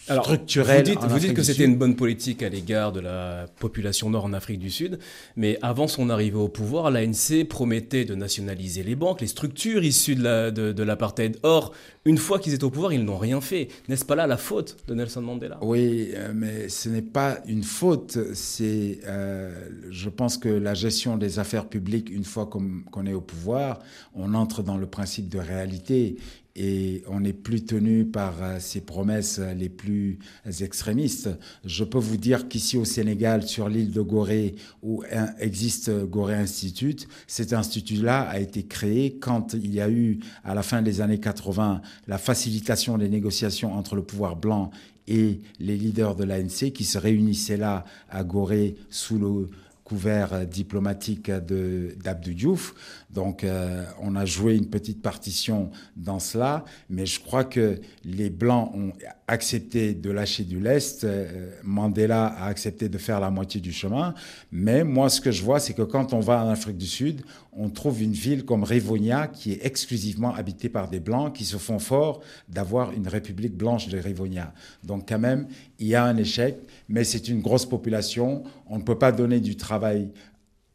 alors, 0.08 0.28
Vous 0.28 0.36
dites, 0.36 0.98
vous 0.98 1.18
dites 1.18 1.34
que 1.34 1.42
c'était 1.42 1.64
une 1.64 1.76
bonne 1.76 1.94
politique 1.94 2.42
à 2.42 2.48
l'égard 2.48 2.92
de 2.92 3.00
la 3.00 3.46
population 3.60 4.10
nord 4.10 4.24
en 4.24 4.32
Afrique 4.32 4.58
du 4.58 4.70
Sud, 4.70 4.98
mais 5.36 5.58
avant 5.62 5.86
son 5.86 6.10
arrivée 6.10 6.38
au 6.38 6.48
pouvoir, 6.48 6.90
l'ANC 6.90 7.44
promettait 7.48 8.04
de 8.04 8.14
nationaliser 8.14 8.82
les 8.82 8.96
banques, 8.96 9.20
les 9.20 9.26
structures 9.28 9.84
issues 9.84 10.16
de 10.16 10.82
l'apartheid. 10.82 11.38
Or, 11.44 11.72
une 12.04 12.18
fois 12.18 12.40
qu'ils 12.40 12.52
étaient 12.52 12.64
au 12.64 12.70
pouvoir, 12.70 12.92
ils 12.92 13.04
n'ont 13.04 13.18
rien 13.18 13.40
fait. 13.40 13.68
N'est-ce 13.88 14.04
pas 14.04 14.16
là 14.16 14.26
la 14.26 14.36
faute 14.36 14.76
de 14.88 14.94
Nelson 14.94 15.22
Mandela? 15.22 15.58
Oui, 15.62 16.10
euh, 16.14 16.32
mais 16.34 16.68
ce 16.68 16.88
n'est 16.88 17.00
pas 17.00 17.38
une 17.46 17.62
faute. 17.62 18.18
C'est, 18.34 18.98
euh, 19.06 19.68
je 19.90 20.08
pense 20.08 20.36
que 20.36 20.48
la 20.48 20.74
gestion 20.74 21.16
des 21.16 21.38
affaires 21.38 21.68
publiques, 21.68 22.10
une 22.10 22.24
fois 22.24 22.46
qu'on 22.46 23.06
est 23.06 23.14
au 23.14 23.20
pouvoir, 23.20 23.78
on 24.14 24.34
entre 24.34 24.64
dans 24.64 24.76
le 24.76 24.86
principe 24.86 25.28
de 25.28 25.38
réalité 25.38 26.16
et 26.54 27.02
on 27.08 27.20
n'est 27.20 27.32
plus 27.32 27.64
tenu 27.64 28.04
par 28.04 28.34
ces 28.60 28.80
euh, 28.80 28.82
promesses 28.84 29.40
les 29.56 29.68
plus 29.68 30.18
extrémistes. 30.60 31.30
Je 31.64 31.84
peux 31.84 31.98
vous 31.98 32.16
dire 32.16 32.48
qu'ici 32.48 32.76
au 32.76 32.84
Sénégal, 32.84 33.42
sur 33.44 33.68
l'île 33.68 33.92
de 33.92 34.00
Gorée, 34.00 34.54
où 34.82 35.02
existe 35.38 35.90
Gorée 36.06 36.34
Institute, 36.34 37.08
cet 37.26 37.52
institut-là 37.52 38.22
a 38.22 38.38
été 38.38 38.64
créé 38.64 39.18
quand 39.18 39.54
il 39.54 39.72
y 39.74 39.80
a 39.80 39.88
eu, 39.88 40.20
à 40.44 40.54
la 40.54 40.62
fin 40.62 40.82
des 40.82 41.00
années 41.00 41.20
80, 41.20 41.80
la 42.06 42.18
facilitation 42.18 42.98
des 42.98 43.08
négociations 43.08 43.74
entre 43.74 43.96
le 43.96 44.02
pouvoir 44.02 44.36
blanc 44.36 44.70
et 45.08 45.40
les 45.58 45.76
leaders 45.76 46.14
de 46.14 46.24
l'ANC 46.24 46.72
qui 46.72 46.84
se 46.84 46.98
réunissaient 46.98 47.56
là 47.56 47.84
à 48.10 48.24
Gorée 48.24 48.76
sous 48.90 49.18
le 49.18 49.48
couvert 49.92 50.46
diplomatique 50.46 51.30
d'Abdou 51.30 52.32
Diouf. 52.32 52.74
Donc 53.10 53.44
euh, 53.44 53.84
on 54.00 54.16
a 54.16 54.24
joué 54.24 54.56
une 54.56 54.70
petite 54.70 55.02
partition 55.02 55.70
dans 55.96 56.18
cela, 56.18 56.64
mais 56.88 57.04
je 57.04 57.20
crois 57.20 57.44
que 57.44 57.78
les 58.02 58.30
Blancs 58.30 58.70
ont 58.74 58.92
accepté 59.28 59.92
de 59.92 60.10
lâcher 60.10 60.44
du 60.44 60.60
lest, 60.60 61.04
euh, 61.04 61.50
Mandela 61.62 62.24
a 62.24 62.46
accepté 62.46 62.88
de 62.88 62.96
faire 62.96 63.20
la 63.20 63.30
moitié 63.30 63.60
du 63.60 63.70
chemin, 63.70 64.14
mais 64.50 64.82
moi 64.82 65.10
ce 65.10 65.20
que 65.20 65.30
je 65.30 65.42
vois 65.42 65.60
c'est 65.60 65.74
que 65.74 65.82
quand 65.82 66.14
on 66.14 66.20
va 66.20 66.42
en 66.42 66.48
Afrique 66.48 66.78
du 66.78 66.86
Sud, 66.86 67.20
on 67.52 67.68
trouve 67.68 68.02
une 68.02 68.12
ville 68.12 68.46
comme 68.46 68.64
Rivonia 68.64 69.26
qui 69.26 69.52
est 69.52 69.66
exclusivement 69.66 70.34
habitée 70.34 70.70
par 70.70 70.88
des 70.88 71.00
Blancs 71.00 71.34
qui 71.34 71.44
se 71.44 71.58
font 71.58 71.78
fort 71.78 72.22
d'avoir 72.48 72.92
une 72.92 73.08
république 73.08 73.54
blanche 73.54 73.88
de 73.88 73.98
Rivonia. 73.98 74.54
Donc 74.84 75.06
quand 75.06 75.18
même, 75.18 75.46
il 75.82 75.88
y 75.88 75.94
a 75.96 76.04
un 76.04 76.16
échec, 76.16 76.56
mais 76.88 77.02
c'est 77.02 77.28
une 77.28 77.40
grosse 77.40 77.66
population, 77.66 78.44
on 78.68 78.78
ne 78.78 78.82
peut 78.82 78.98
pas 78.98 79.10
donner 79.10 79.40
du 79.40 79.56
travail 79.56 80.08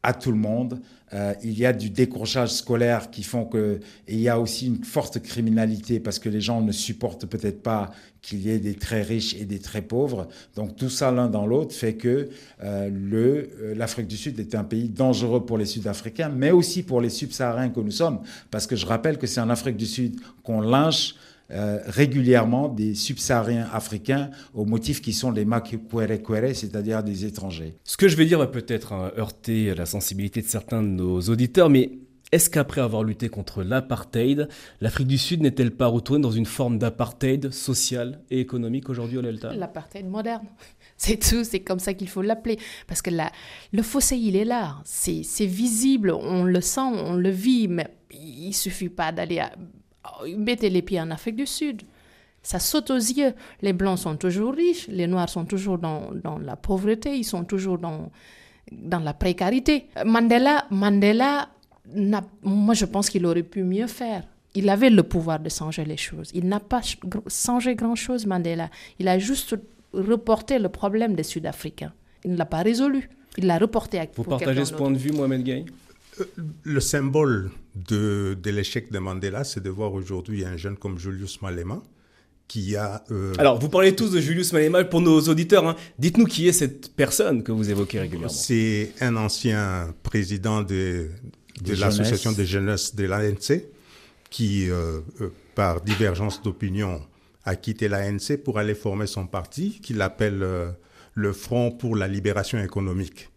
à 0.02 0.12
tout 0.12 0.30
le 0.30 0.36
monde. 0.36 0.80
Euh, 1.14 1.32
il 1.42 1.58
y 1.58 1.64
a 1.64 1.72
du 1.72 1.88
décrochage 1.88 2.50
scolaire 2.50 3.10
qui 3.10 3.22
font 3.22 3.46
que 3.46 3.80
il 4.06 4.20
y 4.20 4.28
a 4.28 4.38
aussi 4.38 4.66
une 4.66 4.84
forte 4.84 5.20
criminalité 5.20 5.98
parce 5.98 6.18
que 6.18 6.28
les 6.28 6.42
gens 6.42 6.60
ne 6.60 6.72
supportent 6.72 7.24
peut-être 7.24 7.62
pas 7.62 7.90
qu'il 8.20 8.40
y 8.40 8.50
ait 8.50 8.58
des 8.58 8.74
très 8.74 9.00
riches 9.00 9.34
et 9.34 9.46
des 9.46 9.58
très 9.58 9.80
pauvres. 9.80 10.28
Donc 10.54 10.76
tout 10.76 10.90
ça 10.90 11.10
l'un 11.10 11.28
dans 11.28 11.46
l'autre 11.46 11.74
fait 11.74 11.94
que 11.94 12.28
euh, 12.62 12.90
euh, 13.12 13.74
l'Afrique 13.74 14.06
du 14.06 14.18
Sud 14.18 14.38
est 14.38 14.54
un 14.54 14.64
pays 14.64 14.90
dangereux 14.90 15.46
pour 15.46 15.56
les 15.56 15.64
Sud-Africains, 15.64 16.28
mais 16.28 16.50
aussi 16.50 16.82
pour 16.82 17.00
les 17.00 17.10
Subsahariens 17.10 17.70
que 17.70 17.80
nous 17.80 17.90
sommes, 17.90 18.20
parce 18.50 18.66
que 18.66 18.76
je 18.76 18.84
rappelle 18.84 19.16
que 19.16 19.26
c'est 19.26 19.40
en 19.40 19.48
Afrique 19.48 19.78
du 19.78 19.86
Sud 19.86 20.20
qu'on 20.42 20.60
lynche 20.60 21.14
euh, 21.50 21.80
régulièrement 21.86 22.68
des 22.68 22.94
subsahariens 22.94 23.68
africains 23.72 24.30
au 24.52 24.64
motif 24.66 25.00
qui 25.00 25.12
sont 25.12 25.30
les 25.30 25.46
makwere 25.46 26.54
c'est-à-dire 26.54 27.02
des 27.02 27.24
étrangers. 27.24 27.74
Ce 27.84 27.96
que 27.96 28.08
je 28.08 28.16
vais 28.16 28.26
dire 28.26 28.38
va 28.38 28.46
peut-être 28.46 28.92
hein, 28.92 29.12
heurter 29.16 29.74
la 29.74 29.86
sensibilité 29.86 30.42
de 30.42 30.46
certains 30.46 30.82
de 30.82 30.88
nos 30.88 31.20
auditeurs, 31.20 31.70
mais 31.70 31.90
est-ce 32.30 32.50
qu'après 32.50 32.82
avoir 32.82 33.04
lutté 33.04 33.30
contre 33.30 33.62
l'apartheid, 33.62 34.48
l'Afrique 34.82 35.06
du 35.06 35.16
Sud 35.16 35.40
n'est-elle 35.40 35.70
pas 35.70 35.86
retournée 35.86 36.20
dans 36.20 36.30
une 36.30 36.44
forme 36.44 36.78
d'apartheid 36.78 37.50
social 37.50 38.20
et 38.30 38.40
économique 38.40 38.90
aujourd'hui 38.90 39.16
au 39.16 39.22
Delta 39.22 39.54
L'apartheid 39.54 40.06
moderne. 40.06 40.46
C'est 41.00 41.16
tout, 41.16 41.44
c'est 41.44 41.60
comme 41.60 41.78
ça 41.78 41.94
qu'il 41.94 42.08
faut 42.08 42.22
l'appeler. 42.22 42.58
Parce 42.88 43.02
que 43.02 43.10
le 43.72 43.82
fossé, 43.82 44.16
il 44.16 44.34
est 44.34 44.44
là. 44.44 44.78
C'est 44.84 45.46
visible, 45.46 46.10
on 46.10 46.42
le 46.42 46.60
sent, 46.60 46.80
on 46.80 47.14
le 47.14 47.30
vit, 47.30 47.68
mais 47.68 47.86
il 48.10 48.52
suffit 48.52 48.88
pas 48.88 49.12
d'aller 49.12 49.40
mettez 50.36 50.70
les 50.70 50.82
pieds 50.82 51.00
en 51.00 51.10
Afrique 51.10 51.36
du 51.36 51.46
Sud. 51.46 51.82
Ça 52.42 52.58
saute 52.58 52.90
aux 52.90 52.96
yeux. 52.96 53.34
Les 53.62 53.72
Blancs 53.72 53.98
sont 53.98 54.16
toujours 54.16 54.54
riches, 54.54 54.88
les 54.88 55.06
Noirs 55.06 55.28
sont 55.28 55.44
toujours 55.44 55.78
dans, 55.78 56.10
dans 56.14 56.38
la 56.38 56.56
pauvreté, 56.56 57.16
ils 57.16 57.24
sont 57.24 57.44
toujours 57.44 57.78
dans, 57.78 58.10
dans 58.72 59.00
la 59.00 59.12
précarité. 59.12 59.86
Mandela, 60.04 60.66
Mandela 60.70 61.48
moi 62.42 62.74
je 62.74 62.84
pense 62.84 63.08
qu'il 63.10 63.24
aurait 63.26 63.42
pu 63.42 63.62
mieux 63.62 63.86
faire. 63.86 64.24
Il 64.54 64.68
avait 64.68 64.90
le 64.90 65.02
pouvoir 65.02 65.40
de 65.40 65.48
changer 65.48 65.84
les 65.84 65.96
choses. 65.96 66.30
Il 66.34 66.48
n'a 66.48 66.60
pas 66.60 66.80
changé 67.28 67.74
grand-chose, 67.74 68.26
Mandela. 68.26 68.70
Il 68.98 69.08
a 69.08 69.18
juste 69.18 69.56
reporté 69.92 70.58
le 70.58 70.68
problème 70.68 71.14
des 71.14 71.22
Sud-Africains. 71.22 71.92
Il 72.24 72.32
ne 72.32 72.36
l'a 72.36 72.46
pas 72.46 72.62
résolu. 72.62 73.08
Il 73.36 73.46
l'a 73.46 73.58
reporté 73.58 74.00
à 74.00 74.06
Vous 74.14 74.24
partagez 74.24 74.64
ce 74.64 74.74
point 74.74 74.90
de 74.90 74.98
vue, 74.98 75.12
Mohamed 75.12 75.42
Gay 75.42 75.64
Le 76.64 76.80
symbole 76.80 77.50
de, 77.74 78.36
de 78.40 78.50
l'échec 78.50 78.90
de 78.90 78.98
Mandela, 78.98 79.44
c'est 79.44 79.62
de 79.62 79.70
voir 79.70 79.92
aujourd'hui 79.92 80.44
un 80.44 80.56
jeune 80.56 80.76
comme 80.76 80.98
Julius 80.98 81.40
Malema, 81.42 81.82
qui 82.46 82.76
a... 82.76 83.04
Euh, 83.10 83.34
Alors, 83.38 83.58
vous 83.58 83.68
parlez 83.68 83.94
tous 83.94 84.10
de 84.10 84.20
Julius 84.20 84.52
Malema. 84.52 84.84
Pour 84.84 85.00
nos 85.00 85.20
auditeurs, 85.20 85.66
hein, 85.66 85.76
dites-nous 85.98 86.26
qui 86.26 86.48
est 86.48 86.52
cette 86.52 86.94
personne 86.94 87.42
que 87.42 87.52
vous 87.52 87.70
évoquez 87.70 88.00
régulièrement. 88.00 88.28
C'est 88.28 88.92
un 89.00 89.16
ancien 89.16 89.94
président 90.02 90.62
de, 90.62 91.08
de, 91.62 91.74
l'association 91.74 92.32
de 92.32 92.44
jeunesse 92.44 92.94
de 92.94 93.04
l'ANC, 93.04 93.62
qui, 94.30 94.70
euh, 94.70 95.00
par 95.54 95.80
divergence 95.82 96.42
d'opinion, 96.42 97.00
a 97.44 97.56
quitté 97.56 97.88
l'ANC 97.88 98.38
pour 98.44 98.58
aller 98.58 98.74
former 98.74 99.06
son 99.06 99.26
parti, 99.26 99.80
qu'il 99.80 100.00
appelle 100.02 100.44
le 101.14 101.32
Front 101.32 101.70
pour 101.70 101.96
la 101.96 102.08
libération 102.08 102.58
économique. 102.62 103.30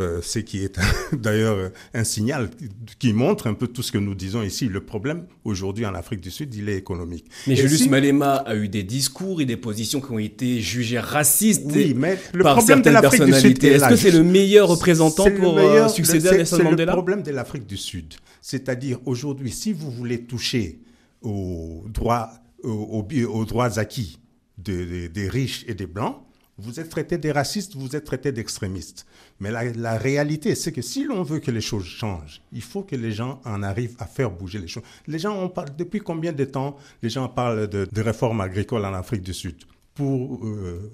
Euh, 0.00 0.20
ce 0.22 0.38
qui 0.38 0.64
est 0.64 0.78
d'ailleurs 1.12 1.70
un 1.94 2.04
signal 2.04 2.50
qui 2.98 3.12
montre 3.12 3.46
un 3.46 3.54
peu 3.54 3.66
tout 3.66 3.82
ce 3.82 3.92
que 3.92 3.98
nous 3.98 4.14
disons 4.14 4.42
ici. 4.42 4.66
Le 4.66 4.80
problème 4.80 5.26
aujourd'hui 5.44 5.84
en 5.86 5.94
Afrique 5.94 6.20
du 6.20 6.30
Sud, 6.30 6.54
il 6.54 6.68
est 6.68 6.76
économique. 6.76 7.26
Mais 7.46 7.56
Julius 7.56 7.88
Malema 7.88 8.36
a 8.36 8.54
eu 8.56 8.68
des 8.68 8.82
discours 8.82 9.40
et 9.40 9.44
des 9.44 9.56
positions 9.56 10.00
qui 10.00 10.10
ont 10.10 10.18
été 10.18 10.60
jugées 10.60 10.98
racistes 10.98 11.64
oui, 11.66 11.94
mais 11.94 12.18
le 12.32 12.42
par 12.42 12.56
problème 12.56 12.82
certaines 12.82 12.94
de 12.94 13.00
personnalités. 13.00 13.66
Est-ce 13.68 13.88
que 13.88 13.96
c'est 13.96 14.10
le 14.10 14.22
meilleur 14.22 14.68
représentant 14.68 15.30
pour 15.30 15.58
euh, 15.58 15.88
succéder 15.88 16.28
à 16.28 16.36
Nelson 16.38 16.62
Mandela 16.62 16.76
C'est 16.76 16.86
le 16.86 16.92
problème 16.92 17.22
de 17.22 17.30
l'Afrique 17.30 17.66
du 17.66 17.76
Sud. 17.76 18.14
C'est-à-dire 18.40 18.98
aujourd'hui, 19.04 19.50
si 19.50 19.72
vous 19.72 19.90
voulez 19.90 20.22
toucher 20.22 20.80
aux 21.22 21.84
droits, 21.88 22.30
aux, 22.62 23.06
aux 23.28 23.44
droits 23.44 23.78
acquis 23.78 24.18
des 24.56 25.28
riches 25.28 25.64
et 25.68 25.74
des 25.74 25.86
blancs, 25.86 26.16
vous 26.60 26.78
êtes 26.80 26.88
traité 26.90 27.18
des 27.18 27.32
racistes, 27.32 27.74
vous 27.76 27.96
êtes 27.96 28.04
traité 28.04 28.32
d'extrémistes. 28.32 29.06
Mais 29.40 29.50
la, 29.50 29.96
réalité, 29.96 30.54
c'est 30.54 30.72
que 30.72 30.82
si 30.82 31.04
l'on 31.04 31.22
veut 31.22 31.38
que 31.38 31.50
les 31.50 31.60
choses 31.60 31.84
changent, 31.84 32.42
il 32.52 32.62
faut 32.62 32.82
que 32.82 32.96
les 32.96 33.12
gens 33.12 33.40
en 33.44 33.62
arrivent 33.62 33.96
à 33.98 34.06
faire 34.06 34.30
bouger 34.30 34.58
les 34.58 34.68
choses. 34.68 34.82
Les 35.06 35.18
gens, 35.18 35.36
ont 35.42 35.48
parlé, 35.48 35.72
depuis 35.76 36.00
combien 36.00 36.32
de 36.32 36.44
temps 36.44 36.76
les 37.02 37.08
gens 37.08 37.28
parlent 37.28 37.66
de, 37.68 37.88
réformes 38.00 38.40
agricoles 38.40 38.84
en 38.84 38.94
Afrique 38.94 39.22
du 39.22 39.34
Sud 39.34 39.56
pour 39.94 40.44
euh, 40.44 40.90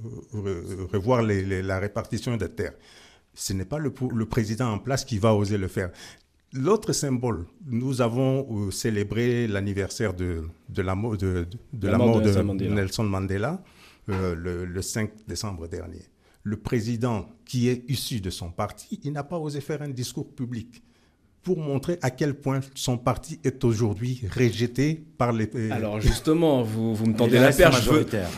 revoir 0.93 1.23
la 1.23 1.79
répartition 1.79 2.37
des 2.37 2.49
terres? 2.49 2.75
Ce 3.35 3.53
n'est 3.53 3.67
pas 3.67 3.79
le, 3.79 3.91
président 3.91 4.73
en 4.73 4.79
place 4.79 5.05
qui 5.05 5.19
va 5.19 5.35
oser 5.35 5.59
le 5.59 5.69
faire. 5.69 5.91
L'autre 6.53 6.93
symbole, 6.93 7.45
nous 7.67 8.01
avons 8.01 8.47
euh, 8.51 8.71
célébré 8.71 9.47
l'anniversaire 9.47 10.15
de, 10.15 10.45
la, 10.77 10.95
mort 10.95 11.17
de, 11.17 11.47
Nelson 12.69 13.05
Mandela 13.05 13.61
euh, 14.09 14.67
le, 14.67 14.83
5 14.83 15.11
décembre 15.27 15.69
dernier. 15.69 16.03
Le 16.43 16.57
président 16.57 17.29
qui 17.45 17.69
est 17.69 17.85
issu 17.89 18.21
de 18.21 18.31
son 18.31 18.51
parti, 18.51 19.01
il 19.03 19.13
n'a 19.13 19.25
pas 19.25 19.39
osé 19.39 19.61
faire 19.61 19.83
un 19.83 19.89
discours 19.89 20.33
public 20.33 20.83
pour 21.43 21.59
montrer 21.59 21.99
à 22.03 22.11
quel 22.11 22.35
point 22.35 22.61
son 22.75 22.99
parti 22.99 23.39
est 23.45 23.63
aujourd'hui 23.63 24.23
rejeté 24.37 25.05
par 25.17 25.33
les... 25.33 25.49
Euh, 25.55 25.71
Alors 25.71 26.01
justement, 26.01 26.63
vous, 26.63 26.93
vous 26.95 27.07
me 27.07 27.15
tendez 27.17 27.39
la 27.39 27.53
perche. 27.53 27.89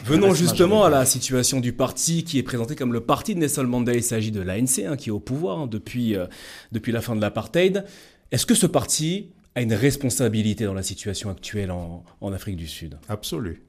Venons 0.04 0.34
justement 0.34 0.84
à 0.84 0.90
la 0.90 1.06
situation 1.06 1.60
du 1.60 1.72
parti 1.72 2.22
qui 2.22 2.38
est 2.38 2.42
présenté 2.42 2.76
comme 2.76 2.92
le 2.92 3.00
parti 3.00 3.34
de 3.34 3.40
Nelson 3.40 3.64
Mandela. 3.64 3.96
Il 3.96 4.02
s'agit 4.02 4.30
de 4.30 4.42
l'ANC 4.42 4.80
hein, 4.86 4.96
qui 4.96 5.08
est 5.08 5.12
au 5.12 5.20
pouvoir 5.20 5.58
hein, 5.60 5.66
depuis, 5.66 6.16
euh, 6.16 6.26
depuis 6.72 6.92
la 6.92 7.00
fin 7.00 7.16
de 7.16 7.20
l'apartheid. 7.22 7.84
Est-ce 8.30 8.44
que 8.44 8.54
ce 8.54 8.66
parti 8.66 9.30
a 9.54 9.62
une 9.62 9.72
responsabilité 9.72 10.64
dans 10.64 10.74
la 10.74 10.82
situation 10.82 11.30
actuelle 11.30 11.70
en, 11.70 12.04
en 12.20 12.32
Afrique 12.34 12.56
du 12.56 12.66
Sud? 12.66 12.98
Absolue. 13.08 13.67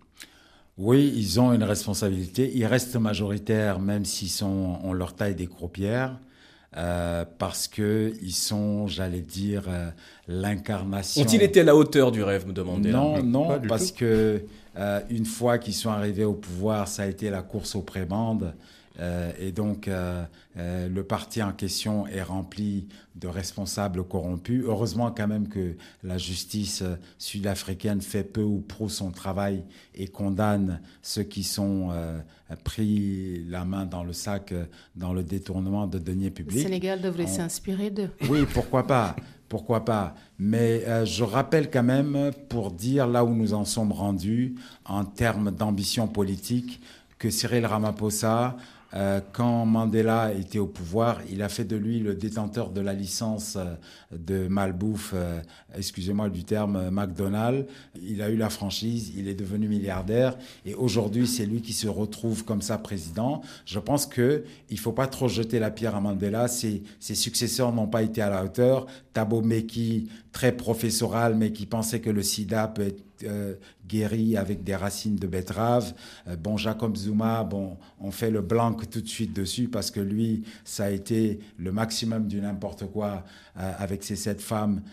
Oui, 0.79 1.13
ils 1.15 1.41
ont 1.41 1.51
une 1.51 1.63
responsabilité. 1.63 2.51
Ils 2.55 2.65
restent 2.65 2.95
majoritaires, 2.95 3.79
même 3.79 4.05
s'ils 4.05 4.29
sont, 4.29 4.79
ont 4.81 4.93
leur 4.93 5.13
taille 5.13 5.35
des 5.35 5.47
croupières. 5.47 6.17
Euh, 6.77 7.25
parce 7.39 7.67
que 7.67 8.13
ils 8.21 8.31
sont, 8.31 8.87
j'allais 8.87 9.21
dire, 9.21 9.63
euh, 9.67 9.89
l'incarnation. 10.27 11.23
Ont-ils 11.23 11.41
été 11.41 11.61
à 11.61 11.63
la 11.63 11.75
hauteur 11.75 12.11
du 12.11 12.21
rêve, 12.21 12.47
me 12.47 12.53
demandez 12.53 12.91
Non, 12.91 13.23
non, 13.23 13.59
parce 13.67 13.91
que 13.91 14.43
euh, 14.77 14.99
une 15.09 15.25
fois 15.25 15.57
qu'ils 15.57 15.73
sont 15.73 15.89
arrivés 15.89 16.25
au 16.25 16.33
pouvoir, 16.33 16.87
ça 16.87 17.03
a 17.03 17.07
été 17.07 17.31
la 17.31 17.41
course 17.41 17.75
aux 17.75 17.81
prébendes. 17.81 18.53
Euh, 18.99 19.31
et 19.39 19.51
donc, 19.51 19.87
euh, 19.87 20.23
euh, 20.57 20.89
le 20.89 21.03
parti 21.03 21.41
en 21.41 21.51
question 21.51 22.05
est 22.07 22.21
rempli 22.21 22.87
de 23.15 23.27
responsables 23.27 24.03
corrompus. 24.03 24.63
Heureusement 24.65 25.11
quand 25.11 25.27
même 25.27 25.47
que 25.47 25.75
la 26.03 26.17
justice 26.17 26.83
sud-africaine 27.17 28.01
fait 28.01 28.23
peu 28.23 28.43
ou 28.43 28.59
prou 28.59 28.89
son 28.89 29.11
travail 29.11 29.63
et 29.95 30.07
condamne 30.07 30.81
ceux 31.01 31.23
qui 31.23 31.43
sont 31.43 31.89
pris 32.63 33.43
la 33.49 33.65
main 33.65 33.85
dans 33.85 34.03
le 34.03 34.13
sac 34.13 34.53
dans 34.95 35.11
le 35.11 35.23
détournement 35.23 35.85
de 35.85 35.99
deniers 35.99 36.31
publics. 36.31 36.59
Le 36.59 36.63
Sénégal 36.63 37.01
devrait 37.01 37.27
s'inspirer 37.27 37.89
d'eux. 37.89 38.09
Oui, 38.29 38.45
pourquoi 38.53 38.87
pas 38.87 39.15
pourquoi 39.49 39.83
pas 39.83 40.13
Mais 40.37 40.85
je 41.05 41.23
rappelle 41.23 41.71
quand 41.71 41.83
même, 41.83 42.31
pour 42.49 42.71
dire 42.71 43.07
là 43.07 43.25
où 43.25 43.33
nous 43.33 43.53
en 43.55 43.65
sommes 43.65 43.91
rendus 43.91 44.55
en 44.85 45.03
termes 45.03 45.49
d'ambition 45.49 46.07
politique, 46.07 46.79
que 47.17 47.29
Cyril 47.29 47.65
Ramaphosa 47.65 48.55
quand 49.33 49.65
Mandela 49.65 50.33
était 50.33 50.59
au 50.59 50.67
pouvoir, 50.67 51.19
il 51.29 51.43
a 51.43 51.49
fait 51.49 51.63
de 51.63 51.75
lui 51.75 51.99
le 51.99 52.15
détenteur 52.15 52.71
de 52.71 52.81
la 52.81 52.93
licence 52.93 53.55
euh, 53.57 53.75
de 54.11 54.47
malbouffe, 54.47 55.11
euh, 55.13 55.41
excusez-moi 55.75 56.29
du 56.29 56.43
terme 56.43 56.89
McDonald's. 56.89 57.65
Il 58.01 58.21
a 58.21 58.29
eu 58.29 58.37
la 58.37 58.49
franchise, 58.49 59.11
il 59.15 59.27
est 59.27 59.35
devenu 59.35 59.67
milliardaire 59.67 60.37
et 60.65 60.73
aujourd'hui 60.73 61.27
c'est 61.27 61.45
lui 61.45 61.61
qui 61.61 61.73
se 61.73 61.87
retrouve 61.87 62.45
comme 62.45 62.61
ça 62.61 62.77
président. 62.77 63.41
Je 63.65 63.79
pense 63.79 64.05
que 64.05 64.43
il 64.69 64.79
faut 64.79 64.91
pas 64.91 65.07
trop 65.07 65.27
jeter 65.27 65.59
la 65.59 65.71
pierre 65.71 65.95
à 65.95 66.01
Mandela. 66.01 66.47
Ses 66.47 66.83
successeurs 66.99 67.71
n'ont 67.71 67.87
pas 67.87 68.01
été 68.01 68.21
à 68.21 68.29
la 68.29 68.43
hauteur. 68.43 68.87
Thabo 69.19 69.41
Mbeki, 69.41 70.07
très 70.31 70.53
professoral, 70.53 71.35
mais 71.35 71.51
qui 71.51 71.65
pensait 71.65 71.99
que 71.99 72.09
le 72.09 72.23
sida 72.23 72.69
peut 72.69 72.83
être 72.83 73.03
euh, 73.25 73.55
guéri 73.85 74.37
avec 74.37 74.63
des 74.63 74.77
racines 74.77 75.17
de 75.17 75.27
betterave. 75.27 75.93
Euh, 76.29 76.37
bon, 76.37 76.55
Jacob 76.55 76.95
Zuma, 76.95 77.43
bon, 77.43 77.75
on 77.99 78.11
fait 78.11 78.31
le 78.31 78.41
blanc 78.41 78.71
tout 78.71 79.01
de 79.01 79.07
suite 79.07 79.35
dessus 79.35 79.67
parce 79.67 79.91
que 79.91 79.99
lui, 79.99 80.43
ça 80.63 80.85
a 80.85 80.89
été 80.89 81.39
le 81.57 81.73
maximum 81.73 82.27
du 82.27 82.39
n'importe 82.39 82.85
quoi 82.85 83.25
euh, 83.57 83.73
avec 83.77 84.05
ses 84.05 84.15
sept 84.15 84.39
femmes 84.39 84.83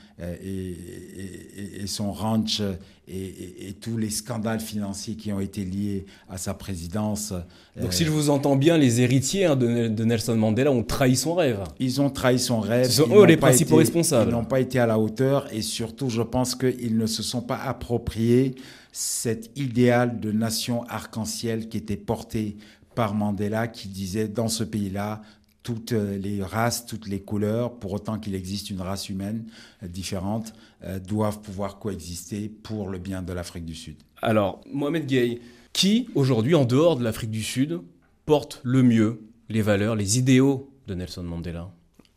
et, 0.42 1.86
son 1.86 2.10
ranch 2.10 2.62
et, 3.08 3.74
tous 3.80 3.96
les 3.96 4.10
scandales 4.10 4.60
financiers 4.60 5.14
qui 5.14 5.32
ont 5.32 5.40
été 5.40 5.64
liés 5.64 6.06
à 6.28 6.38
sa 6.38 6.54
présidence. 6.54 7.32
Donc, 7.80 7.92
si 7.92 8.04
je 8.04 8.10
vous 8.10 8.30
entends 8.30 8.56
bien, 8.56 8.78
les 8.78 9.00
héritiers 9.00 9.44
hein, 9.44 9.56
de, 9.56 10.04
Nelson 10.04 10.36
Mandela 10.36 10.72
ont 10.72 10.82
trahi 10.82 11.16
son 11.16 11.34
rêve. 11.34 11.60
Ils 11.78 12.00
ont 12.00 12.10
trahi 12.10 12.38
son 12.38 12.60
rêve. 12.60 12.86
Ce 12.86 13.04
sont 13.04 13.16
eux 13.16 13.26
les 13.26 13.36
principaux 13.36 13.76
responsables. 13.76 14.30
Ils 14.30 14.34
n'ont 14.34 14.44
pas 14.44 14.60
été 14.60 14.78
à 14.78 14.86
la 14.86 14.98
hauteur 14.98 15.46
et 15.52 15.62
surtout, 15.62 16.10
je 16.10 16.22
pense 16.22 16.54
qu'ils 16.54 16.96
ne 16.96 17.06
se 17.06 17.22
sont 17.22 17.42
pas 17.42 17.58
appropriés 17.58 18.54
cet 18.92 19.50
idéal 19.56 20.20
de 20.20 20.32
nation 20.32 20.84
arc-en-ciel 20.88 21.68
qui 21.68 21.76
était 21.76 21.96
porté 21.96 22.56
par 22.94 23.14
Mandela, 23.14 23.68
qui 23.68 23.88
disait 23.88 24.26
dans 24.26 24.48
ce 24.48 24.64
pays-là, 24.64 25.20
toutes 25.62 25.92
les 25.92 26.42
races, 26.42 26.86
toutes 26.86 27.08
les 27.08 27.20
couleurs, 27.20 27.74
pour 27.74 27.92
autant 27.92 28.18
qu'il 28.18 28.36
existe 28.36 28.70
une 28.70 28.80
race 28.80 29.08
humaine 29.08 29.44
euh, 29.82 29.88
différente, 29.88 30.54
euh, 30.84 30.98
doivent 30.98 31.40
pouvoir 31.40 31.78
coexister 31.78 32.48
pour 32.48 32.88
le 32.88 32.98
bien 32.98 33.22
de 33.22 33.32
l'Afrique 33.32 33.64
du 33.64 33.74
Sud. 33.74 33.96
Alors, 34.22 34.60
Mohamed 34.72 35.06
Gay, 35.06 35.40
qui 35.72 36.08
aujourd'hui, 36.14 36.54
en 36.54 36.64
dehors 36.64 36.96
de 36.96 37.04
l'Afrique 37.04 37.30
du 37.30 37.42
Sud, 37.42 37.80
porte 38.24 38.60
le 38.64 38.82
mieux 38.82 39.20
les 39.48 39.62
valeurs, 39.62 39.94
les 39.94 40.18
idéaux 40.18 40.70
de 40.86 40.94
Nelson 40.94 41.22
Mandela? 41.22 41.70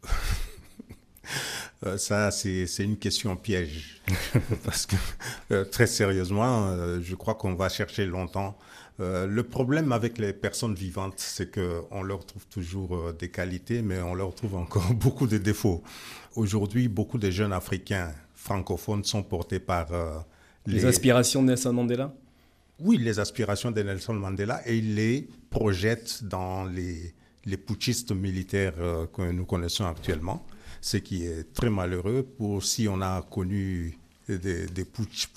Euh, 1.86 1.97
ça, 1.97 2.30
c'est 2.32 2.66
une 2.80 2.97
question 2.97 3.36
piège. 3.36 4.01
Parce 4.66 4.86
que, 4.86 4.95
euh, 5.51 5.64
très 5.64 5.88
sérieusement, 5.88 6.68
euh, 6.68 6.99
je 7.01 7.16
crois 7.16 7.36
qu'on 7.36 7.53
va 7.53 7.70
chercher 7.70 8.05
longtemps. 8.05 8.57
le 8.99 9.41
problème 9.43 9.93
avec 9.93 10.18
les 10.18 10.34
personnes 10.34 10.76
vivantes, 10.76 11.20
c'est 11.20 11.49
qu'on 11.49 12.03
leur 12.03 12.26
trouve 12.26 12.45
toujours 12.47 13.14
des 13.14 13.30
qualités, 13.30 13.82
mais 13.82 14.01
on 14.01 14.14
leur 14.14 14.36
trouve 14.36 14.55
encore 14.55 14.93
beaucoup 15.05 15.26
de 15.26 15.38
défauts. 15.38 15.82
Aujourd'hui, 16.36 16.89
beaucoup 16.89 17.18
de 17.18 17.30
jeunes 17.32 17.53
Africains 17.53 18.12
francophones 18.44 19.04
sont 19.04 19.24
portés 19.24 19.60
par... 19.60 19.88
les... 20.66 20.86
aspirations 20.86 21.42
de 21.44 21.48
Nelson 21.48 21.74
Mandela? 21.74 22.14
Oui, 22.80 22.98
les 22.98 23.20
aspirations 23.20 23.72
de 23.72 23.82
Nelson 23.82 24.14
Mandela, 24.14 24.62
et 24.66 24.78
ils 24.78 24.96
les 24.96 25.28
projettent 25.50 26.24
dans 26.24 26.66
les, 26.66 27.14
les 27.46 27.58
putschistes 27.58 28.12
militaires 28.12 28.76
que 29.14 29.32
nous 29.32 29.46
connaissons 29.46 29.86
actuellement 29.86 30.46
ce 30.82 30.98
qui 30.98 31.26
est 31.26 31.54
très 31.54 31.70
malheureux 31.70 32.24
pour 32.38 32.64
si 32.64 32.88
on 32.88 33.02
a 33.02 33.22
connu 33.30 33.98
des, 34.30 34.66
des 34.68 34.86
putsch 34.86 35.28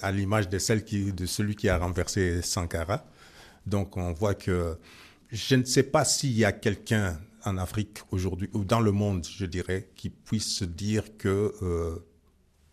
à 0.00 0.12
l'image 0.12 0.48
de, 0.48 0.58
celle 0.58 0.84
qui, 0.84 1.12
de 1.12 1.26
celui 1.26 1.56
qui 1.56 1.68
a 1.68 1.78
renversé 1.78 2.40
Sankara. 2.42 3.04
Donc 3.66 3.96
on 3.96 4.12
voit 4.12 4.34
que 4.34 4.78
je 5.30 5.56
ne 5.56 5.64
sais 5.64 5.82
pas 5.82 6.04
s'il 6.04 6.32
y 6.32 6.44
a 6.44 6.52
quelqu'un 6.52 7.18
en 7.44 7.58
Afrique 7.58 7.98
aujourd'hui, 8.12 8.48
ou 8.52 8.64
dans 8.64 8.80
le 8.80 8.92
monde, 8.92 9.26
je 9.26 9.46
dirais, 9.46 9.88
qui 9.96 10.10
puisse 10.10 10.46
se 10.58 10.64
dire 10.64 11.16
que 11.16 11.52
euh, 11.62 11.96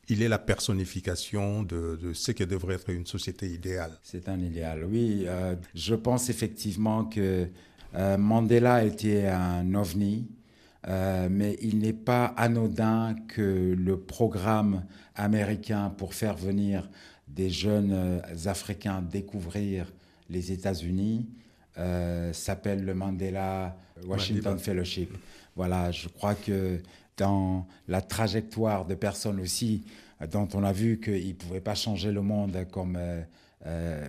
il 0.09 0.23
est 0.23 0.27
la 0.27 0.39
personnification 0.39 1.63
de, 1.63 1.97
de, 2.01 2.13
ce 2.13 2.31
que 2.31 2.43
devrait 2.43 2.75
être 2.75 2.89
une 2.89 3.05
société 3.05 3.47
idéale. 3.47 3.91
C'est 4.03 4.27
un 4.27 4.39
idéal, 4.39 4.83
oui. 4.83 5.25
Euh, 5.27 5.55
je 5.75 5.95
pense 5.95 6.29
effectivement 6.29 7.05
que 7.05 7.47
euh, 7.95 8.17
Mandela 8.17 8.83
était 8.83 9.27
un 9.27 9.73
ovni 9.75 10.27
euh, 10.87 11.27
mais 11.29 11.57
il 11.61 11.79
n'est 11.79 11.91
pas 11.91 12.27
anodin 12.37 13.13
que 13.27 13.75
le 13.77 13.99
programme 13.99 14.85
américain 15.13 15.93
pour 15.97 16.13
faire 16.13 16.37
venir 16.37 16.89
des 17.27 17.49
jeunes 17.49 18.21
Africains 18.45 19.01
découvrir 19.01 19.91
les 20.29 20.53
États-Unis 20.53 21.27
s'appelle 22.31 22.85
le 22.85 22.93
Mandela 22.93 23.75
Washington 24.05 24.57
Fellowship. 24.57 25.11
Voilà, 25.55 25.91
je 25.91 26.07
crois 26.07 26.35
que 26.35 26.79
dans 27.19 27.67
la 27.87 28.01
trajectoire 28.01 28.85
de 28.85 28.95
personnes 28.95 29.39
aussi 29.39 29.83
dont 30.31 30.49
on 30.55 30.63
a 30.63 30.71
vu 30.71 30.99
qu'ils 30.99 31.27
ne 31.27 31.33
pouvaient 31.33 31.61
pas 31.61 31.75
changer 31.75 32.11
le 32.11 32.21
monde 32.21 32.65
comme 32.71 32.97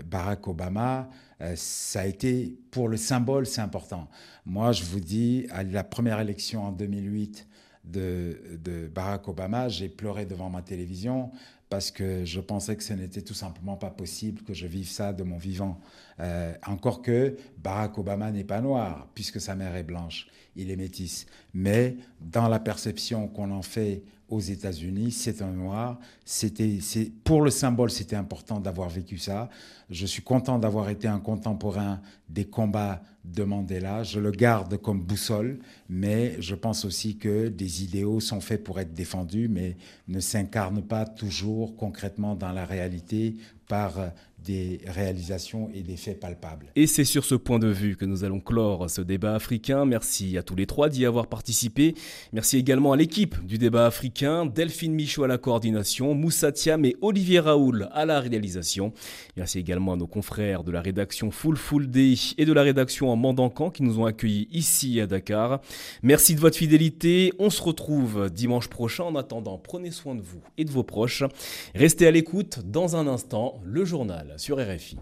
Barack 0.06 0.48
Obama, 0.48 1.08
euh, 1.40 1.54
ça 1.56 2.02
a 2.02 2.06
été, 2.06 2.58
pour 2.70 2.88
le 2.88 2.96
symbole, 2.96 3.46
c'est 3.46 3.60
important. 3.60 4.08
Moi, 4.44 4.72
je 4.72 4.84
vous 4.84 5.00
dis, 5.00 5.46
à 5.50 5.62
la 5.62 5.84
première 5.84 6.20
élection 6.20 6.64
en 6.64 6.72
2008 6.72 7.46
de, 7.84 8.58
de 8.62 8.88
Barack 8.88 9.28
Obama, 9.28 9.68
j'ai 9.68 9.88
pleuré 9.88 10.26
devant 10.26 10.50
ma 10.50 10.62
télévision 10.62 11.30
parce 11.70 11.90
que 11.92 12.24
je 12.24 12.40
pensais 12.40 12.76
que 12.76 12.82
ce 12.82 12.92
n'était 12.92 13.22
tout 13.22 13.34
simplement 13.34 13.76
pas 13.76 13.90
possible 13.90 14.42
que 14.42 14.52
je 14.52 14.66
vive 14.66 14.88
ça 14.88 15.12
de 15.12 15.22
mon 15.22 15.38
vivant. 15.38 15.80
Euh, 16.18 16.52
encore 16.66 17.00
que 17.00 17.36
Barack 17.58 17.96
Obama 17.96 18.30
n'est 18.32 18.44
pas 18.44 18.60
noir, 18.60 19.08
puisque 19.14 19.40
sa 19.40 19.54
mère 19.54 19.76
est 19.76 19.84
blanche, 19.84 20.26
il 20.56 20.70
est 20.70 20.76
métisse. 20.76 21.26
Mais 21.54 21.96
dans 22.20 22.48
la 22.48 22.58
perception 22.58 23.28
qu'on 23.28 23.50
en 23.50 23.62
fait 23.62 24.02
aux 24.30 24.40
États-Unis, 24.40 25.10
c'est 25.10 25.42
un 25.42 25.50
noir. 25.50 25.98
C'était, 26.24 26.78
pour 27.24 27.42
le 27.42 27.50
symbole, 27.50 27.90
c'était 27.90 28.16
important 28.16 28.60
d'avoir 28.60 28.88
vécu 28.88 29.18
ça. 29.18 29.50
Je 29.90 30.06
suis 30.06 30.22
content 30.22 30.58
d'avoir 30.58 30.88
été 30.88 31.08
un 31.08 31.18
contemporain 31.18 32.00
des 32.28 32.44
combats 32.44 33.02
de 33.24 33.42
Mandela. 33.42 34.04
Je 34.04 34.20
le 34.20 34.30
garde 34.30 34.76
comme 34.76 35.02
boussole, 35.02 35.58
mais 35.88 36.40
je 36.40 36.54
pense 36.54 36.84
aussi 36.84 37.16
que 37.16 37.48
des 37.48 37.82
idéaux 37.82 38.20
sont 38.20 38.40
faits 38.40 38.62
pour 38.62 38.78
être 38.78 38.94
défendus, 38.94 39.48
mais 39.48 39.76
ne 40.06 40.20
s'incarnent 40.20 40.82
pas 40.82 41.04
toujours 41.04 41.74
concrètement 41.76 42.36
dans 42.36 42.52
la 42.52 42.64
réalité 42.64 43.36
par 43.66 44.12
des 44.44 44.80
réalisations 44.86 45.70
et 45.74 45.82
des 45.82 45.96
faits 45.96 46.20
palpables. 46.20 46.66
Et 46.76 46.86
c'est 46.86 47.04
sur 47.04 47.24
ce 47.24 47.34
point 47.34 47.58
de 47.58 47.68
vue 47.68 47.96
que 47.96 48.04
nous 48.04 48.24
allons 48.24 48.40
clore 48.40 48.88
ce 48.88 49.00
débat 49.00 49.34
africain. 49.34 49.84
Merci 49.84 50.38
à 50.38 50.42
tous 50.42 50.56
les 50.56 50.66
trois 50.66 50.88
d'y 50.88 51.04
avoir 51.04 51.26
participé. 51.26 51.94
Merci 52.32 52.56
également 52.56 52.92
à 52.92 52.96
l'équipe 52.96 53.44
du 53.44 53.58
débat 53.58 53.86
africain, 53.86 54.46
Delphine 54.46 54.94
Michaud 54.94 55.24
à 55.24 55.28
la 55.28 55.38
coordination, 55.38 56.14
Moussa 56.14 56.52
Thiam 56.52 56.84
et 56.84 56.96
Olivier 57.00 57.40
Raoul 57.40 57.88
à 57.92 58.06
la 58.06 58.20
réalisation. 58.20 58.92
Merci 59.36 59.58
également 59.58 59.92
à 59.92 59.96
nos 59.96 60.06
confrères 60.06 60.64
de 60.64 60.70
la 60.70 60.80
rédaction 60.80 61.30
Full 61.30 61.56
Full 61.56 61.88
Day 61.88 62.14
et 62.38 62.44
de 62.44 62.52
la 62.52 62.62
rédaction 62.62 63.10
en 63.10 63.16
Mandancan 63.16 63.70
qui 63.70 63.82
nous 63.82 63.98
ont 63.98 64.06
accueillis 64.06 64.48
ici 64.50 65.00
à 65.00 65.06
Dakar. 65.06 65.60
Merci 66.02 66.34
de 66.34 66.40
votre 66.40 66.56
fidélité. 66.56 67.32
On 67.38 67.50
se 67.50 67.62
retrouve 67.62 68.30
dimanche 68.30 68.68
prochain. 68.68 69.04
En 69.04 69.16
attendant, 69.16 69.58
prenez 69.58 69.90
soin 69.90 70.14
de 70.14 70.22
vous 70.22 70.40
et 70.56 70.64
de 70.64 70.70
vos 70.70 70.84
proches. 70.84 71.24
Restez 71.74 72.06
à 72.06 72.10
l'écoute 72.10 72.60
dans 72.64 72.96
un 72.96 73.06
instant, 73.06 73.60
le 73.64 73.84
journal 73.84 74.29
sur 74.36 74.58
RFI. 74.58 74.98